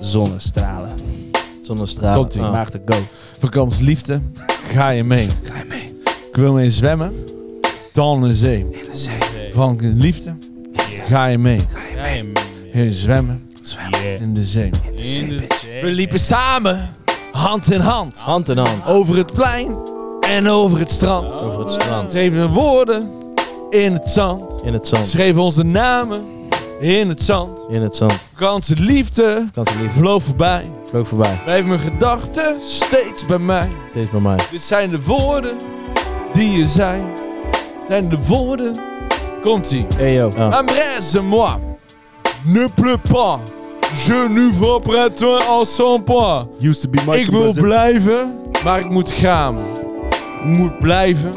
Zonnestralen. 0.00 0.92
Zonnestraal. 1.62 2.14
Komt-ie. 2.16 2.42
Ah. 2.42 2.52
Maarten, 2.52 2.82
go. 2.86 2.96
Vakantieliefde. 3.40 4.20
Ga 4.72 4.88
je 4.88 5.04
mee. 5.04 5.26
Ga 5.42 5.58
je 5.58 5.64
mee? 5.68 5.94
Ik 6.30 6.36
wil 6.36 6.54
mee 6.54 6.70
zwemmen. 6.70 7.12
Dan 7.92 8.16
in 8.16 8.28
de 8.28 8.34
zee. 8.34 8.58
In 8.58 8.68
de 8.70 8.96
zee. 8.96 9.52
Vakantieliefde. 9.52 10.34
Ga 11.08 11.26
je 11.26 11.38
mee. 11.38 11.60
Heen 12.70 12.92
zwemmen. 12.92 13.46
Zwemmen. 13.62 14.20
In 14.20 14.34
de 14.34 14.44
zee. 14.44 14.70
In 14.90 14.96
de 14.96 15.04
zee. 15.04 15.82
We 15.82 15.90
liepen 15.90 16.18
samen. 16.20 16.90
Hand 17.32 17.72
in 17.72 17.80
hand. 17.80 18.18
Hand 18.18 18.48
in 18.48 18.56
hand. 18.58 18.86
Over 18.86 19.16
het 19.16 19.32
plein. 19.32 19.76
En 20.28 20.48
over 20.48 20.78
het 20.78 20.92
strand. 20.92 21.32
Over 21.32 21.58
het 21.58 21.70
strand. 21.70 22.12
Schreven 22.12 22.48
woorden. 22.48 23.10
In 23.70 23.92
het 23.92 24.08
zand. 24.08 24.62
In 24.64 24.72
het 24.72 24.86
zand. 24.86 25.08
Schreven 25.08 25.42
onze 25.42 25.62
namen. 25.62 26.26
In 26.80 27.08
het 27.08 27.22
zand. 27.22 27.66
In 27.68 27.82
het 27.82 27.96
zand. 27.96 28.12
Vakantieliefde. 28.34 29.44
Vakantieliefde. 29.46 29.98
Vloog 29.98 30.22
voorbij. 30.22 30.70
Vloog 30.84 31.08
voorbij. 31.08 31.40
Blijf 31.44 31.66
mijn 31.66 31.80
gedachten 31.80 32.56
steeds 32.62 33.26
bij 33.26 33.38
mij. 33.38 33.68
Steeds 33.90 34.10
bij 34.10 34.20
mij. 34.20 34.38
Dit 34.50 34.62
zijn 34.62 34.90
de 34.90 35.02
woorden 35.02 35.56
die 36.32 36.50
je 36.50 36.66
zei. 36.66 37.02
En 37.88 38.08
de 38.08 38.18
woorden. 38.26 38.80
Komt-ie. 39.40 39.86
Hey 39.96 40.14
yo. 40.14 40.30
Ah. 40.36 40.58
Embrasse-moi. 40.58 41.50
Ne 42.44 42.68
pleut 42.74 43.02
pas. 43.02 43.38
Je 44.06 44.28
ne 44.28 44.50
veux 44.52 44.80
près 44.80 45.10
toi 45.14 45.40
en 45.60 45.66
sans 45.66 46.02
point. 46.04 46.46
Used 46.60 46.82
to 46.82 46.88
be 46.88 46.98
Michael 46.98 47.18
Ik 47.18 47.30
wil 47.30 47.52
blijven, 47.52 48.40
maar 48.64 48.80
ik 48.80 48.90
moet 48.90 49.10
gaan. 49.10 49.56
Moet 50.44 50.78
blijven, 50.78 51.32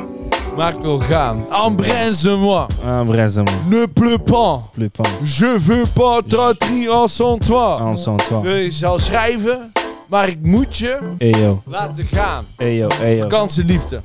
maar 0.55 0.73
ik 0.75 0.81
wil 0.81 0.99
gaan. 0.99 1.45
Embrasse-moi. 1.65 2.65
Embrasse-moi. 2.85 3.55
Ne 3.69 3.87
pleut 3.93 4.23
pas. 4.23 4.59
Plus 4.71 4.89
pas. 4.91 5.07
Je 5.23 5.55
veux 5.59 5.85
pas 5.93 6.21
traiter 6.27 6.89
en 6.89 7.07
sans 7.07 7.39
toi. 7.47 7.79
En 7.81 8.17
toi. 8.27 8.47
Je 8.63 8.71
zal 8.71 8.99
schrijven, 8.99 9.71
maar 10.07 10.27
ik 10.27 10.37
moet 10.41 10.77
je 10.77 10.97
Hey 11.17 11.29
yo. 11.29 11.61
laten 11.65 12.07
gaan. 12.11 12.45
Hey 12.57 12.75
yo. 12.75 12.87
Hey 12.99 13.15
yo. 13.15 13.21
Vakantliefde. 13.21 14.01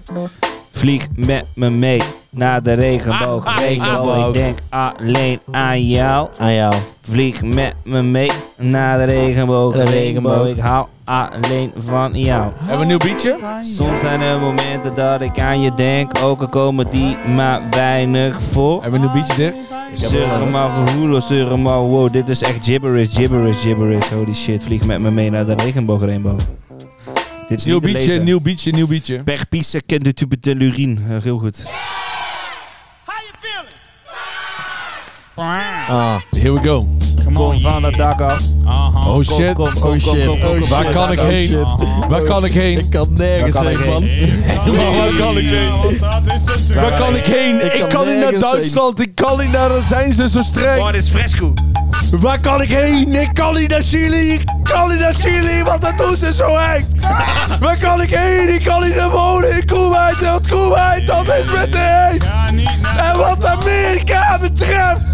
Vlieg 0.76 1.06
met 1.14 1.44
me 1.54 1.70
mee 1.70 2.02
naar 2.30 2.62
de 2.62 2.72
regenboog. 2.72 3.58
Regenboog. 3.58 4.26
Ik 4.26 4.32
denk 4.32 4.58
alleen 4.68 5.40
aan 5.50 5.82
jou. 5.86 6.28
Aan 6.38 6.54
jou. 6.54 6.74
Vlieg 7.00 7.42
met 7.42 7.74
me 7.84 8.02
mee 8.02 8.30
naar 8.56 8.98
de 8.98 9.04
regenboog. 9.04 9.72
De 9.72 9.82
regenboog. 9.82 10.32
Regenboog. 10.32 10.48
Ik 10.48 10.58
hou 10.58 10.86
alleen 11.04 11.72
van 11.78 12.12
jou. 12.12 12.52
Hebben 12.56 12.76
we 12.76 12.82
een 12.82 12.88
nieuw 12.88 12.98
beatje? 12.98 13.36
Soms 13.62 14.00
zijn 14.00 14.20
er 14.20 14.38
momenten 14.38 14.94
dat 14.94 15.20
ik 15.20 15.40
aan 15.40 15.60
je 15.60 15.74
denk. 15.74 16.12
Ook 16.22 16.40
al 16.40 16.48
komen 16.48 16.90
die 16.90 17.16
maar 17.34 17.60
weinig 17.70 18.42
voor. 18.42 18.82
Hebben 18.82 19.00
we 19.00 19.06
een 19.06 19.12
nieuw 19.12 19.22
beatje, 19.22 19.42
Dirk? 19.42 19.54
Zeuren 19.94 20.50
maar 20.50 20.70
voor 20.70 20.94
hoelo, 20.94 21.20
zeuren 21.20 21.62
maar 21.62 21.78
wow. 21.78 22.12
Dit 22.12 22.28
is 22.28 22.42
echt 22.42 22.64
gibberish, 22.64 23.14
gibberish, 23.14 23.60
gibberish. 23.60 24.08
Holy 24.08 24.34
shit, 24.34 24.62
vlieg 24.62 24.86
met 24.86 25.00
me 25.00 25.10
mee 25.10 25.30
naar 25.30 25.46
de 25.46 25.54
regenboog, 25.54 26.04
rainbow. 26.04 26.38
Dit 27.48 27.58
is 27.58 27.64
Nieuw 27.64 27.74
niet 27.74 27.84
te 27.84 27.92
beatje, 27.92 28.08
lezen. 28.08 28.24
nieuw 28.24 28.40
beatje, 28.40 28.70
nieuw 28.72 28.86
beatje. 28.86 29.22
Per 29.22 29.46
pisse 29.48 29.80
kent 29.86 30.04
de 30.04 30.14
tube 30.14 30.36
de 30.40 30.54
lurine. 30.54 31.00
Eh, 31.16 31.22
heel 31.22 31.38
goed. 31.38 31.66
Ah. 35.34 36.16
Here 36.30 36.52
we 36.52 36.60
go. 36.68 36.86
Come 37.24 37.38
on, 37.38 37.50
Kom 37.50 37.60
van 37.60 37.82
het 37.82 37.94
dak 37.94 38.20
af. 38.20 38.40
Oh 39.06 39.22
shit. 39.22 39.54
kom, 39.54 39.68
kom, 39.72 39.74
Oh 39.74 39.80
kom, 39.82 39.98
shit. 40.00 40.26
kom, 40.26 40.40
kom, 40.40 40.50
Oh 40.50 40.58
kom, 40.60 40.68
Waar 40.68 40.84
kom, 40.84 40.92
kan 40.92 41.12
ik 41.12 41.18
kom. 41.18 41.26
heen? 41.26 41.64
Waar 42.08 42.22
kan 42.22 42.44
ik 42.44 42.52
heen? 42.52 42.78
Ik 42.78 42.90
kan 42.90 43.08
nergens 43.12 43.54
Waar 43.54 43.62
kan 43.62 43.72
ik 43.72 43.78
heen, 43.78 43.92
man. 43.92 44.02
Maar 44.76 44.96
waar 44.96 45.12
kan 45.18 45.38
ik 45.38 45.44
heen? 45.48 45.98
Waar 46.74 46.98
kan 46.98 47.16
ik 47.16 47.24
heen? 47.24 47.64
Ik 47.80 47.88
kan 47.88 48.06
niet 48.06 48.14
naar 48.18 48.32
nergens 48.32 48.40
Duitsland. 48.52 49.00
Ik 49.00 49.14
kan 49.14 49.38
niet 49.40 49.50
naar... 49.50 49.82
Zijn 49.82 50.12
ze 50.12 50.28
zo 50.28 50.42
streng. 50.42 50.80
Oh, 50.80 50.92
dit 50.92 51.02
is 51.02 51.08
fresco. 51.10 51.54
Waar 52.10 52.40
kan 52.40 52.62
ik 52.62 52.68
heen? 52.68 53.14
Ik 53.14 53.34
kan 53.34 53.54
niet 53.54 53.70
naar 53.70 53.82
Chili. 53.82 54.32
Ik 54.32 54.44
kan 54.62 54.88
niet 54.88 54.98
naar 54.98 55.14
Chili, 55.14 55.62
want 55.64 55.82
dat 55.82 55.98
doen 55.98 56.16
ze 56.16 56.34
zo 56.34 56.56
eng. 56.56 56.86
Waar 57.60 57.76
kan 57.76 58.02
ik 58.02 58.14
heen? 58.14 58.54
Ik 58.54 58.64
kan 58.64 58.82
niet 58.82 58.96
naar 58.96 59.10
wonen 59.10 59.56
in 59.56 59.64
Kuwait. 59.64 60.20
Want 60.24 60.48
Kuwait, 60.48 61.06
dat 61.06 61.28
is 61.28 61.50
met 61.50 61.72
de 61.72 61.78
heet. 61.78 62.24
En 62.96 63.18
wat 63.18 63.46
Amerika 63.46 64.38
betreft, 64.40 65.04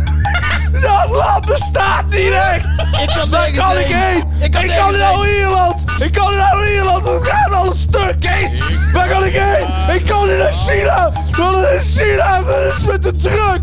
dat 0.80 1.08
land 1.10 1.46
bestaat 1.46 2.04
niet 2.08 2.32
echt. 2.32 3.28
Waar 3.30 3.50
kan 3.52 3.78
ik 3.78 3.86
heen? 3.86 4.24
Ik 4.40 4.50
kan, 4.50 4.62
niet 4.62 4.98
naar 4.98 5.28
Ierland. 5.28 5.84
Ik 5.98 6.12
kan 6.12 6.30
niet 6.30 6.38
naar 6.38 6.68
Ierland. 6.72 7.04
Het 7.04 7.26
gaat 7.26 7.52
alles 7.52 7.80
stuk, 7.80 8.14
Kees. 8.20 8.60
Waar 8.92 9.08
kan 9.08 9.24
ik 9.24 9.34
heen? 9.34 9.94
Ik 9.96 10.04
kan 10.04 10.28
niet 10.28 10.38
naar 10.38 10.52
China. 10.52 11.12
Want 11.36 11.56
het 11.56 11.80
is 11.80 11.96
China, 11.98 12.42
dat 12.42 12.56
is 12.76 12.84
met 12.84 13.02
de 13.02 13.16
truck. 13.16 13.60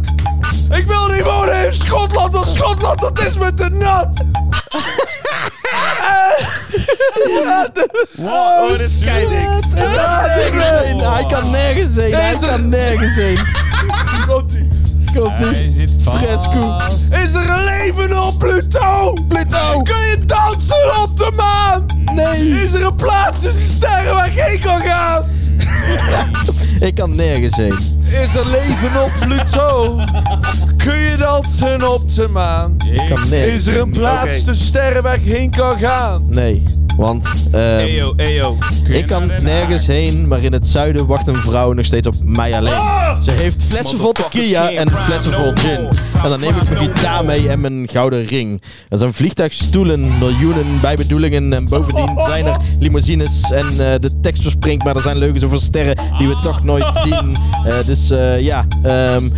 Ik 0.78 0.88
wil 0.88 1.08
niet 1.08 1.24
wonen 1.24 1.66
in 1.66 1.74
Schotland, 1.74 2.34
want 2.34 2.48
Schotland, 2.50 3.02
dat 3.02 3.22
is 3.22 3.38
met 3.38 3.58
de 3.58 3.70
nat. 3.70 4.24
Oh, 8.20 8.70
dit 8.70 8.80
is 8.80 9.04
keidik. 9.04 9.48
Hij 11.02 11.26
kan 11.30 11.52
nergens 11.52 11.96
heen. 11.96 12.14
Hij 12.14 12.32
Is 12.32 12.40
kan 12.40 12.70
nergens 12.70 13.16
heen. 13.16 13.40
Hij 15.28 15.72
zit 15.72 15.92
Fresco. 16.02 16.78
Is 17.10 17.34
er 17.34 17.50
een 17.50 17.64
leven 17.64 18.24
op 18.28 18.40
Pluto? 18.40 19.14
Pluto. 19.28 19.82
Kun 19.84 19.96
je 20.10 20.18
dansen 20.26 21.02
op 21.04 21.18
de 21.18 21.32
maan? 21.36 21.86
Nee. 22.14 22.50
Is 22.50 22.74
er 22.74 22.86
een 22.86 22.96
plaats 22.96 23.40
tussen 23.42 23.68
sterren 23.70 24.14
waar 24.14 24.28
ik 24.28 24.40
heen 24.40 24.60
kan 24.60 24.80
gaan? 24.82 25.26
Ik 26.88 26.96
kan 26.96 27.16
nergens 27.16 27.56
heen. 27.56 27.76
Is 28.22 28.36
er 28.36 28.46
leven 28.46 29.04
op 29.04 29.12
Pluto? 29.20 29.96
Kun 30.78 30.98
je 30.98 31.16
dansen 31.18 31.94
op 31.94 32.10
de 32.14 32.28
maan? 32.28 32.76
Ik 32.92 33.14
kan 33.14 33.30
nergens 33.30 33.56
Is 33.56 33.68
er 33.68 33.80
een 33.82 33.90
plaats 33.92 34.22
Oké. 34.24 34.44
tussen 34.44 34.66
sterren 34.66 35.04
waar 35.04 35.16
ik 35.16 35.26
heen 35.26 35.50
kan 35.52 35.80
gaan? 35.80 36.26
Nee. 36.30 36.64
Want 37.00 37.28
ehm, 37.52 37.86
ik 38.90 39.08
kan 39.08 39.28
nergens 39.28 39.88
heen, 39.88 40.28
maar 40.28 40.44
in 40.44 40.54
het 40.54 40.68
zuiden 40.68 41.06
wacht 41.06 41.28
een 41.28 41.36
vrouw 41.36 41.74
nog 41.74 41.86
steeds 41.86 42.08
op 42.08 42.14
mij 42.24 42.58
alleen. 42.58 42.82
Ze 43.22 43.32
heeft 43.32 43.64
flessen 43.64 43.98
vol 43.98 44.12
tequila 44.12 44.72
en 44.72 44.90
flessen 44.92 45.34
vol 45.34 45.52
gin. 45.56 45.90
En 46.24 46.30
dan 46.30 46.40
neem 46.40 46.56
ik 46.56 46.70
mijn 46.70 46.78
gitaar 46.78 47.26
mee 47.26 47.50
en 47.50 47.60
mijn 47.60 47.88
gouden 47.90 48.26
ring. 48.26 48.62
Er 48.90 48.98
zijn 48.98 49.14
vliegtuigstoelen, 49.14 50.18
miljoenen 50.18 50.82
bijbedoelingen 50.82 51.54
en 51.54 51.70
bovendien 51.70 52.20
zijn 52.30 52.46
er 52.46 52.58
limousines 52.80 53.42
en 53.52 53.66
eh, 53.66 54.00
de 54.00 54.12
tekst 54.22 54.42
verspringt, 54.42 54.84
maar 54.84 54.96
er 54.96 55.02
zijn 55.02 55.18
leugens 55.18 55.44
over 55.44 55.60
sterren 55.60 55.98
die 56.18 56.28
we 56.28 56.40
toch 56.42 56.64
nooit 56.64 56.92
zien. 57.04 57.36
Eh, 57.66 57.86
dus 57.86 58.10
eh, 58.10 58.42
ja, 58.42 58.68
ehm, 58.84 59.30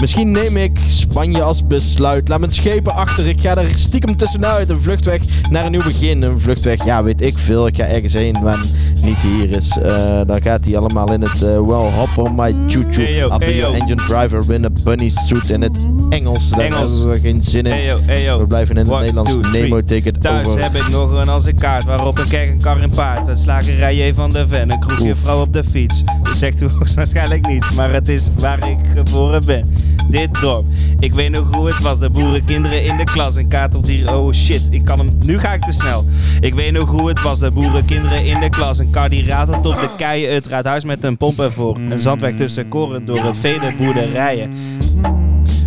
Misschien 0.00 0.30
neem 0.30 0.56
ik 0.56 0.78
Spanje 0.86 1.42
als 1.42 1.66
besluit. 1.66 2.28
Laat 2.28 2.38
mijn 2.40 2.52
schepen 2.52 2.94
achter. 2.94 3.28
Ik 3.28 3.40
ga 3.40 3.56
er 3.56 3.68
stiekem 3.74 4.16
tussenuit. 4.16 4.70
Een 4.70 4.80
vluchtweg 4.80 5.20
naar 5.50 5.64
een 5.64 5.70
nieuw 5.70 5.82
begin. 5.82 6.22
Een 6.22 6.40
vluchtweg, 6.40 6.84
ja, 6.84 7.02
weet 7.02 7.20
ik 7.20 7.38
veel. 7.38 7.66
Ik 7.66 7.76
ga 7.76 7.84
ergens 7.84 8.12
heen 8.12 8.42
waar 8.42 8.64
niet 9.02 9.18
hier 9.18 9.50
is. 9.56 9.78
Eh, 9.78 10.20
dan 10.26 10.42
gaat 10.42 10.64
hij 10.64 10.76
allemaal 10.76 11.12
in 11.12 11.20
het 11.20 11.34
uh, 11.34 11.40
well, 11.40 11.90
hop 11.92 12.08
on 12.16 12.34
my 12.34 12.54
choo-choo. 12.66 13.02
Hey, 13.02 13.14
yo, 13.14 13.28
I'll 13.28 13.38
be 13.38 13.44
hey, 13.44 13.56
your 13.56 13.76
yo. 13.76 13.80
engine 13.80 14.02
driver 14.06 14.52
in 14.54 14.64
a 14.64 14.70
bunny 14.84 15.08
suit. 15.08 15.50
In 15.50 15.62
het 15.62 15.78
Engels. 16.10 16.48
Daar 16.48 16.60
Engels. 16.60 16.90
hebben 16.90 17.10
we 17.10 17.20
geen 17.20 17.42
zin 17.42 17.66
in. 17.66 17.72
Hey 17.72 17.84
yo, 17.84 17.98
hey 18.02 18.22
yo. 18.22 18.38
We 18.38 18.46
blijven 18.46 18.76
in 18.76 18.80
het 18.80 18.90
One, 18.90 19.00
Nederlands. 19.00 19.32
two. 19.32 19.50
Nemo 19.50 19.80
take 19.80 20.08
it 20.08 20.20
Thuis 20.20 20.46
over. 20.46 20.62
heb 20.62 20.74
ik 20.74 20.88
nog 20.88 21.10
een 21.10 21.28
als 21.28 21.44
een 21.46 21.54
kaart 21.54 21.84
waarop 21.84 22.18
een 22.18 22.28
kerk, 22.28 22.50
een 22.50 22.60
kar 22.60 22.80
en 22.80 22.90
paard. 22.90 23.28
Een 23.28 23.38
slagerij 23.38 24.14
van 24.14 24.30
de 24.30 24.46
Ven, 24.48 24.70
een 24.70 24.80
kroegje 24.80 25.14
vrouw 25.14 25.40
op 25.40 25.52
de 25.52 25.64
fiets. 25.64 26.02
Dat 26.22 26.36
zegt 26.36 26.60
u 26.62 26.68
hoogstwaarschijnlijk 26.78 27.46
niets, 27.46 27.70
maar 27.70 27.92
het 27.92 28.08
is 28.08 28.28
waar 28.38 28.68
ik 28.68 28.78
geboren 28.94 29.44
ben. 29.44 29.72
Dit 30.10 30.40
dorp. 30.40 30.66
Ik 30.98 31.14
weet 31.14 31.30
nog 31.30 31.54
hoe 31.54 31.66
het 31.66 31.80
was, 31.80 31.98
de 31.98 32.10
boerenkinderen 32.10 32.84
in 32.84 32.96
de 32.96 33.04
klas. 33.04 33.36
Een 33.36 33.48
katerdier, 33.48 34.14
oh 34.14 34.32
shit, 34.32 34.68
ik 34.70 34.84
kan 34.84 34.98
hem, 34.98 35.18
nu 35.26 35.38
ga 35.38 35.52
ik 35.52 35.64
te 35.64 35.72
snel. 35.72 36.04
Ik 36.40 36.54
weet 36.54 36.72
nog 36.72 36.88
hoe 36.88 37.08
het 37.08 37.22
was, 37.22 37.38
de 37.38 37.50
boerenkinderen 37.50 38.24
in 38.24 38.40
de 38.40 38.48
klas. 38.48 38.78
Een 38.78 38.90
kar 38.90 39.08
die 39.08 39.26
ratelt 39.26 39.66
op 39.66 39.80
de 39.80 39.88
keien, 39.96 40.34
het 40.34 40.46
raadhuis 40.46 40.84
met 40.84 41.04
een 41.04 41.16
pomp 41.16 41.40
ervoor. 41.40 41.76
Een 41.76 42.00
zandweg 42.00 42.34
tussen 42.34 42.68
koren 42.68 43.04
door 43.04 43.24
het 43.24 43.36
vele 43.36 43.74
boerderijen. 43.78 44.50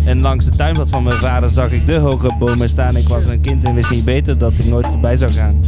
En 0.04 0.20
langs 0.20 0.44
de 0.44 0.56
tuinpad 0.56 0.90
van 0.90 1.02
mijn 1.02 1.16
vader 1.16 1.50
zag 1.50 1.70
ik 1.70 1.86
de 1.86 1.96
hoge 1.96 2.36
bomen 2.38 2.68
staan. 2.68 2.96
Ik 2.96 3.08
was 3.08 3.26
een 3.26 3.40
kind 3.40 3.64
en 3.64 3.74
wist 3.74 3.90
niet 3.90 4.04
beter 4.04 4.38
dat 4.38 4.52
ik 4.52 4.64
nooit 4.64 4.86
voorbij 4.86 5.16
zou 5.16 5.32
gaan. 5.32 5.60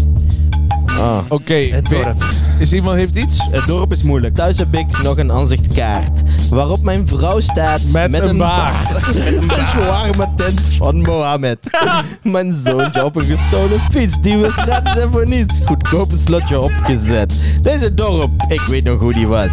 Ah. 0.99 1.19
Oké, 1.29 1.55
Het 1.55 1.89
dorp. 1.89 2.25
is 2.59 2.73
iemand 2.73 2.97
heeft 2.99 3.15
iets? 3.17 3.47
Het 3.51 3.67
dorp 3.67 3.93
is 3.93 4.03
moeilijk. 4.03 4.35
Thuis 4.35 4.59
heb 4.59 4.75
ik 4.75 5.03
nog 5.03 5.19
een 5.19 5.33
aanzichtkaart. 5.33 6.21
Waarop 6.51 6.83
mijn 6.83 7.09
vrouw 7.09 7.41
staat 7.41 7.81
Met 7.93 8.19
een 8.19 8.37
baard. 8.37 8.95
Een 9.17 9.51
shawarma 9.65 10.33
tent 10.37 10.61
van 10.79 11.01
Mohammed. 11.01 11.59
mijn 12.23 12.61
zoontje 12.65 13.05
op 13.05 13.17
een 13.17 13.25
gestolen 13.25 13.81
fiets. 13.91 14.21
Die 14.21 14.37
was 14.37 14.53
gratis 14.53 14.97
en 14.97 15.11
voor 15.11 15.29
niets. 15.29 15.61
Goedkoop 15.65 16.13
een 16.13 16.19
slotje 16.19 16.61
opgezet. 16.61 17.33
Deze 17.63 17.95
dorp, 17.95 18.31
ik 18.49 18.61
weet 18.61 18.85
nog 18.85 19.01
hoe 19.01 19.13
die 19.13 19.27
was. 19.27 19.51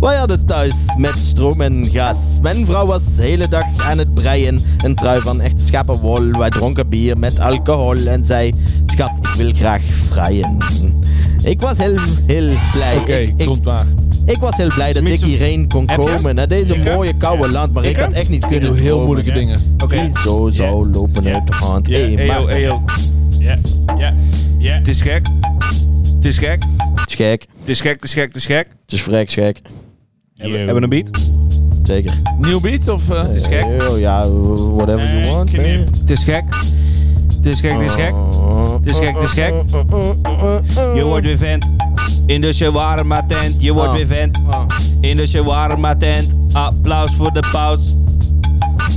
Wij 0.00 0.16
hadden 0.16 0.44
thuis 0.44 0.74
met 0.96 1.18
stroom 1.18 1.60
en 1.60 1.86
gas. 1.86 2.16
Mijn 2.42 2.66
vrouw 2.66 2.86
was 2.86 3.14
de 3.16 3.22
hele 3.22 3.48
dag 3.48 3.64
aan 3.88 3.98
het 3.98 4.14
breien. 4.14 4.60
Een 4.84 4.94
trui 4.94 5.20
van 5.20 5.40
echte 5.40 5.66
schapenwol. 5.66 6.30
Wij 6.30 6.50
dronken 6.50 6.88
bier 6.88 7.18
met 7.18 7.40
alcohol. 7.40 7.96
En 8.06 8.24
zei, 8.24 8.54
schat, 8.86 9.10
wil 9.36 9.52
graag 9.52 9.82
vrijen. 10.08 10.56
Ik 11.44 11.60
was 11.60 11.78
heel, 11.78 11.94
heel 12.26 12.54
blij. 12.72 12.96
Oké, 12.96 13.14
ik, 13.16 13.32
ik, 13.36 13.46
komt 13.46 13.64
maar. 13.64 13.86
ik 14.26 14.36
was 14.36 14.56
heel 14.56 14.70
blij 14.74 14.92
dat 14.92 15.02
ik 15.04 15.18
zo- 15.18 15.24
hierheen 15.26 15.68
kon 15.68 15.86
komen 15.86 16.34
naar 16.34 16.48
deze 16.48 16.74
Ik, 16.74 16.84
mooie 16.94 17.16
koude 17.16 17.50
land, 17.50 17.72
maar 17.72 17.84
ik, 17.84 17.90
Ik, 17.90 17.96
had 17.96 18.12
echt 18.12 18.28
niet 18.28 18.42
Ik 18.44 18.50
kunnen 18.50 18.68
doe 18.68 18.78
heel 18.78 19.04
moeilijke 19.04 19.32
dingen. 19.32 19.58
Oké. 19.82 20.10
Zo 20.24 20.50
zou 20.52 20.90
lopen 20.90 21.26
uit 21.34 21.46
de 21.46 21.54
hand. 21.56 21.86
Ja, 21.88 22.24
Maarten. 22.26 22.60
Ja, 23.38 23.58
ja, 23.98 24.14
ja. 24.58 24.72
Het 24.74 24.88
is 24.88 25.00
gek. 25.00 25.26
Het 26.16 26.24
is 26.24 26.38
gek. 26.38 26.62
het 26.94 27.08
is 27.08 27.14
gek. 27.14 27.46
Het 27.60 27.68
is 27.68 27.80
gek, 27.80 27.94
het 27.94 28.04
is 28.04 28.12
gek, 28.12 28.24
het 28.26 28.36
is 28.36 28.46
gek. 28.46 28.66
Het 28.82 28.92
is 28.92 29.02
vrek 29.02 29.30
gek. 29.30 29.60
Hebben 30.36 30.74
we 30.74 30.82
een 30.82 30.88
beat? 30.88 31.10
Zeker. 31.82 32.12
Nieuw 32.40 32.60
beat 32.60 32.88
of... 32.88 33.10
eh? 33.10 33.34
is 33.34 33.46
gek. 33.46 33.82
Oh, 33.90 33.98
ja, 33.98 34.28
whatever 34.54 35.06
you 35.20 35.26
want. 35.26 35.52
Het 36.00 36.10
is 36.10 36.24
gek. 36.24 36.44
Het 37.42 37.52
is 37.52 37.60
gek, 37.60 37.72
het 37.72 37.82
is 37.82 37.92
gek. 37.94 38.14
Het 38.82 38.86
is 38.90 38.98
gek, 38.98 39.14
het 39.14 39.24
is 39.24 39.30
gek. 39.32 39.52
Je 40.94 41.04
wordt 41.04 41.26
weer 41.26 41.36
vent. 41.38 41.72
In 42.26 42.40
de 42.40 42.52
shawarma 42.52 43.24
tent. 43.26 43.62
Je 43.62 43.72
wordt 43.72 43.88
Oh. 43.88 43.94
weer 43.94 44.06
vent. 44.06 44.40
In 45.00 45.16
de 45.16 45.26
shawarma 45.26 45.96
tent. 45.96 46.34
Applaus 46.52 47.14
voor 47.16 47.32
de 47.32 47.42
paus. 47.52 47.94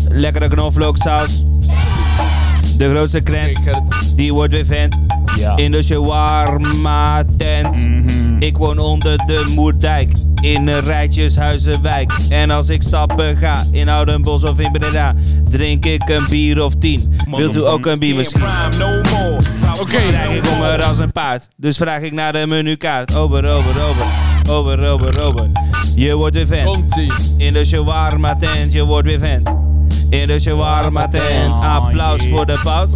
Lekkere 0.10 0.48
knoflooksaus. 0.50 1.44
De 2.78 2.90
grootste 2.90 3.22
krent. 3.22 3.60
Die 4.16 4.34
wordt 4.34 4.54
weer 4.54 4.66
vent. 4.66 4.98
Ja. 5.36 5.58
In 5.58 5.72
de 5.72 5.84
shawarma 5.84 7.24
tent. 7.38 7.76
Mhm. 7.76 8.36
Ik 8.40 8.58
woon 8.58 8.78
onder 8.78 9.18
de 9.18 9.52
Moerdijk. 9.56 10.12
In 10.42 10.68
een 10.68 10.82
rijtjeshuizenwijk. 10.82 12.12
En 12.30 12.52
als 12.52 12.70
ik 12.70 12.82
stappen 12.82 13.38
ga. 13.38 13.66
In 13.72 13.90
Oudenbos 13.90 14.44
of 14.44 14.60
in 14.60 14.72
Breda. 14.72 15.14
Drink 15.50 15.86
ik 15.86 16.10
een 16.10 16.26
bier 16.30 16.64
of 16.64 16.76
tien. 16.76 17.18
Wilt 17.30 17.56
u 17.56 17.66
ook 17.66 17.86
een 17.86 18.00
bier 18.00 18.16
misschien? 18.16 18.42
Oké. 19.80 20.08
Krijg 20.08 20.38
ik 20.38 20.46
honger 20.46 20.84
als 20.84 21.00
een 21.00 21.12
paard. 21.12 21.48
Dus 21.58 21.78
vraag 21.78 22.02
ik 22.02 22.12
naar 22.12 22.34
de 22.34 22.48
menukaart. 22.48 23.16
Ober, 23.16 23.50
ober, 23.50 23.84
ober. 23.90 24.06
Ober, 24.50 24.90
ober, 24.90 25.22
ober. 25.22 25.48
Je 25.96 26.16
wordt 26.16 26.36
weer 26.36 26.48
vent. 26.48 26.98
In 27.38 27.54
de 27.54 27.66
shawarma 27.66 28.36
tent, 28.36 28.74
je 28.74 28.84
wordt 28.84 29.08
weer 29.08 29.20
vent. 29.20 29.50
In 30.10 30.26
de 30.28 30.40
shawarma 30.40 31.08
tent, 31.08 31.62
applaus 31.62 32.22
yeah. 32.22 32.36
voor 32.36 32.46
de 32.46 32.60
paus. 32.64 32.92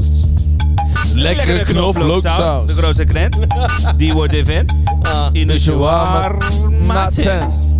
Lekkere 1.19 1.63
knoflooksaus. 1.63 2.67
De 2.67 2.73
grootste 2.73 3.03
krent, 3.03 3.37
die 3.97 4.13
wordt 4.13 4.31
weer 4.31 4.45
vent. 4.45 4.75
In 5.31 5.47
de 5.47 5.59
shawarma 5.59 7.09
tent. 7.09 7.71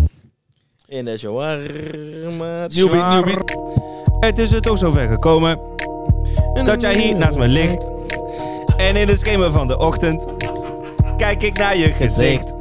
In 0.86 1.04
de 1.04 1.18
shawarma. 1.18 2.66
Beat. 3.24 3.56
Het 4.20 4.38
is 4.38 4.52
er 4.52 4.60
toch 4.60 4.78
zover 4.78 5.08
gekomen 5.08 5.58
dat 6.64 6.80
jij 6.80 6.94
hier 6.94 7.16
naast 7.16 7.36
me 7.36 7.48
ligt. 7.48 7.88
En 8.76 8.96
in 8.96 9.06
de 9.06 9.16
schemer 9.16 9.52
van 9.52 9.68
de 9.68 9.78
ochtend 9.78 10.26
kijk 11.16 11.42
ik 11.42 11.58
naar 11.58 11.76
je 11.76 11.92
gezicht. 11.92 12.54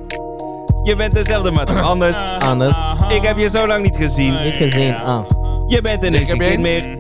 Je 0.84 0.96
bent 0.96 1.12
dezelfde, 1.12 1.52
maar 1.52 1.66
toch 1.66 1.82
anders. 1.82 2.18
Anders. 2.40 2.78
Ik 3.10 3.24
heb 3.24 3.38
je 3.38 3.50
zo 3.50 3.68
lang 3.68 3.84
niet 3.84 3.96
gezien. 3.96 4.40
Niet 4.40 4.56
gezien. 4.56 4.96
Ah. 4.96 5.26
Je 5.68 5.82
bent 5.82 6.04
ineens 6.04 6.30
geen 6.30 6.38
kind 6.38 6.60
meer. 6.60 6.98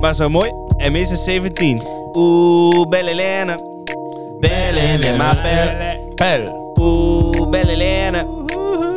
Maar 0.00 0.14
zo 0.14 0.28
mooi. 0.28 0.50
En 0.76 0.92
minstens 0.92 1.24
17. 1.24 1.91
Oeh, 2.16 2.88
belle 2.88 3.14
Lene. 3.14 3.54
Belle 4.40 5.16
ma 5.16 5.34
belle. 5.34 6.00
Pel. 6.14 6.44
Oeh, 6.80 7.48
belle 7.50 7.76
Lene. 7.76 8.26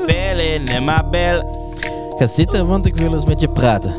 Belle 0.05 0.79
ma 0.79 1.03
belle. 1.11 1.45
Ga 2.17 2.27
zitten, 2.27 2.67
want 2.67 2.85
ik 2.85 2.95
wil 2.95 3.13
eens 3.13 3.25
met 3.25 3.39
je 3.39 3.49
praten. 3.49 3.93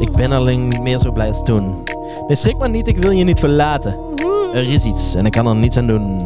Ik 0.00 0.12
ben 0.12 0.32
alleen 0.32 0.68
niet 0.68 0.82
meer 0.82 0.98
zo 0.98 1.12
blij 1.12 1.28
als 1.28 1.42
toen. 1.42 1.82
Nee, 2.26 2.36
schrik 2.36 2.58
maar 2.58 2.70
niet, 2.70 2.88
ik 2.88 2.98
wil 2.98 3.10
je 3.10 3.24
niet 3.24 3.40
verlaten. 3.40 3.98
Er 4.54 4.72
is 4.72 4.84
iets 4.84 5.14
en 5.14 5.26
ik 5.26 5.32
kan 5.32 5.46
er 5.46 5.56
niets 5.56 5.76
aan 5.76 5.86
doen. 5.86 6.16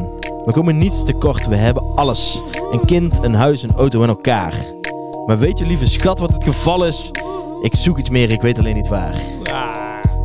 We 0.44 0.52
komen 0.52 0.76
niets 0.76 1.02
tekort, 1.02 1.46
we 1.46 1.56
hebben 1.56 1.84
alles. 1.94 2.42
Een 2.70 2.84
kind, 2.84 3.22
een 3.22 3.34
huis, 3.34 3.62
een 3.62 3.74
auto 3.76 4.02
en 4.02 4.08
elkaar. 4.08 4.54
Maar 5.26 5.38
weet 5.38 5.58
je, 5.58 5.66
lieve 5.66 5.84
schat, 5.84 6.18
wat 6.18 6.32
het 6.32 6.44
geval 6.44 6.84
is? 6.84 7.10
Ik 7.62 7.74
zoek 7.74 7.98
iets 7.98 8.10
meer, 8.10 8.30
ik 8.30 8.42
weet 8.42 8.58
alleen 8.58 8.74
niet 8.74 8.88
waar. 8.88 9.20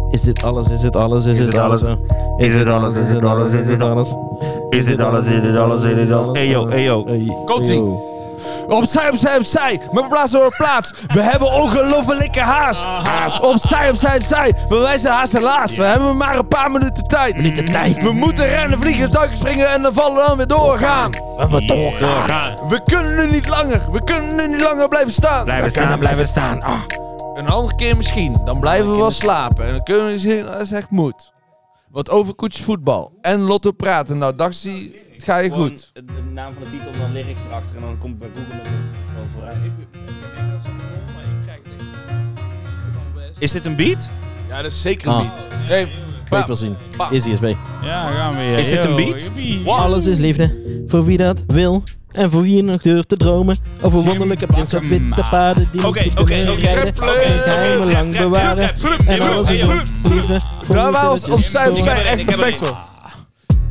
Is 0.09 0.21
dit 0.21 0.43
alles, 0.43 0.67
is 0.67 0.81
dit 0.81 0.95
alles, 0.95 1.25
is, 1.25 1.37
dit 1.37 1.57
alles? 1.57 1.81
Is 2.37 2.53
dit 2.53 2.67
alles, 2.67 2.95
is 2.95 3.07
dit 3.09 3.23
alles, 3.23 3.53
is 3.53 3.65
dit 3.65 3.81
alles? 3.81 4.15
Is 4.69 4.85
dit 4.85 5.01
alles, 5.01 5.25
is 5.25 5.41
dit 5.41 5.55
alles, 5.57 5.83
is 5.83 5.95
dit 5.95 6.11
alles? 6.11 6.37
Hey 6.37 6.47
yo, 6.47 6.67
hey 6.69 6.83
yo. 6.83 7.05
Komt-ie. 7.45 8.05
Opzij, 8.67 9.09
opzij, 9.09 9.37
opzij. 9.37 9.81
Met 9.91 10.09
plaats 10.09 10.31
door 10.31 10.55
plaats. 10.57 10.93
We 11.13 11.21
hebben 11.21 11.51
ongelofelijke 11.51 12.39
haast. 12.41 12.83
haast. 12.83 13.39
Opzij, 13.39 13.89
opzij, 13.89 14.15
opzij. 14.15 14.53
Maar 14.69 14.79
wij 14.79 14.97
zijn 14.97 15.13
haast 15.13 15.31
helaas. 15.33 15.75
We 15.75 15.83
hebben 15.83 16.17
maar 16.17 16.37
een 16.37 16.47
paar 16.47 16.71
minuten 16.71 17.07
tijd. 17.07 17.41
Niet 17.41 17.55
de 17.55 17.63
tijd. 17.63 18.03
We 18.03 18.11
moeten 18.11 18.47
rennen, 18.47 18.79
vliegen, 18.79 19.09
duiken, 19.09 19.37
springen 19.37 19.69
en 19.69 19.81
dan 19.81 19.93
vallen 19.93 20.27
dan 20.27 20.37
weer 20.37 20.47
doorgaan. 20.47 21.11
We 21.49 21.65
doorgaan. 21.65 22.53
We 22.69 22.81
kunnen 22.83 23.15
nu 23.15 23.25
niet 23.25 23.47
langer. 23.49 23.81
We 23.91 24.03
kunnen 24.03 24.35
nu 24.35 24.47
niet 24.47 24.61
langer 24.61 24.87
blijven 24.87 25.11
staan. 25.11 25.43
Blijven 25.43 25.71
staan, 25.71 25.99
blijven 25.99 26.27
staan. 26.27 26.59
Ah. 26.59 27.06
Een 27.37 27.47
andere 27.47 27.75
keer 27.75 27.97
misschien. 27.97 28.35
Dan 28.45 28.59
blijven 28.59 28.89
we 28.89 28.97
wel 28.97 29.11
slapen. 29.11 29.65
En 29.65 29.71
dan 29.71 29.83
kunnen 29.83 30.05
we 30.05 30.19
zien 30.19 30.47
als 30.47 30.69
het 30.69 30.77
echt 30.77 30.89
moet. 30.89 31.33
Wat 31.89 32.09
over 32.09 32.33
koetsvoetbal 32.33 33.17
en 33.21 33.39
lotto 33.39 33.71
praten. 33.71 34.17
Nou, 34.17 34.35
dacht 34.35 34.55
ze, 34.55 34.99
het 35.13 35.23
ga 35.23 35.37
je 35.37 35.49
goed. 35.49 35.91
De 35.93 36.01
naam 36.33 36.53
van 36.53 36.63
de 36.63 36.69
titel 36.69 36.91
en 36.91 36.99
dan 36.99 37.11
lyrics 37.11 37.41
erachter. 37.43 37.75
En 37.75 37.81
dan 37.81 37.97
komt 37.97 38.21
het 38.23 38.33
bij 38.33 38.43
Google 38.43 38.55
met 38.57 38.65
een 38.65 39.05
stel 39.05 39.25
vooruit. 39.33 39.57
Is 43.39 43.51
dit 43.51 43.65
een 43.65 43.75
beat? 43.75 44.09
Ja, 44.49 44.61
dat 44.61 44.71
is 44.71 44.81
zeker 44.81 45.09
Ah. 45.09 45.19
niet. 45.21 45.31
Hey, 45.51 45.89
Kan 46.29 46.39
ik 46.39 46.45
wel 46.47 46.55
zien. 46.55 46.75
Easy 47.11 47.35
SB. 47.35 47.53
Ja, 47.81 48.07
gaan 48.09 48.31
we 48.31 48.37
weer. 48.37 48.57
Is 48.57 48.69
dit 48.69 48.83
een 48.83 48.95
beat? 48.95 49.29
Alles 49.79 50.05
is 50.05 50.17
liefde, 50.17 50.55
voor 50.87 51.05
wie 51.05 51.17
dat 51.17 51.43
wil. 51.47 51.83
En 52.11 52.31
voor 52.31 52.41
wie 52.41 52.63
nog 52.63 52.81
durft 52.81 53.07
te 53.09 53.17
dromen. 53.17 53.57
Over 53.81 53.99
wonderlijke 53.99 54.47
prinsen 54.47 54.77
op 54.77 54.83
witte 54.83 55.23
paarden 55.29 55.67
die 55.71 55.87
Oké, 55.87 56.03
niet 56.03 56.19
oké, 56.19 56.23
kunnen 56.23 56.51
oké. 56.53 56.61
rijden. 56.61 56.93
Oké, 57.01 57.11
En 57.11 57.39
geheimen 57.39 57.91
lang 57.91 58.17
bewaren. 58.17 58.69
En 59.07 59.21
alles 59.21 59.49
is 59.49 59.63
liefde. 60.03 60.39
voor 60.61 60.75
daar 60.75 60.91
was 60.91 61.21
dat 61.21 61.29
op 61.31 61.39
is 61.39 61.51
zijn 61.51 61.75
zijn 61.75 61.97
echt 61.97 62.19
er 62.19 62.25
perfect 62.25 62.57
voor. 62.57 62.77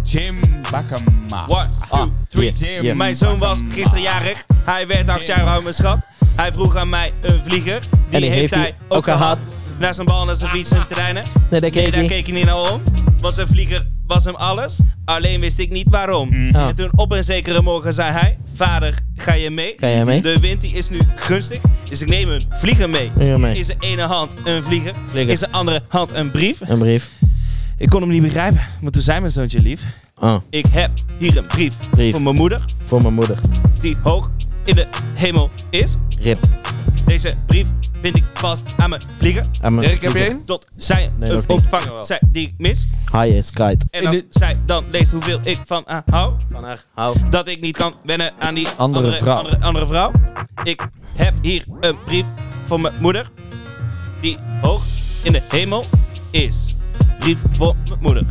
Jim 0.03 0.39
Bakama. 0.71 1.45
One, 1.49 1.69
two, 1.91 2.11
three. 2.29 2.53
Yeah, 2.59 2.83
yeah. 2.83 2.97
Mijn 2.97 3.15
zoon 3.15 3.39
was 3.39 3.61
gisteren 3.69 4.03
jarig. 4.03 4.45
Hij 4.65 4.87
werd 4.87 5.09
acht 5.09 5.27
jaar 5.27 5.47
oud, 5.47 5.63
mijn 5.63 5.75
schat. 5.75 6.05
Hij 6.37 6.53
vroeg 6.53 6.77
aan 6.77 6.89
mij 6.89 7.13
een 7.23 7.41
vlieger. 7.45 7.81
Die, 8.11 8.21
die 8.21 8.31
heeft 8.31 8.55
hij 8.55 8.77
ook 8.89 9.05
gehad. 9.05 9.39
Naar 9.79 9.95
zijn 9.95 10.07
bal, 10.07 10.25
naar 10.25 10.37
zijn 10.37 10.51
fiets 10.51 10.71
en 10.71 10.87
treinen. 10.89 11.23
Nee, 11.51 11.61
daar 11.61 11.61
Nee, 11.61 11.71
keek 11.71 11.93
daar 11.93 12.03
ik. 12.03 12.09
keek 12.09 12.27
hij 12.27 12.35
niet 12.35 12.45
naar 12.45 12.73
om. 12.73 12.83
Want 13.21 13.35
zijn 13.35 13.47
vlieger 13.49 13.87
was 14.07 14.25
hem 14.25 14.35
alles. 14.35 14.79
Alleen 15.05 15.41
wist 15.41 15.59
ik 15.59 15.71
niet 15.71 15.87
waarom. 15.91 16.31
Ah. 16.53 16.67
En 16.69 16.75
toen 16.75 16.91
op 16.95 17.13
een 17.13 17.25
zekere 17.25 17.63
morgen 17.63 17.95
zei 17.95 18.13
hij: 18.13 18.39
Vader, 18.55 18.95
ga 19.17 19.33
je 19.33 19.51
mee? 19.51 19.75
Ga 19.77 19.89
jij 19.89 20.05
mee? 20.05 20.23
De 20.23 20.39
wind 20.41 20.61
die 20.61 20.73
is 20.73 20.89
nu 20.89 20.99
gunstig. 21.17 21.59
Dus 21.89 22.03
ik 22.03 22.09
neem 22.09 22.29
een 22.29 22.41
vlieger 22.51 22.91
mee. 22.91 23.11
Ja, 23.19 23.39
mee. 23.39 23.57
In 23.57 23.65
zijn 23.65 23.79
ene 23.81 24.03
hand 24.03 24.35
een 24.45 24.63
vlieger. 24.63 24.93
Vlieger. 25.11 25.31
In 25.31 25.39
zijn 25.39 25.53
andere 25.53 25.83
hand 25.89 26.13
een 26.13 26.31
brief. 26.31 26.61
Een 26.69 26.79
brief. 26.79 27.11
Ik 27.79 27.89
kon 27.89 28.01
hem 28.01 28.11
niet 28.11 28.23
begrijpen. 28.23 28.61
Maar 28.81 28.91
toen 28.91 29.03
zei 29.03 29.21
mijn 29.21 29.33
zoontje 29.33 29.61
lief: 29.61 29.83
Oh, 30.19 30.37
Ik 30.51 30.67
heb 30.71 30.91
hier 31.19 31.37
een 31.37 31.47
brief, 31.47 31.75
Brief. 31.91 32.13
voor 32.13 32.23
mijn 32.23 32.35
moeder. 32.37 32.61
voor 32.85 33.03
mijn 33.03 33.15
moeder. 33.15 33.39
Die 33.81 33.97
hoog 34.03 34.31
in 34.65 34.75
de 34.75 34.87
hemel 35.15 35.51
is. 35.71 35.97
Rip. 36.21 36.39
Deze 37.07 37.35
brief 37.47 37.69
bind 38.03 38.17
ik 38.17 38.25
vast 38.35 38.63
aan 38.77 38.91
mijn 38.91 39.03
mijn 39.61 39.75
Dirk, 39.89 40.03
heb 40.03 40.13
je? 40.13 40.43
Tot 40.45 40.67
zij 40.77 41.11
Nee, 41.19 41.29
een 41.29 41.35
nog 41.37 41.47
niet. 41.47 41.59
ontvangt 41.59 42.07
zij 42.07 42.21
die 42.29 42.47
ik 42.47 42.55
mis. 42.59 42.87
High 43.13 43.25
is 43.37 43.51
kite. 43.51 43.79
En 43.91 44.01
In 44.01 44.07
als 44.07 44.17
dit- 44.17 44.27
zij 44.31 44.57
dan 44.67 44.85
leest 44.91 45.11
hoeveel 45.11 45.39
ik 45.43 45.61
van 45.65 45.83
haar 45.87 46.03
hou. 46.11 46.33
Van 46.53 46.65
haar. 46.65 46.85
Hou. 46.95 47.17
Dat 47.31 47.49
ik 47.49 47.61
niet 47.61 47.77
kan 47.77 47.95
wennen 48.05 48.33
aan 48.39 48.55
die 48.55 48.69
Andere 48.69 49.05
andere, 49.05 49.23
vrouw. 49.23 49.37
Andere, 49.37 49.61
andere 49.61 49.87
vrouw. 49.87 50.13
Ik 50.63 50.87
heb 51.15 51.35
hier 51.43 51.65
een 51.81 51.97
brief 52.05 52.27
van 52.65 52.81
mijn 52.81 52.95
moeder. 53.01 53.31
Die 54.21 54.39
hoog 54.61 54.83
in 55.23 55.33
de 55.33 55.43
hemel 55.49 55.85
is. 56.31 56.77
Brief 57.19 57.43
voor 57.53 57.77
mijn 57.89 58.01
moeder. 58.01 58.25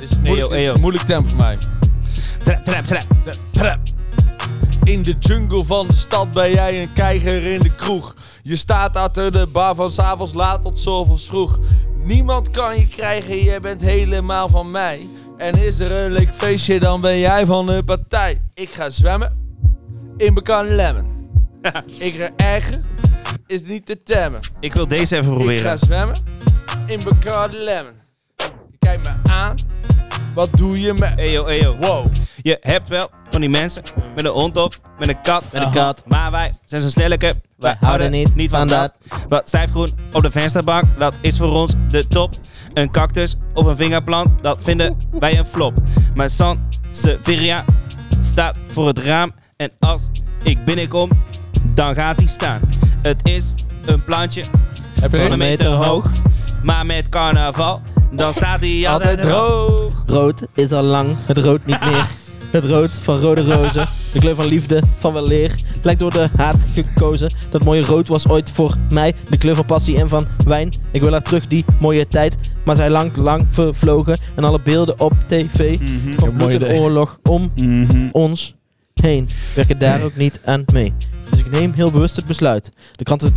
Is 0.00 0.18
moeilijk, 0.18 0.50
eyo. 0.50 0.74
een 0.74 0.80
moeilijk 0.80 1.04
tempo 1.06 1.28
voor 1.28 1.38
mij. 1.38 1.58
Trap, 2.42 2.64
trap, 2.64 2.84
trap. 2.84 3.06
Trap. 3.50 3.78
In 4.88 5.02
de 5.02 5.16
jungle 5.18 5.64
van 5.64 5.88
de 5.88 5.94
stad 5.94 6.30
ben 6.30 6.50
jij 6.50 6.82
een 6.82 6.92
keiger 6.92 7.44
in 7.44 7.60
de 7.60 7.74
kroeg. 7.74 8.14
Je 8.42 8.56
staat 8.56 8.96
achter 8.96 9.32
de 9.32 9.46
bar 9.46 9.74
van 9.74 9.90
s'avonds 9.90 10.34
laat 10.34 10.62
tot 10.62 10.80
's 10.80 10.86
ochtends 10.86 11.26
vroeg. 11.26 11.58
Niemand 11.94 12.50
kan 12.50 12.78
je 12.78 12.88
krijgen, 12.88 13.44
jij 13.44 13.60
bent 13.60 13.80
helemaal 13.80 14.48
van 14.48 14.70
mij. 14.70 15.08
En 15.36 15.54
is 15.54 15.78
er 15.78 15.92
een 15.92 16.12
leuk 16.12 16.34
feestje, 16.34 16.80
dan 16.80 17.00
ben 17.00 17.18
jij 17.18 17.46
van 17.46 17.66
de 17.66 17.82
partij. 17.84 18.40
Ik 18.54 18.70
ga 18.70 18.90
zwemmen 18.90 19.36
in 20.16 20.34
Bacardi 20.34 20.74
Lemon. 20.74 21.28
Ik 22.08 22.14
ga 22.14 22.30
erger, 22.36 22.80
is 23.46 23.62
niet 23.62 23.86
te 23.86 24.02
temmen. 24.02 24.40
Ik 24.60 24.74
wil 24.74 24.88
deze 24.88 25.16
even 25.16 25.32
Ik 25.32 25.38
ga 25.38 25.44
proberen. 25.44 25.78
zwemmen 25.78 26.16
in 26.86 27.00
Lemon. 27.50 27.94
Je 28.36 28.78
kijkt 28.78 29.02
me 29.02 29.30
aan, 29.30 29.56
wat 30.38 30.48
doe 30.56 30.80
je 30.80 30.94
met... 30.94 31.12
Eyo, 31.16 31.46
eyo. 31.46 31.76
Wow. 31.80 32.06
Je 32.42 32.58
hebt 32.60 32.88
wel 32.88 33.10
van 33.30 33.40
die 33.40 33.50
mensen 33.50 33.82
met 34.14 34.24
een 34.24 34.30
hond 34.30 34.56
of 34.56 34.80
met 34.98 35.08
een 35.08 35.22
kat. 35.22 35.52
Met 35.52 35.62
een 35.62 35.70
kat. 35.72 36.02
Maar 36.06 36.30
wij 36.30 36.52
zijn 36.64 36.82
zo 36.82 36.88
snelleke. 36.88 37.34
Wij 37.56 37.76
houden 37.80 38.10
niet 38.10 38.50
van 38.50 38.68
dat. 38.68 38.94
Wat 39.28 39.48
stijfgroen 39.48 39.88
op 40.12 40.22
de 40.22 40.30
vensterbank, 40.30 40.84
dat 40.98 41.14
is 41.20 41.38
voor 41.38 41.48
ons 41.52 41.74
de 41.88 42.06
top. 42.06 42.34
Een 42.74 42.90
cactus 42.90 43.36
of 43.54 43.66
een 43.66 43.76
vingerplant, 43.76 44.42
dat 44.42 44.58
vinden 44.60 44.96
wij 45.10 45.38
een 45.38 45.46
flop. 45.46 45.74
Maar 46.14 46.30
Sansevieria 46.30 47.64
staat 48.18 48.56
voor 48.68 48.86
het 48.86 48.98
raam. 48.98 49.32
En 49.56 49.70
als 49.78 50.02
ik 50.42 50.64
binnenkom, 50.64 51.10
dan 51.74 51.94
gaat 51.94 52.18
hij 52.18 52.28
staan. 52.28 52.60
Het 53.02 53.28
is 53.28 53.54
een 53.86 54.04
plantje 54.04 54.42
Heb 55.00 55.10
van 55.10 55.32
een? 55.32 55.38
meter 55.38 55.66
hoog. 55.66 56.10
Maar 56.62 56.86
met 56.86 57.08
carnaval, 57.08 57.82
dan 58.12 58.32
staat 58.32 58.60
hij 58.60 58.88
altijd 58.88 59.08
Altijd 59.10 59.18
droog. 59.20 60.02
Rood 60.06 60.42
is 60.54 60.72
al 60.72 60.82
lang, 60.82 61.16
het 61.26 61.38
rood 61.38 61.66
niet 61.66 61.80
meer. 61.90 62.06
Het 62.50 62.64
rood 62.64 62.90
van 62.90 63.18
rode 63.20 63.42
rozen, 63.54 63.86
de 64.12 64.18
kleur 64.18 64.34
van 64.34 64.46
liefde, 64.46 64.82
van 64.98 65.12
weleer, 65.12 65.54
lijkt 65.82 66.00
door 66.00 66.10
de 66.10 66.28
haat 66.36 66.56
gekozen. 66.74 67.30
Dat 67.50 67.64
mooie 67.64 67.82
rood 67.82 68.06
was 68.08 68.28
ooit 68.28 68.50
voor 68.50 68.74
mij 68.92 69.14
de 69.30 69.36
kleur 69.38 69.54
van 69.54 69.64
passie 69.64 69.98
en 69.98 70.08
van 70.08 70.26
wijn. 70.44 70.72
Ik 70.92 71.00
wil 71.02 71.10
haar 71.12 71.22
terug, 71.22 71.46
die 71.46 71.64
mooie 71.80 72.06
tijd, 72.06 72.36
maar 72.64 72.76
zij 72.76 72.90
lang, 72.90 73.16
lang 73.16 73.46
vervlogen. 73.48 74.16
En 74.36 74.44
alle 74.44 74.60
beelden 74.60 75.00
op 75.00 75.12
tv 75.26 75.78
van 76.16 76.32
bloed 76.32 76.62
en 76.62 76.64
oorlog 76.78 77.18
om 77.22 77.52
Mhm. 77.54 78.08
ons 78.12 78.54
heen 79.02 79.28
werken 79.54 79.78
daar 79.78 80.02
ook 80.02 80.16
niet 80.16 80.40
aan 80.44 80.64
mee. 80.72 80.92
Dus 81.30 81.38
ik 81.38 81.50
neem 81.50 81.72
heel 81.72 81.90
bewust 81.90 82.16
het 82.16 82.26
besluit. 82.26 82.70
De 82.92 83.04
kranten. 83.04 83.32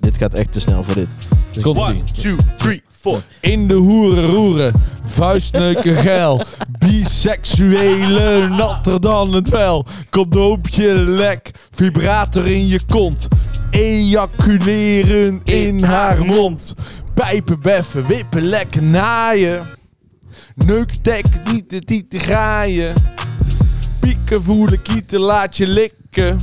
Dit 0.00 0.16
gaat 0.16 0.34
echt 0.34 0.52
te 0.52 0.60
snel 0.60 0.82
voor 0.84 0.94
dit. 0.94 1.08
Dus. 1.50 1.64
One, 1.64 2.02
two, 2.12 2.36
three, 2.58 2.82
Voor. 3.02 3.22
In 3.40 3.68
de 3.68 3.74
hoeren 3.74 4.26
roeren, 4.26 4.72
vuistneuken 5.04 5.96
geil. 6.08 6.42
Biseksuele, 6.78 8.48
natter 8.48 9.00
dan 9.00 9.32
het 9.32 9.48
wel. 9.48 9.86
Condoompje 10.10 10.94
lek, 10.94 11.50
vibrator 11.70 12.46
in 12.46 12.66
je 12.66 12.80
kont. 12.86 13.28
Ejaculeren 13.70 15.40
in 15.44 15.82
haar 15.82 16.24
mond. 16.24 16.74
Pijpen 17.14 17.60
beffen, 17.60 18.06
wippen 18.06 18.42
lekker 18.42 18.82
naaien. 18.82 19.66
Neuktek, 20.54 21.26
niet 21.52 21.68
te 21.68 21.82
niet 21.86 22.10
te 22.10 22.18
graaien. 22.18 22.94
Pieken 24.00 24.42
voelen, 24.42 24.82
kieten, 24.82 25.20
laat 25.20 25.56
je 25.56 25.66
likken. 25.66 26.40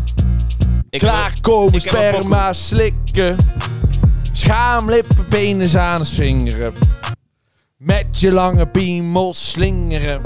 Klaarkomen, 0.89 1.81
sperma 1.81 2.53
slikken. 2.53 3.35
Schaamlippen, 4.37 5.27
penis 5.27 5.77
aan 5.77 6.01
de 6.01 6.07
vingeren. 6.07 6.73
Met 7.77 8.19
je 8.19 8.31
lange 8.31 8.67
piemel 8.67 9.33
slingeren. 9.33 10.21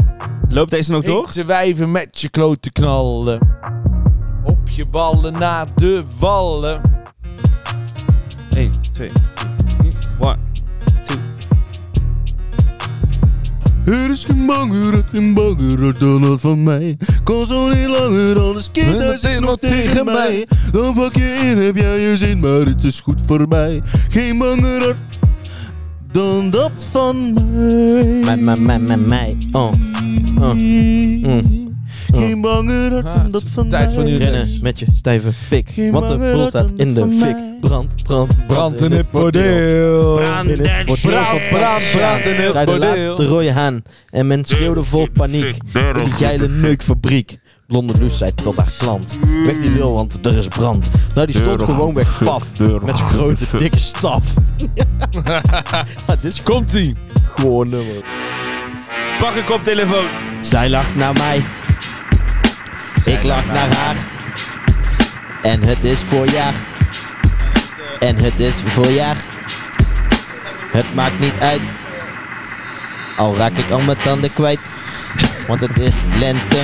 Loopt 0.50 0.72
deze 0.72 0.92
nog 0.92 1.04
door? 1.04 1.30
Te 1.30 1.46
wijven 1.46 1.92
met 1.92 2.22
je 2.22 2.30
klote 2.30 2.72
knallen. 2.72 3.40
Op 4.44 4.70
je 4.70 4.86
ballen 4.86 5.34
naar 5.34 5.68
de 5.76 6.04
wallen. 6.20 6.82
1, 8.56 8.72
2, 8.92 9.12
3, 9.80 9.92
1. 10.20 10.51
Er 13.86 14.10
is 14.12 14.24
geen 14.26 14.46
banger, 14.46 15.04
geen 15.12 15.34
banger 15.34 16.00
dan 16.00 16.22
dat 16.22 16.40
van 16.40 16.64
mij. 16.64 16.98
Kon 17.24 17.46
zo 17.46 17.70
niet 17.70 17.88
langer, 17.88 18.40
anders 18.40 18.72
kind 18.72 18.98
hij 18.98 19.18
zich 19.18 19.40
nog 19.40 19.58
tegen 19.60 20.06
mij. 20.06 20.48
Dan 20.72 20.96
vak 20.96 21.16
je 21.16 21.34
in, 21.46 21.58
heb 21.58 21.76
jij 21.76 22.00
je 22.00 22.18
zin, 22.18 22.40
maar 22.40 22.66
het 22.66 22.84
is 22.84 23.00
goed 23.00 23.22
voor 23.26 23.48
mij. 23.48 23.82
Geen 24.10 24.38
banger 24.38 24.84
hart 24.84 25.20
dan 26.12 26.50
dat 26.50 26.72
van 26.92 27.34
mij. 27.34 28.20
Mij, 28.26 28.38
mij, 28.38 28.60
mij, 28.60 28.80
mij, 28.80 28.98
mij. 28.98 29.38
Oh. 29.52 29.72
Oh. 30.40 30.54
Mm. 30.54 31.70
Geen 32.12 32.42
banger 32.42 32.92
hart 32.92 33.06
Ah, 33.06 33.14
dan 33.14 33.24
het 33.24 33.32
dat 33.32 33.44
van 33.54 33.70
tijd 33.70 33.86
mij. 33.86 33.94
voor 33.96 34.04
nu 34.04 34.18
Rennen 34.18 34.48
met 34.62 34.80
je 34.80 34.86
stijve 34.94 35.30
pik. 35.50 35.70
Geen 35.70 35.92
Want 35.92 36.08
de 36.08 36.16
banger 36.16 36.34
boel 36.36 36.48
staat 36.48 36.70
in 36.76 36.94
de 36.94 37.00
van 37.00 37.12
fik. 37.12 37.36
Brand, 37.62 38.04
brand, 38.04 38.48
Brand 38.48 38.82
in 38.82 38.92
het 38.92 39.12
bordeel. 39.12 40.16
Brand 40.16 40.50
In 40.50 40.58
het 40.58 40.68
en 40.68 40.86
bordeel. 40.86 41.12
Brand, 41.12 41.50
brand, 41.50 41.82
brand 41.92 42.24
in 42.26 42.36
het 42.36 42.52
Zij 42.52 42.66
de 42.66 42.78
laatste 42.80 43.08
bordeel. 43.08 43.28
rode 43.28 43.52
haan. 43.52 43.82
En 44.10 44.28
men 44.28 44.46
schreeuwde 44.46 44.84
vol 44.84 45.08
paniek. 45.14 45.58
In 45.74 46.04
die 46.04 46.14
geile 46.14 46.48
neukfabriek. 46.48 47.40
Blonde 47.68 47.94
Loes 48.00 48.18
zei 48.18 48.34
tot 48.34 48.58
haar 48.58 48.72
klant. 48.78 49.18
Weg 49.46 49.60
die 49.62 49.72
lul, 49.72 49.94
want 49.94 50.26
er 50.26 50.38
is 50.38 50.48
brand. 50.48 50.90
Nou, 51.14 51.28
die 51.28 51.36
stond 51.42 51.64
gewoon 51.64 51.94
weg 51.94 52.20
paf. 52.24 52.44
Met 52.86 52.98
zijn 52.98 53.10
grote, 53.10 53.46
dikke 53.58 53.80
staf. 53.80 54.24
Dit 56.22 56.24
is 56.34 56.44
Komt-ie. 56.44 56.96
gewoon 57.36 57.70
nummer. 57.70 57.96
Pak 59.20 59.36
een 59.36 59.44
koptelefoon. 59.46 60.06
Zij 60.42 60.70
lacht 60.70 60.96
naar 60.96 61.14
mij. 61.14 61.44
Ik 63.06 63.24
lach 63.24 63.48
naar 63.48 63.74
haar. 63.76 63.96
En 65.42 65.62
het 65.64 65.84
is 65.84 66.02
voorjaar. 66.02 66.54
En 68.02 68.16
het 68.16 68.40
is 68.40 68.62
voorjaar. 68.66 69.18
Het 70.72 70.94
maakt 70.94 71.20
niet 71.20 71.40
uit. 71.40 71.62
Al 73.18 73.38
raak 73.38 73.58
ik 73.58 73.72
al 73.72 73.80
mijn 73.82 73.98
tanden 73.98 74.34
kwijt. 74.34 74.60
Want 75.48 75.60
het 75.60 75.80
is 75.80 75.94
lente. 76.20 76.58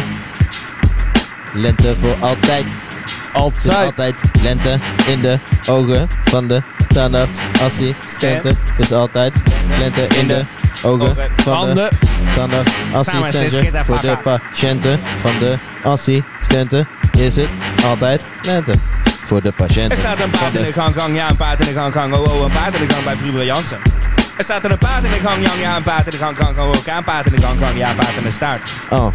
Lente 1.54 1.96
voor 1.96 2.16
altijd. 2.20 2.64
Het 2.64 3.58
is 3.58 3.68
Altijd. 3.70 3.86
altijd 3.90 4.42
lente 4.42 4.80
in 5.08 5.22
de 5.22 5.40
ogen 5.68 6.08
van 6.26 6.48
de 6.48 6.62
tandartsassistenten. 6.88 8.58
Het 8.76 8.80
is 8.86 8.92
altijd 8.92 9.34
lente 9.80 10.02
in 10.02 10.28
de 10.28 10.46
ogen 10.84 11.16
van 11.16 11.26
de 11.36 11.50
Handen. 11.52 11.90
tandartsassistenten. 12.36 13.86
Voor 13.86 14.02
de 14.02 14.18
patiënten 14.24 15.00
van 15.20 15.32
de 15.40 15.58
assistenten 15.84 16.88
is 17.12 17.36
het 17.36 17.50
altijd 17.86 18.24
lente. 18.42 18.76
Voor 19.28 19.42
de 19.42 19.52
patiënten. 19.52 19.92
Er 19.92 19.98
staat 19.98 20.20
een 20.22 20.30
paard 20.30 20.56
in 20.56 20.64
de 20.64 20.74
gang, 20.74 20.96
gang, 20.96 21.16
ja, 21.16 21.30
een 21.30 21.36
paard 21.36 21.60
in 21.60 21.66
de 21.66 21.74
gang, 21.74 21.94
gang, 21.94 22.14
oh, 22.14 22.34
oh, 22.36 22.42
een 22.44 22.52
paard 22.52 22.76
in 22.76 22.88
de 22.88 22.94
gang 22.94 23.04
bij 23.04 23.18
Vroeger 23.18 23.46
Jansen. 23.46 23.80
Er 24.38 24.44
staat 24.44 24.64
er 24.66 24.72
een 24.72 24.78
paard 24.78 25.06
in 25.06 25.12
de 25.12 25.18
gang, 25.20 25.48
gang, 25.48 25.62
ja, 25.62 25.76
een 25.76 25.84
paard 25.84 26.06
in 26.06 26.12
de 26.12 26.18
gang, 26.18 26.38
gang, 26.38 26.58
oh, 26.58 26.68
ook 26.68 26.76
een 26.86 27.04
paard 27.04 27.26
in 27.26 27.32
de 27.32 27.42
gang, 27.42 27.60
gang, 27.60 27.78
ja, 27.78 27.90
een 27.90 27.96
paard 27.96 28.16
in 28.18 28.24
de 28.24 28.32
staart. 28.32 28.70
Oh, 28.90 29.14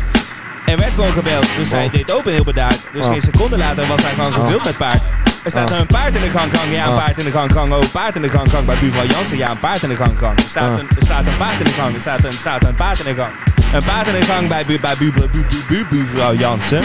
Er 0.67 0.77
werd 0.79 0.95
gewoon 0.95 1.13
gebeld, 1.13 1.47
dus 1.57 1.71
hij 1.71 1.85
Oh. 1.85 1.93
deed 1.93 2.13
open 2.13 2.33
heel 2.33 2.45
bedaard. 2.45 2.79
Dus 2.93 3.05
Oh. 3.07 3.13
geen 3.13 3.21
seconde 3.21 3.59
later 3.59 3.87
was 3.87 4.03
hij 4.03 4.11
gewoon 4.15 4.33
gevuld 4.33 4.65
met 4.65 4.77
paard. 4.77 5.03
Er 5.45 5.51
staat 5.51 5.69
Oh. 5.71 5.75
er 5.75 5.81
een 5.81 5.87
paard 5.87 6.15
in 6.17 6.21
de 6.21 6.31
gang, 6.31 6.57
gang, 6.57 6.73
ja, 6.75 6.85
een 6.85 6.89
Oh. 6.91 6.97
paard 7.05 7.19
in 7.19 7.25
de 7.25 7.31
gang, 7.31 7.53
gang, 7.53 7.73
oh, 7.73 7.79
een 7.83 7.91
paard 7.91 8.17
in 8.17 8.23
de 8.23 8.29
gang, 8.29 8.51
gang 8.51 8.67
bij 8.67 8.79
buurvrouw 8.79 9.07
Jansen, 9.07 9.37
ja, 9.37 9.51
een 9.51 9.59
paard 9.59 9.83
in 9.83 9.89
de 9.89 9.97
gang, 9.97 10.19
gang. 10.19 10.39
Er 10.39 10.49
staat, 10.49 10.73
Oh. 10.73 10.79
een, 10.79 10.89
er 10.99 11.05
staat 11.05 11.27
een 11.27 11.37
paard 11.37 11.59
in 11.59 11.65
de 11.65 11.71
gang, 11.73 11.95
er 11.95 12.01
staat 12.01 12.19
een, 12.19 12.25
er 12.25 12.33
staat 12.33 12.65
een 12.65 12.75
paard 12.75 12.99
in 13.07 13.15
de 13.15 13.21
gang. 13.23 13.33
Een 13.75 13.85
paard 13.85 14.07
in 14.07 14.15
de 14.15 14.23
gang 14.23 14.49
bij, 14.49 14.65
bij 14.67 14.79
bu, 14.99 15.13
bu, 15.13 15.13
bu, 15.13 15.29
bu, 15.31 15.45
bu, 15.69 15.87
buurvrouw 15.91 16.35
Jansen. 16.35 16.85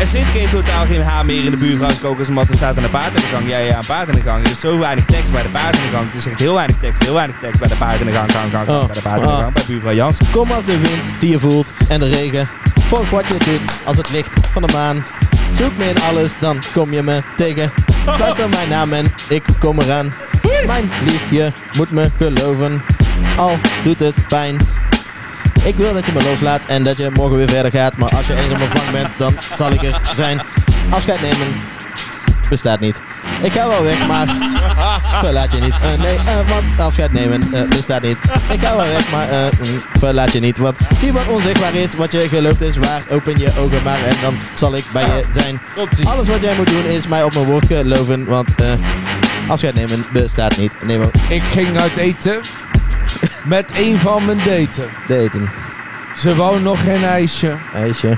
Er 0.00 0.06
zit 0.06 0.24
geen 0.24 0.48
totaal 0.50 0.86
geen 0.86 1.02
haar 1.02 1.26
meer 1.26 1.44
in 1.44 1.50
de 1.50 1.56
buurvrouwskokersmat. 1.56 2.48
Er 2.48 2.56
staat 2.56 2.76
een 2.76 2.90
paard 2.90 3.14
in 3.14 3.20
de 3.20 3.26
gang. 3.26 3.48
Ja, 3.48 3.58
ja, 3.58 3.76
een 3.76 3.86
paard 3.86 4.08
in 4.08 4.14
de 4.14 4.20
gang. 4.20 4.44
Er 4.44 4.50
is 4.50 4.60
zo 4.60 4.78
weinig 4.78 5.04
tekst 5.04 5.32
bij 5.32 5.42
de 5.42 5.48
paard 5.48 5.76
in 5.76 5.82
de 5.82 5.96
gang. 5.96 6.10
Er 6.10 6.16
is 6.16 6.26
echt 6.26 6.38
heel 6.38 6.54
weinig 6.54 6.76
tekst, 6.78 7.02
heel 7.02 7.14
weinig 7.14 7.36
tekst 7.38 7.58
bij 7.60 7.68
de 7.68 7.74
paard 7.76 8.00
in 8.00 8.06
de 8.06 8.12
gang. 8.12 8.32
gang, 8.32 8.50
gang, 8.52 8.66
gang, 8.66 8.78
Oh. 8.80 8.86
Bij 8.86 8.94
de 8.94 9.00
paard 9.02 9.16
in 9.20 9.26
de 9.26 9.32
Oh. 9.32 9.38
gang, 9.38 9.52
bij 9.52 9.62
buurvrouw 9.66 9.92
Jansen. 9.94 10.26
kom 10.30 10.50
als 10.52 10.64
de 10.64 10.78
wind 10.78 11.04
die 11.20 11.30
je 11.30 11.38
voelt 11.38 11.72
en 11.88 11.98
de 12.00 12.08
regen. 12.08 12.48
Volg 12.80 13.10
wat 13.10 13.28
je 13.28 13.34
doet 13.44 13.60
als 13.84 13.96
het 13.96 14.10
licht 14.10 14.34
van 14.52 14.62
de 14.62 14.72
maan. 14.72 15.04
Zoek 15.52 15.76
me 15.76 15.84
in 15.88 16.02
alles, 16.02 16.32
dan 16.40 16.58
kom 16.72 16.92
je 16.92 17.02
me 17.02 17.22
tegen. 17.36 17.72
Luister 18.18 18.48
mijn 18.48 18.68
naam 18.68 18.92
en 18.92 19.12
ik 19.28 19.42
kom 19.58 19.80
eraan. 19.80 20.14
Mijn 20.66 20.90
liefje 21.04 21.52
moet 21.76 21.90
me 21.90 22.10
geloven, 22.16 22.82
al 23.36 23.58
doet 23.82 24.00
het 24.00 24.26
pijn. 24.28 24.56
Ik 25.64 25.74
wil 25.74 25.92
dat 25.92 26.06
je 26.06 26.12
me 26.12 26.22
loslaat 26.22 26.64
en 26.64 26.84
dat 26.84 26.96
je 26.96 27.10
morgen 27.10 27.36
weer 27.36 27.48
verder 27.48 27.70
gaat. 27.70 27.98
Maar 27.98 28.16
als 28.16 28.26
je 28.26 28.34
eenzaam 28.34 28.62
of 28.62 28.72
bang 28.72 28.90
bent, 28.90 29.08
dan 29.18 29.34
zal 29.56 29.72
ik 29.72 29.82
er 29.82 30.00
zijn. 30.14 30.42
Afscheid 30.90 31.20
nemen 31.20 31.46
bestaat 32.50 32.80
niet. 32.80 33.02
Ik 33.42 33.52
ga 33.52 33.68
wel 33.68 33.82
weg, 33.82 34.06
maar 34.06 34.26
verlaat 35.24 35.52
je 35.52 35.60
niet. 35.60 35.74
Eh, 35.82 35.98
nee, 35.98 36.16
eh, 36.16 36.48
want 36.48 36.64
afscheid 36.78 37.12
nemen 37.12 37.52
eh, 37.52 37.68
bestaat 37.68 38.02
niet. 38.02 38.18
Ik 38.52 38.60
ga 38.60 38.76
wel 38.76 38.86
weg, 38.86 39.10
maar 39.10 39.28
mm, 39.28 39.80
verlaat 39.98 40.32
je 40.32 40.40
niet. 40.40 40.58
Want 40.58 40.76
zie 40.98 41.12
wat 41.12 41.28
onzichtbaar 41.28 41.74
is, 41.74 41.94
wat 41.94 42.12
je 42.12 42.18
gelooft 42.18 42.60
is 42.60 42.76
waar. 42.76 43.02
Open 43.10 43.38
je 43.38 43.52
ogen 43.58 43.82
maar 43.82 44.04
en 44.04 44.14
dan 44.22 44.38
zal 44.54 44.74
ik 44.74 44.84
bij 44.92 45.06
je 45.06 45.24
zijn. 45.32 45.60
Alles 46.04 46.28
wat 46.28 46.42
jij 46.42 46.56
moet 46.56 46.70
doen 46.70 46.84
is 46.84 47.06
mij 47.06 47.24
op 47.24 47.34
mijn 47.34 47.46
woord 47.46 47.66
geloven, 47.66 48.24
want 48.24 48.54
eh, 48.54 48.66
afscheid 49.48 49.74
nemen 49.74 50.04
bestaat 50.12 50.56
niet. 50.56 50.74
Neem 50.84 50.98
maar 50.98 51.10
Ik 51.28 51.42
ging 51.42 51.78
uit 51.78 51.96
eten. 51.96 52.40
Met 53.44 53.72
een 53.78 53.98
van 53.98 54.24
mijn 54.24 54.38
daten. 54.38 54.88
daten. 55.08 55.50
Ze 56.16 56.34
wou 56.34 56.60
nog 56.60 56.82
geen 56.84 57.04
ijsje. 57.04 57.56
Meisje, 57.72 58.16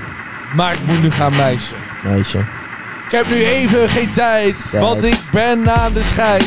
Maar 0.55 0.73
ik 0.73 0.83
moet 0.87 1.03
nu 1.03 1.11
gaan 1.11 1.37
meisje. 1.37 1.75
meisje. 2.05 2.39
Ik 3.07 3.19
heb 3.19 3.29
nu 3.29 3.45
even 3.45 3.89
geen 3.89 4.13
tijd, 4.13 4.71
Tijd. 4.71 4.83
want 4.83 5.05
ik 5.05 5.19
ben 5.33 5.71
aan 5.73 5.93
de 5.93 6.03
scheid. 6.03 6.47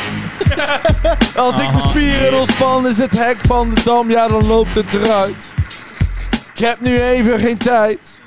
Als 1.36 1.60
ik 1.60 1.68
mijn 1.72 1.82
spieren 1.82 2.38
ontspan 2.40 2.88
is 2.88 2.98
het 2.98 3.18
hek 3.18 3.38
van 3.46 3.70
de 3.74 3.82
dam, 3.84 4.10
ja 4.12 4.28
dan 4.28 4.46
loopt 4.48 4.76
het 4.76 4.94
eruit. 4.94 5.52
Ik 6.54 6.60
heb 6.66 6.82
nu 6.82 7.00
even 7.02 7.40
geen 7.40 7.58
tijd, 7.58 8.20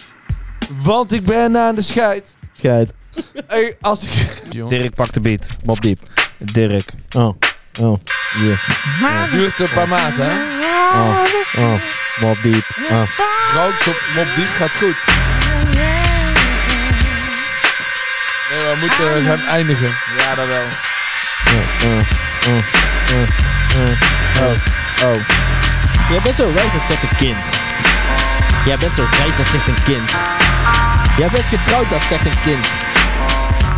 want 0.83 1.13
ik 1.13 1.25
ben 1.25 1.57
aan 1.59 1.75
de 1.75 1.83
scheid. 1.83 2.35
Scheid. 2.59 2.93
Hey, 3.47 3.77
als 3.81 4.03
ik... 4.03 4.43
Dirk 4.69 4.95
pakt 4.95 5.15
de 5.15 5.21
beat. 5.21 5.47
Mob 5.65 5.81
diep. 5.83 6.01
Dirk. 6.39 6.91
Oh, 7.17 7.35
oh, 7.81 8.01
hier. 8.33 8.61
Duurt 9.33 9.59
een 9.59 9.69
paar 9.75 9.89
maanden, 9.89 10.31
hè? 10.31 10.37
Oh, 10.93 11.19
oh, 11.59 11.81
mob 12.21 12.43
diep. 12.43 12.65
Oh. 12.91 13.01
Op 13.87 13.97
Mob 14.15 14.29
gaat 14.57 14.77
goed. 14.77 14.97
Nee, 18.51 18.59
we 18.59 18.77
moeten 18.81 19.25
hem 19.25 19.41
eindigen. 19.49 19.91
Ja, 20.19 20.35
dat 20.35 20.47
wel. 20.47 20.65
Uh, 21.47 21.55
uh, 21.85 21.99
uh, 22.49 22.63
uh, 23.13 23.29
uh. 23.77 23.97
Oh, 24.43 25.09
oh. 25.09 25.21
Jij 26.11 26.21
bent 26.23 26.37
zo 26.37 26.53
wijs, 26.53 26.73
dat 26.73 26.83
zegt 26.89 27.03
een 27.03 27.17
kind. 27.17 27.47
Jij 28.65 28.79
bent 28.79 28.95
zo 28.95 29.05
grijs, 29.05 29.37
dat 29.37 29.49
zegt 29.49 29.69
een 29.69 29.83
kind. 29.85 30.11
Jij 31.19 31.29
bent 31.29 31.45
getrouwd, 31.45 31.91
dat 31.91 32.03
zegt 32.03 32.27
een 32.27 32.41
kind. 32.45 32.69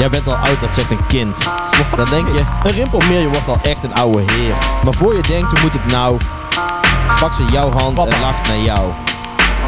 Jij 0.01 0.11
bent 0.11 0.27
al 0.27 0.35
oud, 0.35 0.61
dat 0.61 0.75
zegt 0.75 0.91
een 0.91 1.07
kind. 1.07 1.39
Dan 1.97 2.09
denk 2.11 2.29
je, 2.29 2.43
een 2.65 2.71
rimpel 2.71 3.01
meer, 3.09 3.21
je 3.21 3.29
wordt 3.29 3.49
al 3.49 3.59
echt 3.63 3.85
een 3.85 3.95
oude 3.95 4.33
heer. 4.33 4.55
Maar 4.85 4.95
voor 4.95 5.15
je 5.15 5.23
denkt, 5.23 5.51
hoe 5.51 5.61
moet 5.61 5.73
het 5.73 5.87
nou? 5.87 6.19
Pak 7.21 7.33
ze 7.33 7.45
jouw 7.45 7.71
hand 7.71 7.95
Papa. 7.95 8.11
en 8.11 8.21
lacht 8.21 8.49
naar 8.49 8.59
jou. 8.59 8.91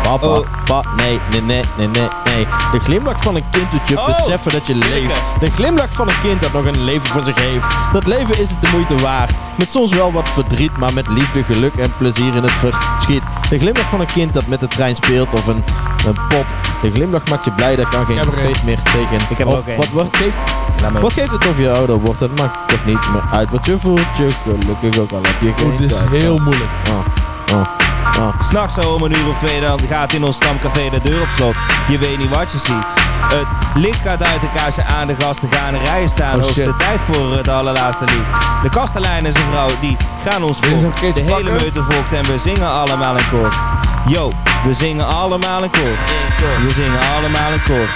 Papa, 0.02 0.26
Oh. 0.26 0.46
pa, 0.64 0.82
nee, 0.96 1.20
nee, 1.30 1.40
nee, 1.42 1.62
nee, 1.76 1.88
nee, 1.88 2.08
nee. 2.24 2.46
De 2.72 2.78
glimlach 2.78 3.22
van 3.22 3.34
een 3.34 3.44
kind 3.50 3.70
doet 3.70 3.88
je 3.88 3.98
Oh, 3.98 4.06
beseffen 4.06 4.52
dat 4.52 4.66
je 4.66 4.74
leeft. 4.74 5.22
De 5.40 5.50
glimlach 5.50 5.86
van 5.90 6.08
een 6.08 6.20
kind 6.22 6.42
dat 6.42 6.52
nog 6.52 6.64
een 6.64 6.84
leven 6.84 7.08
voor 7.08 7.22
zich 7.22 7.38
heeft. 7.40 7.64
Dat 7.92 8.06
leven 8.06 8.38
is 8.40 8.50
het 8.50 8.62
de 8.62 8.68
moeite 8.72 8.94
waard. 8.94 9.30
Met 9.56 9.70
soms 9.70 9.90
wel 9.92 10.12
wat 10.12 10.28
verdriet, 10.28 10.76
maar 10.76 10.92
met 10.92 11.08
liefde, 11.08 11.42
geluk 11.44 11.74
en 11.74 11.96
plezier 11.96 12.34
in 12.34 12.42
het 12.42 12.52
verschiet. 12.52 13.22
De 13.48 13.58
glimlach 13.58 13.88
van 13.88 14.00
een 14.00 14.06
kind 14.06 14.32
dat 14.32 14.46
met 14.46 14.60
de 14.60 14.68
trein 14.68 14.94
speelt 14.94 15.34
of 15.34 15.46
een, 15.46 15.64
een 16.06 16.16
pop. 16.28 16.46
De 16.82 16.90
glimlach 16.90 17.24
maakt 17.30 17.44
je 17.44 17.52
blij, 17.52 17.76
daar 17.76 17.88
kan 17.88 18.06
geen 18.06 18.24
feest 18.38 18.62
meer 18.64 18.82
tegen. 18.82 19.16
Ik 19.28 19.38
heb 19.38 19.46
Oh, 19.46 19.56
ook 19.56 19.66
een. 19.66 19.76
Wat 19.76 19.88
wordt 19.88 20.16
geeft? 20.16 20.36
Wat 21.00 21.12
geeft 21.12 21.30
het 21.30 21.48
of 21.48 21.58
je 21.58 21.70
ouder 21.72 21.96
wordt? 22.00 22.20
Het 22.20 22.38
maakt 22.40 22.68
toch 22.68 22.84
niet 22.84 23.12
meer 23.12 23.22
uit 23.32 23.50
wat 23.50 23.66
je 23.66 23.78
voelt. 23.78 24.16
Je 24.18 24.28
gelukkig 24.44 25.00
ook 25.02 25.12
al 25.12 25.20
heb 25.22 25.40
je 25.40 25.52
geen 25.56 25.76
dit 25.76 25.90
is 25.90 26.00
heel 26.10 26.38
moeilijk. 26.38 26.70
Oh, 26.90 27.56
oh, 27.58 27.64
oh. 28.18 28.28
S'nachts 28.38 28.74
zo 28.74 28.80
om 28.94 29.02
een 29.02 29.16
uur 29.18 29.28
of 29.28 29.38
twee 29.38 29.60
dan 29.60 29.80
gaat 29.88 30.12
in 30.12 30.24
ons 30.24 30.36
stamcafé 30.36 30.88
de 30.88 31.00
deur 31.00 31.20
op 31.20 31.28
slot. 31.36 31.54
Je 31.88 31.98
weet 31.98 32.18
niet 32.18 32.28
wat 32.30 32.52
je 32.52 32.58
ziet. 32.58 32.92
Het 33.34 33.48
licht 33.74 34.00
gaat 34.00 34.22
uit 34.22 34.40
de 34.40 34.50
kaarsen 34.54 34.86
aan, 34.86 35.06
de 35.06 35.14
gasten 35.18 35.52
gaan 35.52 35.74
in 35.74 35.80
rijen 35.80 36.08
staan. 36.08 36.34
Oh, 36.36 36.40
Hoogste 36.42 36.60
shit. 36.60 36.78
tijd 36.78 37.00
voor 37.00 37.32
het 37.36 37.48
allerlaatste 37.48 38.04
lied. 38.04 38.26
De 38.62 38.68
kastelein 38.70 39.26
en 39.26 39.32
zijn 39.32 39.50
vrouw 39.50 39.68
die 39.80 39.96
gaan 40.28 40.42
ons 40.42 40.58
voor. 40.58 40.68
een 40.68 40.92
keertje 40.92 41.24
De 41.24 41.32
hele 41.32 41.50
meute 41.50 41.82
volgt 41.82 42.12
en 42.12 42.24
we 42.24 42.38
zingen 42.38 42.68
allemaal 42.70 43.16
in 43.16 43.28
koor. 43.30 43.54
Yo, 44.06 44.32
we 44.64 44.74
zingen 44.74 45.06
allemaal 45.06 45.62
in 45.62 45.70
koor. 45.70 45.96
We 46.66 46.70
zingen 46.74 47.00
allemaal 47.16 47.52
in 47.52 47.62
koor. 47.62 47.88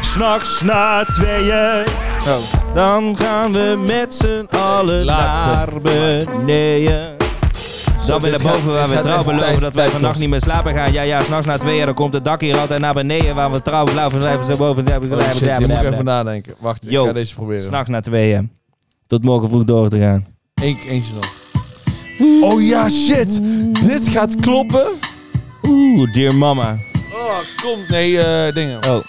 S'nachts 0.00 0.60
na 0.60 1.04
tweeën. 1.04 1.84
Oh. 2.26 2.74
Dan 2.74 3.16
gaan 3.18 3.52
we 3.52 3.82
met 3.86 4.14
z'n 4.14 4.56
allen 4.56 5.04
Laatste. 5.04 5.48
naar 5.48 5.68
beneden. 5.82 7.17
Dan 8.08 8.20
weer 8.20 8.30
naar 8.30 8.52
boven 8.52 8.72
waar 8.72 8.88
we 8.88 9.00
trouw 9.00 9.24
beloven 9.24 9.60
dat 9.60 9.74
wij 9.74 9.88
vannacht 9.88 10.18
niet 10.18 10.28
meer 10.28 10.40
slapen 10.40 10.74
gaan. 10.74 10.92
Ja, 10.92 11.02
ja, 11.02 11.22
s'nachts 11.22 11.46
na 11.46 11.56
tweeën, 11.56 11.86
dan 11.86 11.94
komt 11.94 12.14
het 12.14 12.24
dak 12.24 12.40
hier 12.40 12.58
altijd 12.58 12.80
naar 12.80 12.94
beneden 12.94 13.34
waar 13.34 13.50
we 13.50 13.62
trouw 13.62 13.84
beloven. 13.84 14.18
Blijven 14.18 14.44
ze 14.44 14.56
boven. 14.56 14.86
Oh 14.88 15.20
shit, 15.34 15.56
hier 15.56 15.68
moet 15.68 15.78
ik 15.78 15.92
even 15.92 16.04
nadenken. 16.04 16.54
Wacht, 16.58 16.90
ik 16.90 16.98
ga 16.98 17.12
deze 17.12 17.34
proberen. 17.34 17.62
S'nachts 17.62 17.90
na 17.90 18.00
tweeën. 18.00 18.50
Tot 19.06 19.24
morgen 19.24 19.48
vroeg 19.48 19.64
door 19.64 19.88
te 19.88 19.98
gaan. 19.98 20.26
Eén, 20.54 20.76
eentje 20.88 21.12
nog. 21.14 22.52
Oh 22.52 22.62
ja, 22.62 22.90
shit. 22.90 23.40
Dit 23.86 24.08
gaat 24.08 24.34
kloppen. 24.34 24.86
Oeh, 25.62 26.12
dear 26.12 26.34
mama. 26.34 26.76
Oh, 27.14 27.38
komt. 27.62 27.88
Nee, 27.88 28.20
eh, 28.20 28.54
dingen. 28.54 28.84
Oh. 28.86 29.00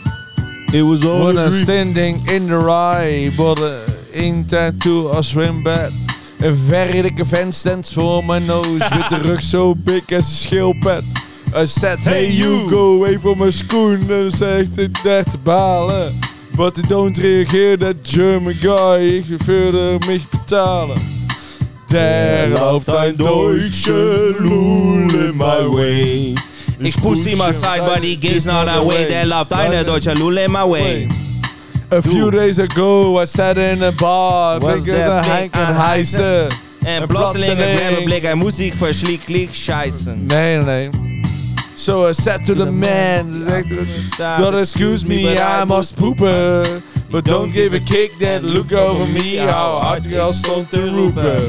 It 0.72 0.84
was 0.84 1.06
all 1.06 1.24
When 1.24 1.38
a 1.38 1.52
standing 1.52 2.30
in 2.30 2.45
the 2.45 2.58
rye, 2.58 3.32
but 3.36 3.60
uh, 3.60 3.72
in 4.12 4.45
tattoo 4.45 5.10
a 5.12 5.22
swim 5.22 5.64
bed. 5.64 5.91
Very 6.39 7.01
dikke 7.01 7.25
vent 7.25 7.55
stands 7.55 7.93
for 7.93 8.23
my 8.23 8.39
nose, 8.39 8.81
with 8.95 9.09
de 9.09 9.17
rug 9.27 9.41
zo 9.41 9.73
big 9.75 10.11
as 10.13 10.25
a 10.25 10.47
schildpad. 10.47 11.03
I 11.53 11.65
said, 11.65 11.99
hey, 11.99 12.29
you, 12.29 12.69
go 12.69 12.93
away 12.95 13.17
from 13.17 13.39
my 13.39 13.49
schoen. 13.49 14.09
En 14.09 14.31
zegt 14.31 15.03
daar 15.03 15.23
te 15.23 15.37
balen. 15.37 16.13
But 16.55 16.75
they 16.75 16.83
don't 16.87 17.17
reageer, 17.17 17.77
that 17.79 17.95
German 18.03 18.53
guy. 18.53 19.17
Ik 19.17 19.25
wil 19.25 19.37
verder 19.37 20.07
mich 20.07 20.29
betalen. 20.29 21.01
Der 21.89 22.47
läuft 22.49 22.89
ein 22.89 23.17
deutscher 23.17 24.35
Lul 24.39 25.13
in 25.13 25.37
my 25.37 25.67
way. 25.67 26.35
Ich 26.79 26.95
push 27.01 27.25
him 27.25 27.41
outside, 27.41 27.81
but 27.85 28.03
he 28.03 28.15
gaze 28.15 28.45
not 28.45 28.67
away. 28.69 29.07
There 29.07 29.25
läuft 29.25 29.51
eine 29.53 29.83
deutsche 29.83 30.13
Lule 30.13 30.45
in 30.45 30.51
my 30.51 30.63
way. 30.63 31.07
A 31.91 32.01
few 32.01 32.29
days 32.31 32.59
ago, 32.59 33.17
I 33.17 33.25
sat 33.25 33.57
in 33.57 33.81
a 33.83 33.91
bar, 33.91 34.59
Was 34.59 34.83
der 34.85 35.09
a 35.09 35.23
Hank 35.23 35.55
and 35.55 35.75
Heise. 35.75 36.47
En 36.85 37.07
plotseling 37.07 37.57
plotseling- 37.57 37.77
grabbe 37.77 38.03
blik 38.03 38.23
en 38.23 38.37
muziek 38.37 38.73
versliek 38.73 39.25
kliek 39.25 39.49
scheißen. 39.53 40.25
Nee, 40.25 40.57
nee. 40.57 40.89
So 41.75 42.07
I 42.09 42.13
said 42.13 42.45
to 42.45 42.53
the 42.53 42.65
man, 42.71 43.45
God 44.37 44.55
excuse 44.55 45.05
me, 45.07 45.37
I 45.37 45.63
must 45.65 45.95
poopen. 45.95 46.81
But 47.09 47.25
don't 47.25 47.51
give 47.51 47.73
a 47.73 47.79
kick 47.79 48.11
that 48.19 48.43
look 48.43 48.71
over 48.71 49.05
me, 49.07 49.37
how 49.37 49.79
hard 49.81 50.05
you 50.05 50.31
stond 50.31 50.69
to 50.71 50.81
roepen. 50.81 51.41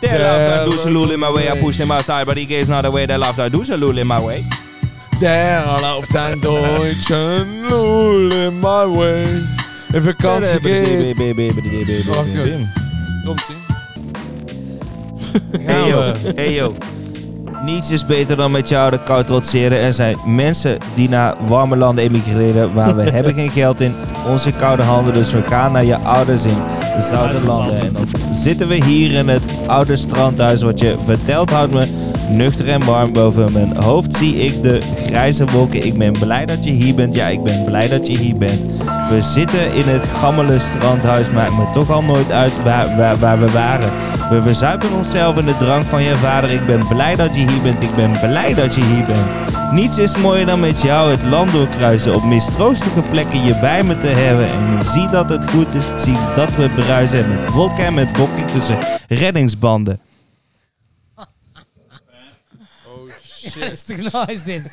There 0.00 0.18
laughed 0.18 0.62
I 0.62 0.64
douche 0.64 0.84
lul 0.86 1.12
in 1.12 1.20
my 1.20 1.30
way. 1.30 1.48
I 1.48 1.60
pushed 1.60 1.78
him 1.78 1.92
outside, 1.92 2.24
but 2.26 2.36
he 2.36 2.44
gaze 2.44 2.68
not 2.68 2.84
away. 2.84 3.06
There 3.06 3.18
laughed 3.18 3.38
I 3.38 3.48
douche 3.48 3.68
lul 3.70 3.98
in 3.98 4.06
my 4.06 4.18
way. 4.18 4.44
Der 5.22 5.78
läuft 5.80 6.16
ein 6.16 6.40
deutschen 6.40 7.68
Lul 7.68 8.32
in 8.32 8.58
my 8.58 8.84
way. 8.88 9.24
In 9.92 10.02
vakantie 10.02 10.58
geht. 10.58 11.16
Wacht 12.08 12.34
even. 12.34 12.72
Komt-ie. 13.24 13.56
Hey 15.64 15.90
yo, 15.90 16.12
hey 16.34 16.54
yo. 16.54 16.74
Niets 17.64 17.90
is 17.90 18.06
beter 18.06 18.36
dan 18.36 18.50
met 18.50 18.68
jou 18.68 18.90
de 18.90 18.98
kou 19.02 19.24
trotseren. 19.24 19.78
Er 19.78 19.92
zijn 19.92 20.16
mensen 20.26 20.78
die 20.94 21.08
naar 21.08 21.34
warme 21.46 21.76
landen 21.76 22.04
emigreren, 22.04 22.72
maar 22.72 22.96
we 22.96 23.10
hebben 23.16 23.34
geen 23.34 23.50
geld 23.50 23.80
in 23.80 23.94
onze 24.28 24.52
koude 24.52 24.82
handen. 24.82 25.14
Dus 25.14 25.32
we 25.32 25.42
gaan 25.42 25.72
naar 25.72 25.84
je 25.84 25.96
ouders 25.96 26.44
in 26.44 26.62
zoute 26.98 27.46
landen. 27.46 27.76
En 27.76 27.92
dan 27.92 28.06
zitten 28.30 28.68
we 28.68 28.84
hier 28.84 29.12
in 29.12 29.28
het 29.28 29.44
oude 29.66 29.96
strandhuis. 29.96 30.62
Wat 30.62 30.80
je 30.80 30.96
vertelt 31.04 31.50
houdt 31.50 31.72
me 31.72 32.11
nuchter 32.32 32.68
en 32.68 32.84
warm 32.84 33.12
boven 33.12 33.52
mijn 33.52 33.76
hoofd. 33.76 34.16
Zie 34.16 34.36
ik 34.36 34.62
de 34.62 34.80
grijze 35.06 35.44
wolken. 35.44 35.86
Ik 35.86 35.98
ben 35.98 36.12
blij 36.12 36.46
dat 36.46 36.64
je 36.64 36.70
hier 36.70 36.94
bent. 36.94 37.14
Ja, 37.14 37.26
ik 37.26 37.42
ben 37.42 37.64
blij 37.64 37.88
dat 37.88 38.06
je 38.06 38.16
hier 38.16 38.36
bent. 38.36 38.60
We 39.10 39.22
zitten 39.22 39.72
in 39.72 39.82
het 39.82 40.04
gammele 40.04 40.58
strandhuis. 40.58 41.30
Maakt 41.30 41.58
me 41.58 41.70
toch 41.72 41.90
al 41.90 42.02
nooit 42.02 42.30
uit 42.30 42.52
waar, 42.62 43.38
we 43.40 43.50
waren. 43.50 43.90
We 44.30 44.42
verzuipen 44.42 44.92
onszelf 44.92 45.38
in 45.38 45.46
de 45.46 45.56
drank 45.56 45.82
van 45.82 46.02
je 46.02 46.16
vader. 46.16 46.50
Ik 46.50 46.66
ben 46.66 46.86
blij 46.88 47.16
dat 47.16 47.34
je 47.34 47.40
hier 47.40 47.62
bent. 47.62 47.82
Ik 47.82 47.94
ben 47.94 48.12
blij 48.20 48.54
dat 48.54 48.74
je 48.74 48.84
hier 48.84 49.04
bent. 49.04 49.26
Niets 49.72 49.98
is 49.98 50.16
mooier 50.16 50.46
dan 50.46 50.60
met 50.60 50.82
jou 50.82 51.10
het 51.10 51.22
land 51.22 51.52
doorkruisen. 51.52 52.14
Op 52.14 52.24
mistroostige 52.24 53.00
plekken 53.10 53.44
je 53.44 53.58
bij 53.58 53.82
me 53.82 53.98
te 53.98 54.06
hebben. 54.06 54.46
En 54.46 54.84
zie 54.84 55.08
dat 55.08 55.28
het 55.28 55.50
goed 55.50 55.74
is. 55.74 55.86
Zie 55.96 56.16
dat 56.34 56.56
we 56.56 56.68
bruisen. 56.68 57.28
Met 57.28 57.50
wodka 57.50 57.82
en 57.82 57.94
met 57.94 58.12
bokkie 58.12 58.44
tussen 58.44 58.78
reddingsbanden. 59.08 60.00
Dat 63.42 63.70
is 63.72 63.82
toch 63.82 64.26
nice 64.26 64.44
dit? 64.44 64.72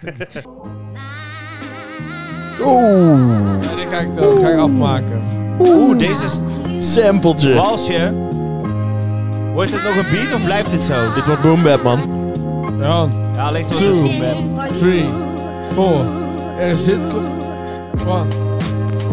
Oeh. 2.62 3.60
Die 3.76 3.86
ga 3.90 3.98
ik, 4.00 4.16
dan, 4.16 4.40
ga 4.42 4.50
ik 4.50 4.58
afmaken. 4.60 5.22
Oeh, 5.60 5.98
deze 5.98 6.24
is 6.24 6.40
Sampletje. 6.94 7.54
walsje. 7.54 8.14
Wordt 9.54 9.72
het 9.74 9.84
nog 9.84 9.96
een 9.96 10.06
beat 10.12 10.34
of 10.34 10.44
blijft 10.44 10.72
dit 10.72 10.82
zo? 10.82 11.14
Dit 11.14 11.26
wordt 11.26 11.42
boom 11.42 11.64
bap, 11.64 11.84
man. 11.84 12.00
Ja, 12.80 13.08
Ja, 13.36 13.52
ligt 13.52 13.78
Two. 13.78 13.80
wel 13.80 13.96
een 14.12 14.20
boom 14.20 14.56
bap. 14.56 14.74
three, 14.74 15.06
four. 15.74 16.06
Er 16.60 16.76
zit 16.76 17.06
koffie. 17.08 17.48
One. 18.08 18.26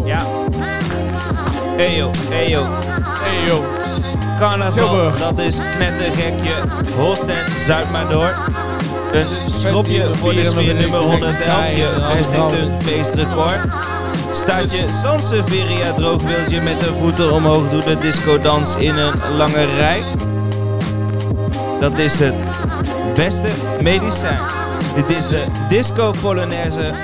Ja. 0.04 0.22
Hey 1.76 1.96
yo, 1.96 2.11
hey 2.28 2.48
yo. 2.50 2.64
Hey 3.20 3.46
yo. 3.46 3.64
Carnaval, 4.38 5.11
dat 5.18 5.38
is 5.38 5.59
knettergekje. 5.76 6.52
Holst 6.96 7.22
en 7.22 7.50
zuid 7.66 7.90
maar 7.90 8.09
door. 8.09 8.34
Een 9.12 9.50
schropje 9.50 10.14
voor 10.14 10.32
de 10.32 10.44
sfeer 10.44 10.74
nummer 10.74 11.00
111. 11.00 11.76
Je 11.76 11.96
vestigt 12.11 12.52
een 12.52 12.82
feestrecord. 12.82 13.59
Staat 14.32 14.70
je 14.70 14.84
Sanseveria 15.02 15.92
droog, 15.92 16.22
wilt 16.22 16.50
je 16.50 16.61
met 16.61 16.80
de 16.80 16.94
voeten 16.94 17.32
omhoog. 17.32 17.68
Doe 17.70 17.82
de 17.82 17.98
discodans 17.98 18.74
in 18.74 18.96
een 18.96 19.12
lange 19.36 19.64
rij. 19.64 20.02
Dat 21.80 21.98
is 21.98 22.18
het 22.18 22.34
beste 23.14 23.48
medicijn. 23.82 24.40
Dit 24.94 25.11
is 25.11 25.28
de 25.28 25.44
disco 25.68 26.11
polonaise 26.20 26.94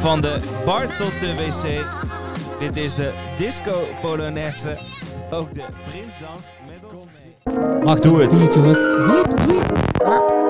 van 0.00 0.20
de 0.20 0.36
bar 0.64 0.86
tot 0.96 1.12
de 1.20 1.34
wc. 1.34 1.84
Dit 2.58 2.84
is 2.84 2.94
de 2.94 3.12
disco 3.38 3.88
polonaise. 4.00 4.78
Ook 5.30 5.54
de 5.54 5.64
prinsdans 5.90 6.44
met 6.66 6.90
ons 6.92 7.08
mee. 7.12 7.84
Wacht, 7.84 8.02
Doe 8.02 8.20
het. 8.20 8.30
Doe 8.30 8.66
het, 8.66 10.47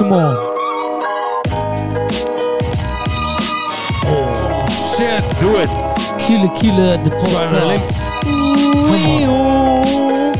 Come 0.00 0.12
on. 0.12 0.34
Shit. 4.96 5.40
Doe 5.40 5.56
het. 5.56 5.70
Kiele, 6.26 6.50
kiele, 6.52 6.98
de 7.02 7.10
Zwaai 7.18 7.50
naar 7.50 7.66
links. 7.66 7.92
podcast. 7.92 8.22
Come 8.22 9.30
on. 9.30 10.32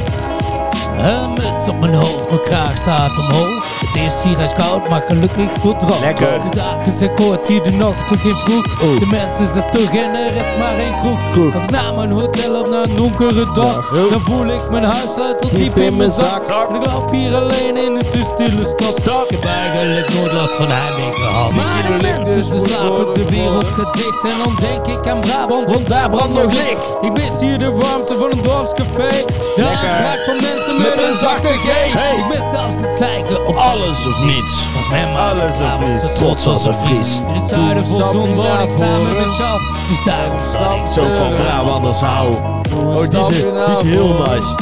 Een 1.05 1.31
muts 1.31 1.69
op 1.69 1.81
mijn 1.81 1.95
hoofd, 1.95 2.10
mijn 2.31 2.43
kraag 2.43 2.77
staat 2.77 3.19
omhoog. 3.19 3.65
Het 3.81 4.03
is 4.03 4.23
hier 4.23 4.39
ijskoud, 4.39 4.89
maar 4.89 5.03
gelukkig 5.09 5.51
goed 5.61 5.81
droog. 5.81 6.01
Lekker. 6.01 6.41
De 6.51 6.57
dagen 6.57 6.93
zijn 6.93 7.15
kort, 7.15 7.47
hier 7.47 7.63
de 7.63 7.71
nacht 7.71 8.09
begint 8.09 8.39
vroeg. 8.41 8.65
De 8.99 9.07
mensen 9.11 9.47
zijn 9.47 9.63
stug 9.63 9.91
en 9.91 10.15
er 10.15 10.37
is 10.37 10.57
maar 10.59 10.79
één 10.79 10.97
kroeg. 10.97 11.31
Kroeg. 11.33 11.55
Als 11.55 11.63
ik 11.63 11.71
naar 11.71 11.95
mijn 11.95 12.11
hotel 12.11 12.61
op 12.61 12.69
naar 12.69 12.83
een 12.83 12.97
donkere 12.97 13.53
dag, 13.53 13.91
dan 14.11 14.21
voel 14.21 14.47
ik 14.47 14.71
mijn 14.71 14.85
huissleutel 14.85 15.49
diep 15.49 15.79
in 15.79 15.97
mijn 15.97 16.11
zak. 16.11 16.43
En 16.69 16.75
ik 16.75 16.87
loop 16.87 17.11
hier 17.11 17.35
alleen 17.35 17.77
in 17.77 17.95
de 17.95 18.09
te 18.11 18.23
stille 18.35 18.65
stad. 18.65 19.31
Ik 19.31 19.37
heb 19.41 19.45
eigenlijk 19.45 20.15
nooit 20.15 20.33
last 20.33 20.55
van 20.55 20.71
heimwee 20.71 21.13
gehad. 21.13 21.53
Maar 21.53 21.83
de 21.87 22.07
mensen 22.07 22.45
ze 22.45 22.67
slapen, 22.67 23.15
de 23.15 23.25
wereld 23.31 23.67
gaat 23.67 23.95
dicht. 23.95 24.25
En 24.25 24.39
dan 24.45 24.57
denk 24.61 24.87
ik 24.87 25.07
aan 25.07 25.21
Brabant, 25.21 25.71
want 25.71 25.89
daar 25.89 26.11
brandt 26.11 26.35
nog 26.35 26.53
licht. 26.53 26.97
Ik 27.01 27.13
mis 27.13 27.41
hier 27.41 27.59
de 27.59 27.71
warmte 27.71 28.15
van 28.15 28.31
een 28.31 28.43
dorpscafé. 28.43 29.25
De 29.57 29.65
aanspraak 29.65 30.25
van 30.25 30.35
mensen 30.35 30.83
met, 30.83 30.99
een 30.99 31.19
zachte 31.19 31.49
G. 31.49 32.20
Ik 32.21 32.27
mis 32.27 32.51
zelfs 32.51 32.77
het 32.81 32.93
zeiken 32.93 33.47
op 33.47 33.57
Alles 33.57 34.07
of 34.07 34.19
niets. 34.25 34.65
als 34.77 34.89
mijn 34.89 35.17
Alles 35.17 35.61
of 35.61 35.79
niets. 35.89 36.15
Trots 36.15 36.47
als 36.47 36.65
een 36.65 36.75
Fries. 36.75 37.17
In 37.27 37.33
het 37.35 37.49
zuiden 37.49 37.87
vol 37.87 37.97
zon 38.13 38.35
woon 38.35 38.61
ik 38.61 38.71
samen 38.71 39.17
met 39.17 39.37
jou. 39.37 39.61
Dus 39.89 40.05
daarom 40.05 40.39
zal 40.53 40.81
ik 40.81 40.87
Zo 40.87 41.03
van 41.17 41.31
Brabanders 41.35 42.01
hou. 42.01 42.35
Oh, 42.77 42.97
die 43.11 43.21
is, 43.21 43.43
die 43.43 43.71
is 43.71 43.81
heel 43.81 44.15
nice. 44.15 44.59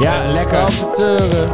Ja, 0.00 0.22
lekker. 0.32 0.68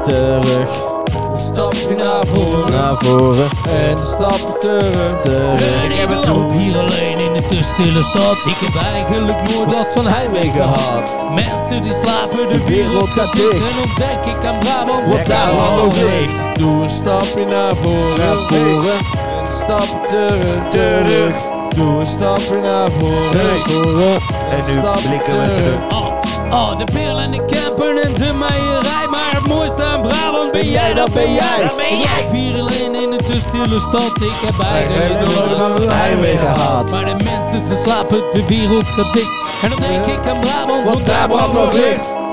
Terug. 0.03 0.96
Een 1.37 1.43
stapje 1.43 1.95
naar 1.95 2.27
voren. 2.27 2.73
Naar 2.73 2.97
voren. 2.99 3.49
En 3.69 3.99
een 3.99 4.07
stapje 4.07 4.57
terug. 4.61 5.21
Terug. 5.21 5.85
Ik 5.85 5.93
heb 5.93 6.09
het 6.09 6.29
loop 6.29 6.53
hier 6.53 6.79
alleen 6.79 7.19
in 7.19 7.33
de 7.33 7.47
te 7.47 7.63
stille 7.63 8.03
stad. 8.03 8.37
Ik 8.47 8.57
heb 8.59 8.83
eigenlijk 8.83 9.51
nooit 9.51 9.71
last 9.71 9.93
van 9.93 10.07
heimwee 10.07 10.51
gehad. 10.51 11.17
Mensen 11.35 11.83
die 11.83 11.93
slapen, 11.93 12.49
de 12.49 12.65
wereld 12.65 13.09
gaat 13.09 13.33
dicht. 13.33 13.53
En 13.53 13.89
ontdek 13.89 14.35
ik 14.35 14.45
aan 14.45 14.59
Brabant 14.59 15.09
wat 15.09 15.27
daar 15.27 15.51
al 15.51 15.85
nog 15.85 15.95
ligt. 15.95 16.59
Doe 16.59 16.83
een 16.83 16.89
stapje 16.89 17.45
naar 17.45 17.77
voren. 17.77 18.19
Naar 18.19 18.47
voren. 18.47 18.99
En 19.37 19.39
een 19.39 19.59
stapje 19.61 19.99
terug. 20.07 20.69
Terug. 20.69 21.35
Doe 21.69 21.99
een 21.99 22.07
stapje 22.07 22.61
naar 22.61 22.91
voren. 22.91 23.37
Naar 23.37 23.61
voren. 23.63 24.17
En 24.51 24.61
nu 24.67 25.09
blikken 25.09 25.41
we 25.41 25.55
terug. 25.55 26.01
Oh, 26.01 26.13
oh, 26.51 26.79
de 26.79 26.85
pil 26.85 27.19
en 27.19 27.31
de 27.31 27.45
camper 27.45 28.03
en 28.03 28.15
de 28.15 28.33
meierij. 28.33 29.06
Het 29.47 29.55
mooiste 29.55 29.85
aan 29.85 30.03
Brabant 30.03 30.53
ben 30.53 30.71
jij, 30.71 30.95
dat 30.95 31.13
ben 31.13 31.35
jij. 31.35 31.63
Dat 31.63 31.77
ben 31.77 31.99
Ik 31.99 32.05
jij. 32.05 32.23
heb 32.23 32.31
hier 32.31 32.61
alleen 32.61 32.95
in 32.95 33.11
de 33.11 33.17
te 33.17 33.39
stille 33.39 33.79
stad. 33.81 34.21
Ik 34.21 34.33
heb 34.45 34.67
eigenlijk 34.67 35.27
nooit 35.27 35.77
de 35.77 35.93
heimwee 35.93 36.37
gehad. 36.37 36.91
Maar 36.91 37.05
de 37.05 37.25
mensen 37.25 37.61
ze 37.61 37.75
slapen, 37.75 38.23
de 38.31 38.47
wereld 38.47 38.87
gaat 38.87 39.13
dik. 39.13 39.29
En 39.63 39.69
dan 39.69 39.81
denk 39.81 40.07
ik 40.07 40.27
aan 40.27 40.41
Brabant, 40.41 40.85
want 40.85 41.07
daar 41.07 41.29
Brabant 41.29 41.53
nog 41.53 41.73
ligt. 41.73 42.26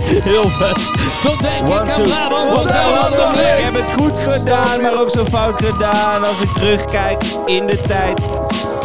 Heel 0.30 0.48
vet. 0.48 0.78
Dan 1.22 1.36
denk 1.40 1.68
One, 1.68 1.82
ik 1.82 1.90
aan. 1.90 2.02
Brabant, 2.02 2.52
want 2.52 2.68
daar 2.68 2.90
Brabant 2.92 3.16
nog 3.16 3.34
Ik 3.34 3.64
heb 3.64 3.74
het 3.74 3.92
goed 4.00 4.18
gedaan, 4.18 4.80
maar 4.82 5.00
ook 5.00 5.10
zo 5.10 5.24
fout 5.24 5.64
gedaan 5.64 6.24
als 6.24 6.40
ik 6.40 6.48
terugkijk 6.48 7.24
in 7.46 7.66
de 7.66 7.80
tijd. 7.80 8.20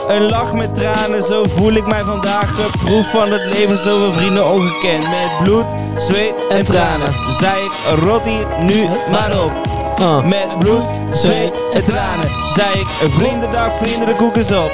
Een 0.07 0.29
lach 0.29 0.53
met 0.53 0.75
tranen, 0.75 1.23
zo 1.23 1.43
voel 1.55 1.71
ik 1.71 1.87
mij 1.87 2.03
vandaag. 2.03 2.55
Geproef 2.55 3.11
van 3.11 3.31
het 3.31 3.45
leven, 3.45 3.77
zoveel 3.77 4.13
vrienden 4.13 4.49
ongekend. 4.49 5.03
Met 5.03 5.43
bloed, 5.43 5.73
zweet 5.97 6.47
en 6.49 6.65
tranen. 6.65 7.13
Zei 7.29 7.63
ik, 7.63 7.71
rot 8.03 8.25
hier 8.25 8.47
nu 8.59 8.87
maar 9.11 9.43
op. 9.43 9.51
Ah. 9.99 10.23
Met 10.23 10.57
bloed, 10.57 10.87
zweet 11.11 11.59
en 11.73 11.83
tranen. 11.83 12.29
Zei 12.55 12.79
ik, 12.79 12.87
vriendendag, 13.09 13.73
vrienden, 13.81 14.05
de 14.05 14.13
koek 14.13 14.35
is 14.35 14.51
op. 14.51 14.71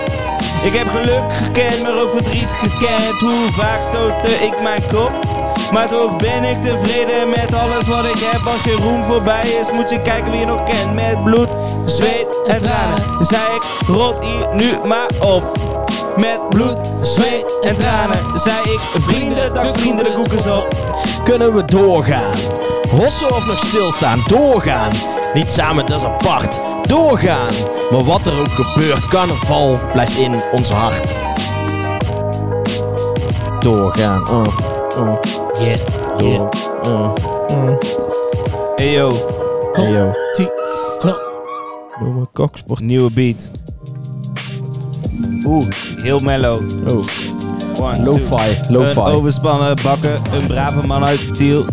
Ik 0.64 0.74
heb 0.74 0.88
geluk 0.90 1.34
gekend, 1.44 1.82
maar 1.82 2.02
ook 2.02 2.10
verdriet 2.10 2.50
gekend. 2.52 3.20
Hoe 3.20 3.52
vaak 3.52 3.82
stootte 3.82 4.30
ik 4.30 4.62
mijn 4.62 4.82
kop? 4.92 5.23
Maar 5.72 5.90
toch 5.90 6.16
ben 6.16 6.44
ik 6.44 6.62
tevreden 6.62 7.30
met 7.30 7.56
alles 7.56 7.88
wat 7.88 8.06
ik 8.06 8.30
heb. 8.32 8.46
Als 8.46 8.64
je 8.64 8.76
roem 8.76 9.04
voorbij 9.04 9.50
is, 9.50 9.72
moet 9.72 9.90
je 9.90 10.02
kijken 10.02 10.32
wie 10.32 10.40
je 10.40 10.46
nog 10.46 10.64
kent. 10.64 10.94
Met 10.94 11.24
bloed, 11.24 11.50
zweet 11.86 12.42
en 12.48 12.62
tranen. 12.62 13.26
Zei 13.26 13.44
ik, 13.56 13.64
rot 13.88 14.24
hier 14.24 14.48
nu 14.54 14.88
maar 14.88 15.10
op. 15.20 15.52
Met 16.18 16.50
bloed, 16.50 16.80
zweet 17.02 17.60
en 17.62 17.78
tranen. 17.78 18.40
Zei 18.40 18.58
ik, 18.64 18.80
vrienden, 18.80 19.54
dag 19.54 19.72
vrienden, 19.72 20.06
de 20.06 20.14
koek 20.14 20.32
is 20.32 20.48
op. 20.48 20.68
Kunnen 21.24 21.56
we 21.56 21.66
doorgaan? 21.66 22.38
Hossen 22.90 23.32
of 23.32 23.46
nog 23.46 23.60
stilstaan? 23.66 24.24
Doorgaan. 24.28 24.92
Niet 25.34 25.50
samen, 25.50 25.86
dat 25.86 25.98
is 25.98 26.06
apart. 26.06 26.60
Doorgaan. 26.82 27.54
Maar 27.92 28.04
wat 28.04 28.26
er 28.26 28.40
ook 28.40 28.52
gebeurt, 28.52 29.08
carnaval 29.08 29.80
blijft 29.92 30.18
in 30.18 30.42
ons 30.52 30.70
hart. 30.70 31.16
Doorgaan. 33.60 34.30
Oh, 34.30 34.73
oh, 34.98 35.20
Yeah, 35.60 35.78
door. 36.18 36.50
Oh, 36.84 37.16
oh. 37.48 37.78
Hey 38.76 38.92
yo, 38.92 39.14
Hey 39.74 39.92
yo. 39.92 40.12
Doe 42.00 42.14
mijn 42.14 42.28
koksport. 42.34 42.80
nieuwe 42.80 43.12
beat. 43.12 43.52
Oeh, 45.46 45.68
heel 46.02 46.20
mellow. 46.20 46.62
Oh, 46.88 47.04
Lo-fi, 47.80 48.60
lo-fi. 48.70 49.00
Een 49.00 49.06
overspannen 49.06 49.76
bakken, 49.84 50.16
een 50.32 50.46
brave 50.46 50.88
man 50.88 51.04
uit 51.04 51.36
Tiel, 51.36 51.66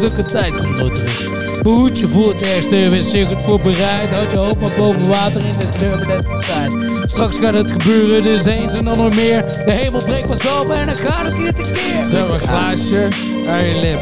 ook 0.07 0.17
een 0.17 0.25
tijd 0.25 0.53
k 0.53 0.75
k 0.75 0.91
k 0.91 1.58
Behoed 1.61 1.99
je 1.99 2.07
voor 2.07 2.31
het 2.31 2.41
ergste, 2.41 2.89
wees 2.89 3.09
zich 3.09 3.29
het 3.29 3.41
voorbereid. 3.41 4.09
Houd 4.09 4.31
je 4.31 4.37
hoofd 4.37 4.59
maar 4.59 4.71
boven 4.77 5.07
water 5.07 5.45
in 5.45 5.57
de 5.57 5.71
turbulente 5.77 6.43
tijd. 6.47 6.71
Straks 7.11 7.37
gaat 7.37 7.53
het 7.53 7.71
gebeuren, 7.71 8.23
dus 8.23 8.45
eens 8.45 8.73
en 8.73 8.85
dan 8.85 8.97
nog 8.97 9.15
meer. 9.15 9.45
De 9.65 9.71
hemel 9.71 10.03
breekt 10.03 10.27
pas 10.27 10.59
open 10.59 10.75
en 10.75 10.85
dan 10.85 10.95
gaat 10.95 11.27
het 11.27 11.37
hier 11.37 11.53
tekeer. 11.53 12.03
Zo, 12.03 12.29
een 12.33 12.39
glaasje 12.39 13.07
aan 13.47 13.67
je 13.67 13.79
lip. 13.79 14.01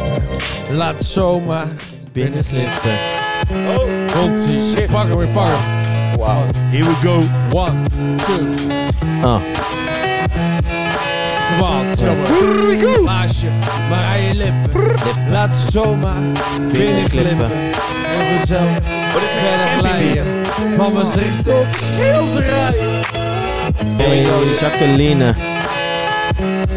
Laat 0.71 1.03
zomaar 1.03 1.67
Binnen 2.17 2.43
slippen. 2.43 2.97
Komt 4.13 4.45
ie. 4.49 4.87
Pak 4.91 5.07
hem, 5.07 5.21
ik 5.21 5.31
pak 5.31 5.47
hem. 5.47 6.17
Wauw. 6.17 6.43
Here 6.71 6.83
we 6.83 6.95
go. 7.03 7.21
One, 7.51 7.85
two, 8.17 8.67
Ah. 9.21 9.41
One, 11.59 11.95
two. 11.95 12.15
Glaasje 13.03 13.47
maar 13.89 14.03
aan 14.03 14.21
je 14.21 14.33
lippen. 14.33 14.95
Laat 15.31 15.55
zomaar 15.71 16.21
binnen 16.71 17.09
glippen. 17.09 17.51
En 18.19 18.41
is 19.21 19.29
verder 19.29 19.73
een 19.73 19.79
glijden. 19.79 20.45
Van 20.75 20.93
Maastricht 20.93 21.43
tot 21.43 21.65
Geelserij. 21.97 22.75
Hey 23.97 24.21
Jacqueline. 24.59 25.33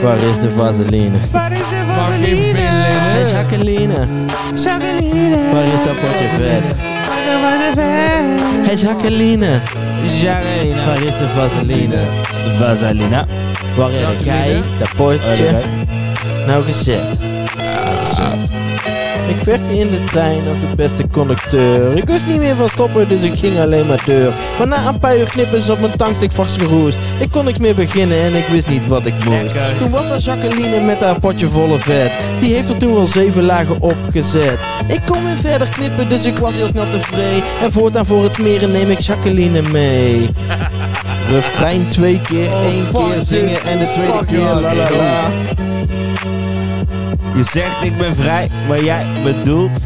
Waar 0.03 0.21
is 0.21 0.41
de 0.41 0.51
vaseline? 0.57 1.19
Waar 1.31 1.53
is 1.53 1.59
de 1.59 1.85
binnen. 2.21 2.63
Hey 2.63 3.31
Jacqueline. 3.31 4.07
Jacqueline. 4.55 5.53
Waar 5.53 5.65
is 5.65 5.85
dat 5.85 5.99
potje 5.99 6.29
vet? 6.39 6.77
Hey 8.67 8.75
Jacqueline. 8.75 9.61
Jacqueline. 10.21 10.85
Waar 10.87 11.03
is 11.03 11.19
de 11.19 11.29
vaseline? 11.35 11.99
Vaselina. 12.59 13.27
Waar 13.77 13.91
heb 13.93 14.25
jij 14.25 14.63
dat 14.79 14.97
potje 14.97 15.63
nou 16.47 16.65
gezet? 16.65 17.19
Ik 19.29 19.45
werkte 19.45 19.79
in 19.79 19.91
de 19.91 20.05
trein 20.05 20.49
als 20.49 20.61
de 20.61 20.67
beste 20.77 21.09
conducteur. 21.09 21.97
Ik 21.97 22.05
wist 22.05 22.27
niet 22.27 22.39
meer 22.39 22.57
van 22.57 22.69
stoppen, 22.69 23.09
dus 23.09 23.23
ik 23.23 23.39
ging 23.39 23.59
alleen 23.59 23.87
maar 23.87 24.03
deur. 24.05 24.35
Maar 24.59 24.67
na 24.67 24.89
een 24.89 24.99
paar 24.99 25.19
uur 25.19 25.27
knippen 25.27 25.59
is 25.59 25.71
op 25.71 25.81
mijn 25.81 25.97
tankstick 25.97 26.33
vastgeroest. 26.33 26.99
Ik 27.19 27.31
kon 27.31 27.45
niks 27.45 27.59
meer 27.59 27.75
beginnen 27.75 28.19
en 28.19 28.35
ik 28.35 28.47
wist 28.47 28.69
niet 28.69 28.87
wat 28.87 29.07
ik 29.07 29.15
moest. 29.25 29.43
Lekker. 29.43 29.77
Toen 29.79 29.91
was 29.91 30.11
er 30.11 30.19
Jacqueline 30.19 30.81
met 30.81 31.01
haar 31.01 31.19
potje 31.19 31.47
volle 31.47 31.79
vet. 31.79 32.13
Die 32.39 32.55
heeft 32.55 32.69
er 32.69 32.77
toen 32.77 32.95
wel 32.95 33.07
zeven 33.07 33.43
lagen 33.43 33.81
opgezet. 33.81 34.59
Ik 34.87 35.01
kon 35.07 35.25
weer 35.25 35.37
verder 35.37 35.69
knippen, 35.69 36.09
dus 36.09 36.25
ik 36.25 36.39
was 36.39 36.55
heel 36.55 36.69
snel 36.69 36.89
tevreden. 36.89 37.43
En 37.61 37.73
voortaan 37.73 38.07
voor 38.07 38.23
het 38.23 38.33
smeren 38.33 38.73
neem 38.73 38.91
ik 38.91 38.99
Jacqueline 39.01 39.63
mee. 39.63 40.31
Refrein 41.31 41.89
twee 41.89 42.21
keer, 42.21 42.51
één 42.53 42.87
keer 42.93 43.23
zingen 43.23 43.63
en 43.63 43.79
de 43.79 43.93
tweede 43.93 44.25
keer 44.27 44.39
la 44.39 44.75
la 44.75 44.91
la. 44.91 45.31
Je 47.35 47.43
zegt 47.43 47.83
ik 47.83 47.97
ben 47.97 48.15
vrij, 48.15 48.49
maar 48.69 48.85
jij 48.85 49.07
bedoelt 49.25 49.79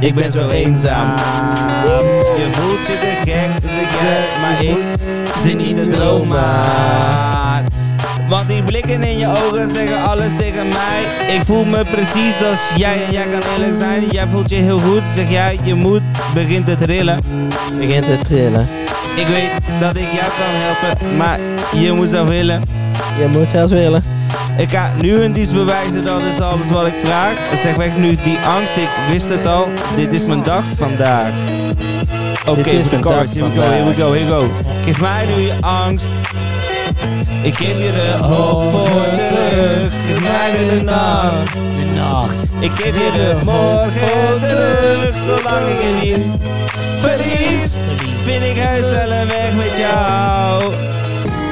ik 0.00 0.14
ben 0.14 0.32
zo 0.32 0.48
eenzaam. 0.48 1.16
Je 2.36 2.48
voelt 2.52 2.86
je 2.86 2.92
te 2.92 3.30
gek, 3.30 3.50
zeg 3.70 4.00
jij, 4.00 4.40
maar 4.40 4.64
ik 4.64 4.78
zit 5.36 5.56
niet 5.56 5.76
te 5.76 5.88
dromen. 5.88 6.44
Want 8.28 8.48
die 8.48 8.62
blikken 8.62 9.02
in 9.02 9.18
je 9.18 9.28
ogen 9.28 9.74
zeggen 9.74 10.02
alles 10.02 10.36
tegen 10.38 10.68
mij. 10.68 11.34
Ik 11.36 11.44
voel 11.44 11.64
me 11.64 11.84
precies 11.84 12.42
als 12.50 12.70
jij 12.76 13.04
en 13.06 13.12
jij 13.12 13.26
kan 13.28 13.40
eerlijk 13.52 13.76
zijn. 13.76 14.04
Jij 14.10 14.26
voelt 14.26 14.50
je 14.50 14.56
heel 14.56 14.78
goed, 14.78 15.02
zeg 15.14 15.30
jij, 15.30 15.58
je 15.62 15.74
moed 15.74 16.02
begint 16.34 16.66
te 16.66 16.76
trillen. 16.76 17.18
Begint 17.78 18.06
te 18.06 18.16
trillen. 18.22 18.81
Ik 19.16 19.26
weet 19.26 19.50
dat 19.80 19.96
ik 19.96 20.12
jou 20.12 20.30
kan 20.38 20.54
helpen, 20.54 21.16
maar 21.16 21.38
je 21.72 21.92
moet 21.92 22.08
zelf 22.08 22.28
willen. 22.28 22.62
Je 23.18 23.26
moet 23.26 23.50
zelfs 23.50 23.72
willen. 23.72 24.04
Ik 24.56 24.70
ga 24.70 24.90
nu 25.00 25.22
een 25.22 25.32
dienst 25.32 25.54
bewijzen, 25.54 26.04
dat 26.04 26.20
is 26.20 26.40
alles 26.40 26.70
wat 26.70 26.86
ik 26.86 26.94
vraag. 27.02 27.34
Zeg 27.54 27.74
weg 27.74 27.96
nu 27.96 28.16
die 28.22 28.38
angst, 28.38 28.76
ik 28.76 28.88
wist 29.10 29.28
het 29.28 29.46
al. 29.46 29.68
Dit 29.96 30.12
is 30.12 30.24
mijn 30.24 30.42
dag 30.42 30.64
vandaag. 30.76 31.32
Oké, 32.48 32.70
is 32.70 32.86
voor 32.86 32.98
de 32.98 33.02
chorus, 33.02 33.32
dag 33.32 33.50
here 33.50 33.50
we 33.50 33.60
go, 33.60 33.62
here 33.62 33.84
we 33.84 33.94
go, 33.94 34.12
here 34.12 34.24
we 34.24 34.30
go. 34.30 34.50
Geef 34.84 35.00
mij 35.00 35.26
nu 35.26 35.42
je 35.42 35.52
angst. 35.60 36.06
Ik 37.42 37.56
geef 37.56 37.78
je 37.78 37.92
de 37.92 38.24
hoop 38.24 38.70
voor 38.70 39.06
terug. 39.28 39.92
Geef 40.06 40.22
mij 40.22 40.52
nu 40.58 40.68
de 40.68 40.82
nacht. 40.84 41.58
nacht. 41.94 42.48
Ik 42.58 42.70
geef 42.74 42.94
je 42.94 43.10
de 43.12 43.36
morgen 43.44 44.40
terug, 44.40 45.18
zolang 45.26 45.68
ik 45.68 45.82
je 45.82 46.00
niet 46.02 46.26
verlies. 46.98 47.41
Vind 47.70 48.42
ik 48.44 48.58
huis 48.62 48.80
wel 48.90 49.10
een 49.12 49.28
weg 49.28 49.52
met 49.56 49.76
jou. 49.76 50.62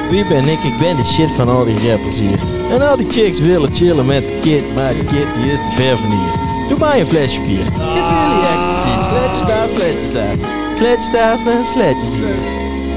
Wie 0.09 0.25
ben 0.27 0.47
ik? 0.47 0.59
Ik 0.63 0.77
ben 0.77 0.95
de 0.97 1.03
shit 1.03 1.31
van 1.31 1.47
al 1.49 1.65
die 1.65 1.89
rappers 1.91 2.19
hier. 2.19 2.39
En 2.71 2.81
al 2.89 2.97
die 2.97 3.05
chicks 3.09 3.39
willen 3.39 3.75
chillen 3.75 4.05
met 4.05 4.27
de 4.27 4.37
kid, 4.41 4.75
maar 4.75 4.93
die 4.93 5.03
kid 5.03 5.27
die 5.35 5.51
is 5.51 5.57
te 5.59 5.71
ver 5.75 5.97
van 5.97 6.09
hier. 6.11 6.31
Doe 6.69 6.77
mij 6.79 6.99
een 6.99 7.05
flesje 7.07 7.41
bier. 7.41 7.65
Geef 7.65 8.07
jullie 8.21 8.43
ecstasy. 8.55 8.89
Sletjes 9.09 9.45
daar, 9.47 9.69
sletjes 9.69 10.13
daar. 10.13 10.35
Sletjes 10.75 11.11
daar, 11.11 11.37
sle- 11.37 11.63
sletjes 11.73 12.09
hier. 12.13 12.35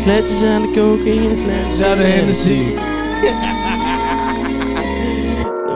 Sletjes 0.01 0.43
aan 0.51 0.63
de 0.63 0.71
cocaïne, 0.81 1.37
sletjes 1.37 1.87
aan 1.87 1.97
de 1.99 2.05
Hennessy. 2.05 2.63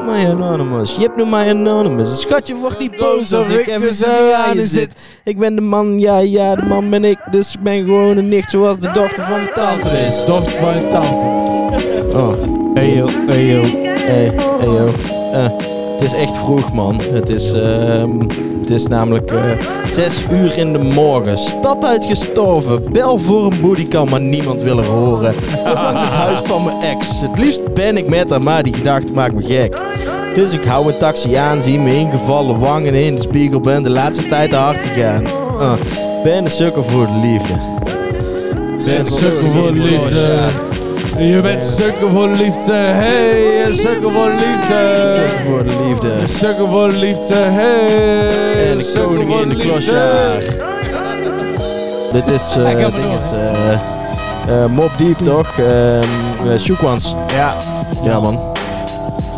Mij 0.08 0.30
anonymous. 0.30 0.94
Je 0.94 1.00
hebt 1.00 1.16
noem 1.16 1.28
mij 1.28 1.50
anonymous. 1.50 2.20
Schatje, 2.20 2.54
word 2.54 2.78
niet 2.78 2.96
boos 2.96 3.32
als 3.32 3.48
ik 3.48 3.66
even 3.66 3.94
zo 3.94 4.32
aan 4.32 4.60
zit. 4.60 4.90
Ik 5.24 5.38
ben 5.38 5.54
de 5.54 5.60
man, 5.60 5.98
ja, 5.98 6.18
ja, 6.18 6.54
de 6.54 6.64
man 6.64 6.90
ben 6.90 7.04
ik. 7.04 7.18
Dus 7.30 7.54
ik 7.54 7.60
ben 7.60 7.78
gewoon 7.78 8.16
een 8.16 8.28
nicht 8.28 8.50
zoals 8.50 8.78
de 8.78 8.90
dochter 8.90 9.24
van 9.24 9.34
mijn 9.34 9.52
tante 9.54 9.88
is. 9.88 10.24
Dochter 10.24 10.52
van 10.52 10.74
je 10.74 10.88
tante. 10.88 11.22
Oh. 12.16 12.32
Hey 12.74 12.94
yo, 12.94 13.08
hey 13.26 13.46
yo. 13.46 13.62
Hey, 13.62 14.32
hey 14.58 14.68
yo. 14.68 14.92
Eh, 15.32 15.77
het 16.00 16.12
is 16.12 16.14
echt 16.14 16.36
vroeg 16.36 16.72
man. 16.72 17.00
Het 17.12 17.28
is, 17.28 17.52
ehm, 17.52 18.20
het 18.58 18.70
is 18.70 18.86
namelijk 18.86 19.30
eh 19.30 19.40
6 19.90 20.24
uur 20.32 20.58
in 20.58 20.72
de 20.72 20.78
morgen. 20.78 21.38
Stad 21.38 21.84
uitgestorven. 21.84 22.92
Bel 22.92 23.18
voor 23.18 23.52
een 23.52 23.60
bodycam, 23.60 24.08
maar 24.08 24.20
niemand 24.20 24.62
wil 24.62 24.78
er 24.78 24.84
horen. 24.84 25.34
Ook 25.66 25.74
langs 25.74 26.00
het 26.00 26.10
huis 26.10 26.38
van 26.38 26.64
mijn 26.64 26.80
ex. 26.80 27.20
Het 27.20 27.38
liefst 27.38 27.74
ben 27.74 27.96
ik 27.96 28.08
met 28.08 28.30
haar, 28.30 28.42
maar 28.42 28.62
die 28.62 28.74
gedachte 28.74 29.12
maakt 29.12 29.34
me 29.34 29.42
gek. 29.42 29.80
Dus 30.34 30.52
ik 30.52 30.64
hou 30.64 30.84
mijn 30.84 30.98
taxi 30.98 31.34
aan, 31.34 31.62
zie 31.62 31.78
me 31.78 31.94
ingevallen 31.94 32.58
wangen 32.58 32.94
in 32.94 33.14
de 33.14 33.20
spiegel. 33.20 33.60
Ben 33.60 33.82
de 33.82 33.90
laatste 33.90 34.26
tijd 34.26 34.50
te 34.50 34.56
hard 34.56 34.82
gegaan. 34.82 35.22
Uh, 35.60 35.72
ben 36.22 36.44
een 36.44 36.50
sukkel 36.50 36.82
voor 36.82 37.06
de 37.06 37.18
liefde. 37.22 37.54
Ben 38.84 39.06
sukkel 39.06 39.46
voor 39.46 39.72
de 39.72 39.80
liefde. 39.80 40.67
Je 41.18 41.40
bent 41.42 41.64
sukkel 41.64 42.10
voor 42.10 42.28
de 42.28 42.34
liefde. 42.34 42.72
Hey, 42.72 43.72
sukkel 43.72 44.10
voor 44.10 44.30
de 44.30 44.36
liefde. 44.36 45.12
Sukkel 45.14 45.46
voor 45.46 45.64
de 45.64 45.84
liefde. 45.86 46.26
Sukkel 46.26 46.68
voor 46.68 46.88
de 46.88 46.96
liefde. 46.96 47.34
Hey, 47.34 48.70
En 48.70 48.78
de 48.78 48.92
koning 49.02 49.40
in 49.40 49.48
de 49.48 49.56
klosjaar. 49.56 50.40
Dit 52.12 52.26
is, 52.28 52.56
eh 52.56 52.70
Ik 52.70 52.78
heb 52.78 52.94
ding 52.94 53.14
is, 53.14 53.30
eh 53.32 53.72
eh, 53.72 54.66
Mob 54.70 54.90
Deep 54.98 55.18
toch? 55.18 55.58
Ehm 55.58 56.02
uh, 56.46 56.58
Shoekwans. 56.58 57.14
Ja, 57.34 57.56
Ja 58.04 58.20
man. 58.20 58.57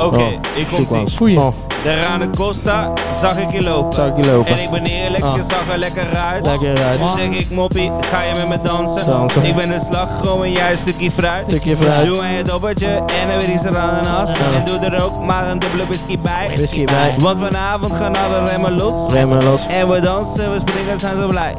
Oké, 0.04 0.16
Oh, 0.16 0.28
ik 0.54 0.66
kom 0.88 1.04
die. 1.26 1.38
Oh, 1.40 1.48
De 1.82 2.00
Rane 2.00 2.30
Costa 2.36 2.92
zag 3.20 3.38
ik 3.38 3.52
je 3.52 3.62
lopen. 3.62 3.92
zou 3.92 4.08
ik 4.18 4.24
je 4.24 4.30
lopen? 4.32 4.52
En 4.56 4.62
ik 4.62 4.70
ben 4.70 4.84
eerlijk, 4.84 5.24
Ah. 5.24 5.36
je 5.36 5.42
zag 5.48 5.72
er 5.72 5.78
lekker 5.78 6.06
uit. 6.16 6.46
Lekker 6.46 6.82
uit. 6.84 7.02
Dus 7.02 7.12
zeg 7.12 7.28
ik, 7.28 7.50
moppie, 7.50 7.90
ga 8.10 8.22
je 8.22 8.32
met 8.36 8.48
me 8.48 8.68
dansen? 8.68 9.06
Dansen. 9.06 9.44
Ik 9.44 9.54
ben 9.56 9.70
een 9.70 9.80
slagroom 9.80 10.42
en 10.42 10.52
jij 10.52 10.70
een 10.70 10.76
stukje 10.78 11.10
fruit. 11.10 11.46
Stukje 11.46 11.76
fruit. 11.76 12.06
Doe 12.06 12.20
mij 12.20 12.38
een 12.38 12.44
dobbertje 12.44 12.86
en 12.86 13.28
dan 13.28 13.38
weer 13.38 13.54
iets 13.54 13.64
ananas. 13.66 14.30
En 14.30 14.64
doe 14.64 14.78
er 14.90 15.04
ook 15.04 15.22
maar 15.24 15.48
een 15.50 15.58
dubbele 15.58 15.84
whisky 15.86 16.18
bij. 16.18 16.50
Whisky 16.54 16.84
bij. 16.84 17.14
Want 17.18 17.38
vanavond 17.38 17.92
gaan 17.92 18.14
alle 18.16 18.44
remmen 18.50 18.76
los. 18.76 19.12
Remmen 19.12 19.44
los. 19.44 19.60
En 19.66 19.88
we 19.88 20.00
dansen, 20.00 20.52
we 20.52 20.58
springen, 20.68 20.98
zijn 20.98 21.16
zo 21.20 21.28
blij. 21.28 21.54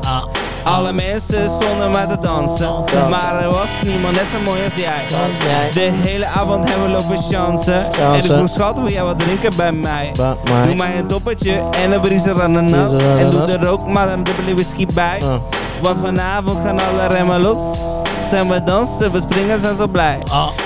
Alle 0.63 0.93
mensen 0.93 1.49
stonden 1.49 1.89
maar 1.91 2.07
te 2.07 2.17
dansen. 2.21 3.09
Maar 3.09 3.41
er 3.41 3.49
was 3.49 3.69
niemand 3.83 4.15
net 4.15 4.25
zo 4.31 4.37
mooi 4.43 4.63
als 4.63 4.75
jij. 4.75 5.03
De 5.71 5.91
hele 5.93 6.25
avond 6.25 6.69
hebben 6.69 6.85
we 6.85 6.91
lopen 6.91 7.17
chansen. 7.17 7.93
En 7.93 8.13
ik 8.13 8.25
vroeg 8.25 8.49
schat, 8.49 8.75
wil 8.75 8.89
jij 8.89 9.03
wat 9.03 9.19
drinken 9.19 9.55
bij 9.55 9.71
mij? 9.71 10.11
Doe 10.65 10.75
mij 10.75 10.97
een 10.97 11.07
doppertje 11.07 11.63
en 11.71 11.91
een 11.91 12.01
briezer 12.01 12.41
ananas. 12.41 12.89
Briezer 12.89 13.17
En 13.17 13.29
doe 13.29 13.41
er 13.41 13.69
ook 13.69 13.87
maar 13.87 14.09
een 14.09 14.23
dubbele 14.23 14.53
whisky 14.53 14.85
bij. 14.93 15.19
Ah. 15.23 15.33
Want 15.81 15.97
vanavond 16.03 16.59
gaan 16.65 16.79
alle 16.79 17.07
remmen 17.07 17.41
los. 17.41 17.77
En 18.31 18.49
we 18.49 18.63
dansen, 18.63 19.11
we 19.11 19.19
springen, 19.19 19.59
zijn 19.59 19.75
zo 19.75 19.87
blij. 19.87 20.17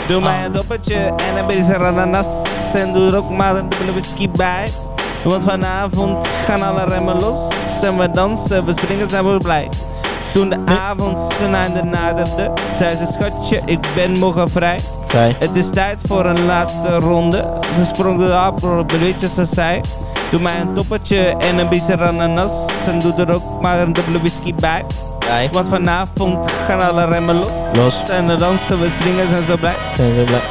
Doe 0.08 0.22
mij 0.22 0.46
een 0.46 0.52
doppertje 0.52 0.96
en 0.96 1.38
een 1.38 1.46
briezer 1.46 1.86
ananas. 1.86 2.28
En 2.74 2.94
doe 2.94 3.08
er 3.12 3.18
ook 3.18 3.30
maar 3.30 3.56
een 3.56 3.70
dubbele 3.70 3.92
whisky 3.92 4.30
bij. 4.30 4.70
Want 5.24 5.44
vanavond 5.44 6.28
gaan 6.46 6.62
alle 6.62 6.84
remmen 6.86 7.20
los. 7.20 7.40
En 7.86 7.98
we 7.98 8.12
dansen, 8.12 8.66
we 8.66 8.72
springen, 8.72 9.10
zijn 9.10 9.32
we 9.32 9.38
blij. 9.38 9.70
Toen 10.34 10.50
de 10.50 10.58
avond 10.66 11.34
zijn 11.38 11.56
einde 11.56 11.84
naderde, 11.84 12.52
zei 12.78 12.96
ze 12.96 13.06
schatje, 13.12 13.62
ik 13.66 13.80
ben 13.96 14.20
morgen 14.20 14.50
vrij. 14.50 14.80
Zij. 15.10 15.36
Het 15.40 15.50
is 15.54 15.70
tijd 15.70 16.00
voor 16.08 16.26
een 16.26 16.46
laatste 16.46 16.96
ronde. 16.96 17.60
Ze 17.76 17.86
sprong 17.86 18.20
de 18.20 18.36
appel 18.36 18.80
op 18.80 18.90
de 18.90 19.14
ze 19.34 19.46
zei. 19.46 19.82
Doe 20.32 20.40
mij 20.40 20.60
een 20.60 20.74
toppertje 20.74 21.36
en 21.38 21.58
een 21.58 21.70
biezer 21.70 22.04
ananas. 22.04 22.68
En 22.88 23.00
doe 23.00 23.14
er 23.14 23.34
ook 23.34 23.62
maar 23.62 23.80
een 23.80 23.94
dubbele 23.94 24.18
whisky 24.18 24.54
bij. 24.54 24.84
Jij. 25.20 25.50
Want 25.52 25.68
vanavond 25.68 26.52
gaan 26.68 26.90
alle 26.90 27.06
remmen 27.06 27.36
los. 27.36 27.50
Los. 27.74 28.10
En 28.10 28.28
dan 28.28 28.40
dansen 28.40 28.80
we 28.80 28.90
springen 28.90 29.28
zijn 29.28 29.44
zo 29.44 29.58
blij. 29.58 29.76
Zijn 29.96 30.14
ze 30.14 30.24
blij? 30.24 30.42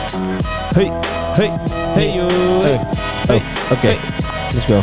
Hey, 0.74 0.92
hey, 1.32 1.50
hey 1.94 2.12
yo. 2.12 2.26
Hey. 2.60 2.80
Hey. 3.26 3.42
Oké. 3.70 3.86
Hey. 3.86 4.13
Let's 4.54 4.66
go. 4.66 4.74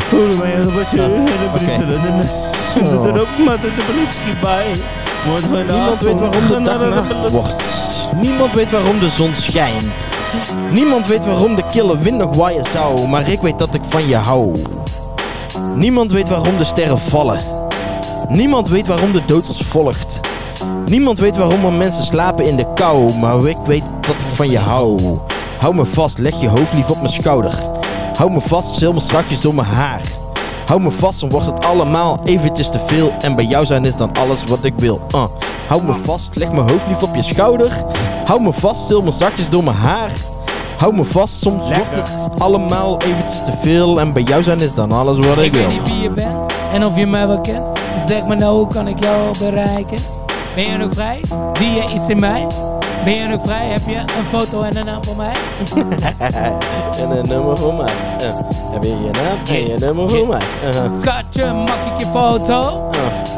Er 3.04 3.20
ook 3.20 3.38
maar 3.44 3.58
bij. 4.42 4.66
Want 5.26 5.50
Niemand 5.70 6.00
weet 6.00 6.18
waarom 6.18 6.46
de 6.48 6.60
dag 6.62 7.30
wordt. 7.30 7.64
Niemand 8.20 8.52
weet 8.52 8.70
waarom 8.70 8.98
de 8.98 9.08
zon 9.08 9.34
schijnt. 9.34 9.92
Niemand 10.72 11.06
weet 11.06 11.24
waarom 11.24 11.54
de 11.54 11.62
kille 11.70 11.98
wind 11.98 12.18
nog 12.18 12.36
waaien 12.36 12.64
zou. 12.72 13.08
Maar 13.08 13.28
ik 13.28 13.40
weet 13.40 13.58
dat 13.58 13.74
ik 13.74 13.80
van 13.88 14.08
je 14.08 14.16
hou. 14.16 14.62
Niemand 15.74 16.12
weet 16.12 16.28
waarom 16.28 16.56
de 16.58 16.64
sterren 16.64 16.98
vallen. 16.98 17.38
Niemand 18.28 18.68
weet 18.68 18.86
waarom 18.86 19.12
de 19.12 19.24
dood 19.26 19.48
ons 19.48 19.62
volgt. 19.62 20.20
Niemand 20.86 21.18
weet 21.18 21.36
waarom 21.36 21.64
er 21.64 21.72
mensen 21.72 22.04
slapen 22.04 22.46
in 22.46 22.56
de 22.56 22.66
kou. 22.74 23.14
Maar 23.14 23.46
ik 23.46 23.58
weet 23.66 23.84
dat 24.00 24.14
ik 24.14 24.34
van 24.34 24.50
je 24.50 24.58
hou. 24.58 25.18
Hou 25.58 25.74
me 25.74 25.84
vast, 25.84 26.18
leg 26.18 26.40
je 26.40 26.48
hoofd 26.48 26.72
lief 26.72 26.90
op 26.90 26.96
mijn 26.96 27.12
schouder. 27.12 27.71
Hou 28.16 28.30
me 28.30 28.40
vast, 28.40 28.76
zil 28.78 28.92
me 28.92 29.00
strakjes 29.00 29.40
door 29.40 29.54
mijn 29.54 29.66
haar. 29.66 30.00
Hou 30.66 30.80
me 30.80 30.90
vast, 30.90 31.20
dan 31.20 31.30
wordt 31.30 31.46
het 31.46 31.64
allemaal 31.64 32.20
eventjes 32.24 32.70
te 32.70 32.80
veel. 32.86 33.12
En 33.20 33.34
bij 33.34 33.44
jou 33.44 33.66
zijn 33.66 33.84
is 33.84 33.96
dan 33.96 34.10
alles 34.20 34.44
wat 34.44 34.64
ik 34.64 34.72
wil. 34.76 35.00
Uh. 35.14 35.24
Hou 35.66 35.82
me 35.84 35.92
vast, 36.04 36.36
leg 36.36 36.52
mijn 36.52 36.70
hoofd 36.70 36.86
lief 36.88 37.02
op 37.02 37.14
je 37.14 37.22
schouder. 37.22 37.84
Hou 38.24 38.40
me 38.42 38.52
vast, 38.52 38.86
zil 38.86 39.02
me 39.02 39.10
strakjes 39.12 39.48
door 39.50 39.64
mijn 39.64 39.76
haar. 39.76 40.10
Hou 40.78 40.94
me 40.94 41.04
vast, 41.04 41.40
soms 41.42 41.62
wordt 41.62 42.24
het 42.24 42.40
allemaal 42.40 42.98
eventjes 43.02 43.44
te 43.44 43.52
veel. 43.62 44.00
En 44.00 44.12
bij 44.12 44.22
jou 44.22 44.42
zijn 44.42 44.60
is 44.60 44.74
dan 44.74 44.92
alles 44.92 45.16
wat 45.16 45.38
ik 45.38 45.44
Ik 45.44 45.54
wil. 45.54 45.66
weet 45.66 45.78
niet 45.78 45.88
wie 45.88 46.02
je 46.02 46.10
bent 46.10 46.52
en 46.72 46.86
of 46.86 46.96
je 46.96 47.06
mij 47.06 47.26
wel 47.26 47.40
kent. 47.40 47.78
Zeg 48.08 48.26
me 48.26 48.34
nou, 48.34 48.56
hoe 48.56 48.66
kan 48.68 48.88
ik 48.88 49.02
jou 49.04 49.38
bereiken? 49.38 49.98
Ben 50.54 50.64
je 50.64 50.76
nog 50.76 50.92
vrij? 50.92 51.20
Zie 51.52 51.70
je 51.70 51.82
iets 51.94 52.08
in 52.08 52.20
mij? 52.20 52.46
Ben 53.04 53.14
je 53.14 53.26
nog 53.26 53.42
vrij? 53.42 53.66
Heb 53.66 53.82
je 53.86 53.96
een 53.96 54.24
foto 54.28 54.62
en 54.62 54.76
een 54.76 54.86
naam 54.86 55.04
voor 55.04 55.16
mij? 55.16 55.32
En 57.00 57.10
een 57.10 57.28
nummer 57.28 57.56
voor 57.56 57.74
mij. 57.74 57.92
Uh. 58.20 58.36
Heb 58.72 58.82
je 58.82 58.88
je 58.88 59.10
naam 59.12 59.56
en 59.56 59.66
je 59.66 59.78
nummer 59.78 60.10
voor 60.10 60.26
mij. 60.26 60.40
Uh-huh. 60.68 61.00
Schatje, 61.00 61.52
mag 61.52 61.86
ik 61.92 61.98
je 61.98 62.06
foto? 62.06 62.90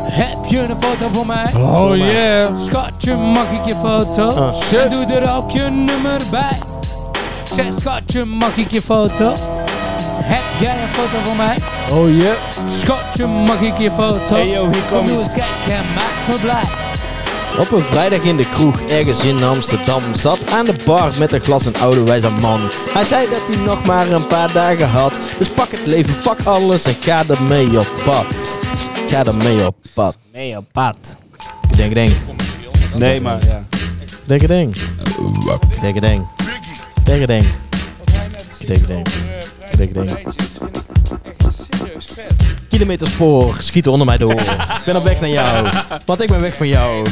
Heb 0.03 0.45
je 0.49 0.59
een 0.59 0.77
foto 0.83 1.09
voor 1.13 1.27
mij? 1.27 1.53
Oh 1.55 1.97
yeah. 1.97 2.51
Schatje, 2.59 3.17
mag 3.17 3.51
ik 3.51 3.67
je 3.67 3.75
foto? 3.75 4.29
Ah. 4.29 4.83
En 4.83 4.91
doe 4.91 5.05
er 5.05 5.37
ook 5.37 5.51
je 5.51 5.61
nummer 5.61 6.21
bij. 6.31 6.59
Zeg 7.55 7.67
schatje, 7.81 8.25
mag 8.25 8.57
ik 8.57 8.71
je 8.71 8.83
foto? 8.83 9.33
Heb 10.23 10.61
jij 10.61 10.83
een 10.83 10.89
foto 10.89 11.25
voor 11.25 11.37
mij? 11.37 11.57
Oh 11.91 12.17
yeah. 12.17 12.37
Schatje, 12.69 13.27
mag 13.27 13.61
ik 13.61 13.79
je 13.79 13.91
foto? 13.91 14.35
Hey 14.35 14.49
yo, 14.49 14.71
hier 14.71 14.83
kom 14.91 15.05
Doe 15.05 15.19
eens 15.19 15.33
gek 15.33 15.75
en 15.75 15.85
maak 15.95 16.29
me 16.29 16.41
blij. 16.41 16.84
Op 17.59 17.73
een 17.73 17.83
vrijdag 17.83 18.23
in 18.23 18.37
de 18.37 18.49
kroeg 18.49 18.81
ergens 18.81 19.25
in 19.25 19.43
Amsterdam 19.43 20.15
zat 20.15 20.51
aan 20.51 20.65
de 20.65 20.75
bar 20.85 21.13
met 21.19 21.33
een 21.33 21.43
glas 21.43 21.65
een 21.65 21.77
oude 21.77 22.05
wijze 22.05 22.31
man. 22.31 22.61
Hij 22.91 23.05
zei 23.05 23.29
dat 23.29 23.43
hij 23.47 23.57
nog 23.65 23.85
maar 23.85 24.11
een 24.11 24.27
paar 24.27 24.53
dagen 24.53 24.89
had. 24.89 25.13
Dus 25.39 25.49
pak 25.49 25.71
het 25.71 25.87
leven, 25.87 26.19
pak 26.25 26.39
alles 26.45 26.85
en 26.85 26.95
ga 27.01 27.25
ermee 27.29 27.79
op 27.79 27.89
pad. 28.05 28.27
Ga 29.07 29.25
ermee 29.25 29.67
op 29.67 29.77
pad. 29.95 30.17
Nee, 30.33 30.57
op 30.57 30.65
pad. 30.73 31.17
Denk, 31.77 31.95
denk. 31.95 32.13
Nee, 32.97 33.21
maar 33.21 33.45
ja. 33.45 33.65
Denk, 34.25 34.47
denk. 34.47 34.77
Denk, 35.81 36.01
denk. 36.01 36.27
Denk, 37.05 37.27
denk. 37.27 37.45
Denk, 38.67 38.87
denk. 38.87 39.09
Denk, 39.77 39.95
denk. 39.95 40.19
Kilometerspoor 42.75 43.57
schieten 43.59 43.93
onder 43.93 44.07
mij 44.07 44.17
door. 44.17 44.41
Ik 44.41 44.83
ben 44.85 44.97
op 44.97 45.05
weg 45.05 45.21
naar 45.21 45.31
jou, 45.31 45.69
want 46.05 46.23
ik 46.23 46.29
ben 46.29 46.41
weg 46.41 46.57
van 46.57 46.69
jou. 46.69 47.07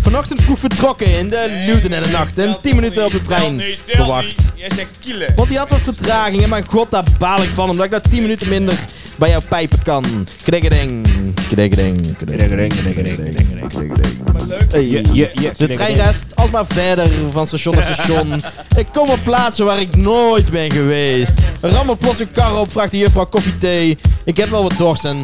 Vanochtend 0.00 0.42
vroeg 0.42 0.58
vertrokken 0.58 1.18
in 1.18 1.28
de 1.28 1.62
Newton 1.66 1.92
en 1.92 2.02
de 2.02 2.08
nacht 2.08 2.38
en 2.38 2.56
10 2.62 2.74
minuten 2.74 3.04
op 3.04 3.10
de 3.10 3.20
trein 3.20 3.62
gewacht. 3.86 4.52
Jij 4.54 4.70
zegt 4.74 4.88
kielen. 5.04 5.32
Want 5.36 5.48
die 5.48 5.58
had 5.58 5.70
wat 5.70 5.80
vertraging 5.80 6.42
en 6.42 6.48
mijn 6.48 6.64
god, 6.68 6.90
daar 6.90 7.04
baal 7.18 7.42
ik 7.42 7.48
van. 7.48 7.70
Omdat 7.70 7.84
ik 7.84 7.90
daar 7.90 8.00
10 8.00 8.22
minuten 8.22 8.48
minder 8.48 8.78
bij 9.18 9.28
jouw 9.28 9.40
pijpen 9.48 9.82
kan. 9.82 10.04
Je, 14.72 15.02
je, 15.12 15.30
je, 15.34 15.52
De 15.56 15.68
trein 15.68 15.96
reist 15.96 16.24
alsmaar 16.34 16.66
verder 16.68 17.10
van 17.32 17.46
station 17.46 17.74
naar 17.74 17.92
station. 17.92 18.40
ik 18.82 18.86
kom 18.92 19.08
op 19.08 19.20
plaatsen 19.24 19.64
waar 19.64 19.80
ik 19.80 19.96
nooit 19.96 20.50
ben 20.50 20.72
geweest. 20.72 21.32
Ram 21.60 21.90
er 21.90 21.96
plots 21.96 22.20
een 22.20 22.32
kar 22.32 22.56
op, 22.56 22.72
vraagt 22.72 22.90
de 22.90 22.98
juffrouw 22.98 23.26
koffie 23.26 23.58
thee. 23.58 23.98
Ik 24.24 24.36
heb 24.36 24.50
wel 24.50 24.62
wat 24.62 24.74
dorst 24.78 24.95
en 25.04 25.22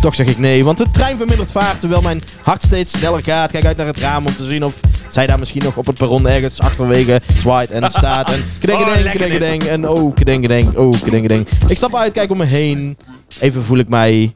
toch 0.00 0.14
zeg 0.14 0.26
ik 0.26 0.38
nee. 0.38 0.64
Want 0.64 0.78
de 0.78 0.90
trein 0.90 1.16
vermindert 1.16 1.52
vaart 1.52 1.80
terwijl 1.80 2.02
mijn 2.02 2.22
hart 2.42 2.62
steeds 2.62 2.98
sneller 2.98 3.22
gaat. 3.22 3.50
Kijk 3.50 3.64
uit 3.64 3.76
naar 3.76 3.86
het 3.86 3.98
raam 3.98 4.26
om 4.26 4.34
te 4.34 4.44
zien 4.44 4.64
of 4.64 4.80
zij 5.08 5.26
daar 5.26 5.38
misschien 5.38 5.62
nog 5.64 5.76
op 5.76 5.86
het 5.86 5.98
perron 5.98 6.28
ergens 6.28 6.60
achterwege 6.60 7.20
zwaait 7.38 7.70
en 7.70 7.90
staat. 7.90 8.32
En 8.32 8.44
knikkerding, 8.60 9.10
knikkerding 9.10 9.62
en 9.62 9.88
oh 9.88 10.14
knikkerding, 10.14 10.76
oh 10.76 11.02
knikkerding. 11.02 11.48
Ik 11.68 11.76
stap 11.76 11.94
uit, 11.94 12.12
kijk 12.12 12.30
om 12.30 12.36
me 12.36 12.44
heen. 12.44 12.98
Even 13.40 13.62
voel 13.62 13.78
ik 13.78 13.88
mij 13.88 14.34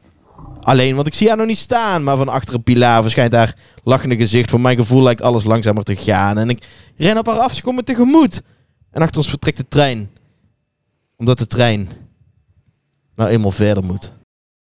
alleen, 0.61 0.95
want 0.95 1.07
ik 1.07 1.13
zie 1.13 1.27
haar 1.27 1.37
nog 1.37 1.47
niet 1.47 1.57
staan. 1.57 2.03
Maar 2.03 2.17
van 2.17 2.29
achter 2.29 2.53
een 2.53 2.63
pilaar 2.63 3.01
verschijnt 3.01 3.33
haar 3.33 3.55
lachende 3.83 4.15
gezicht. 4.15 4.49
Voor 4.49 4.61
mijn 4.61 4.77
gevoel 4.77 5.03
lijkt 5.03 5.21
alles 5.21 5.43
langzamer 5.43 5.83
te 5.83 5.95
gaan. 5.95 6.37
En 6.37 6.49
ik 6.49 6.65
ren 6.97 7.17
op 7.17 7.25
haar 7.27 7.39
af, 7.39 7.53
ze 7.53 7.61
komt 7.61 7.75
me 7.75 7.83
tegemoet. 7.83 8.41
En 8.91 9.01
achter 9.01 9.17
ons 9.17 9.29
vertrekt 9.29 9.57
de 9.57 9.67
trein. 9.67 10.09
Omdat 11.17 11.37
de 11.37 11.47
trein 11.47 11.89
nou 13.15 13.29
eenmaal 13.29 13.51
verder 13.51 13.83
moet. 13.83 14.13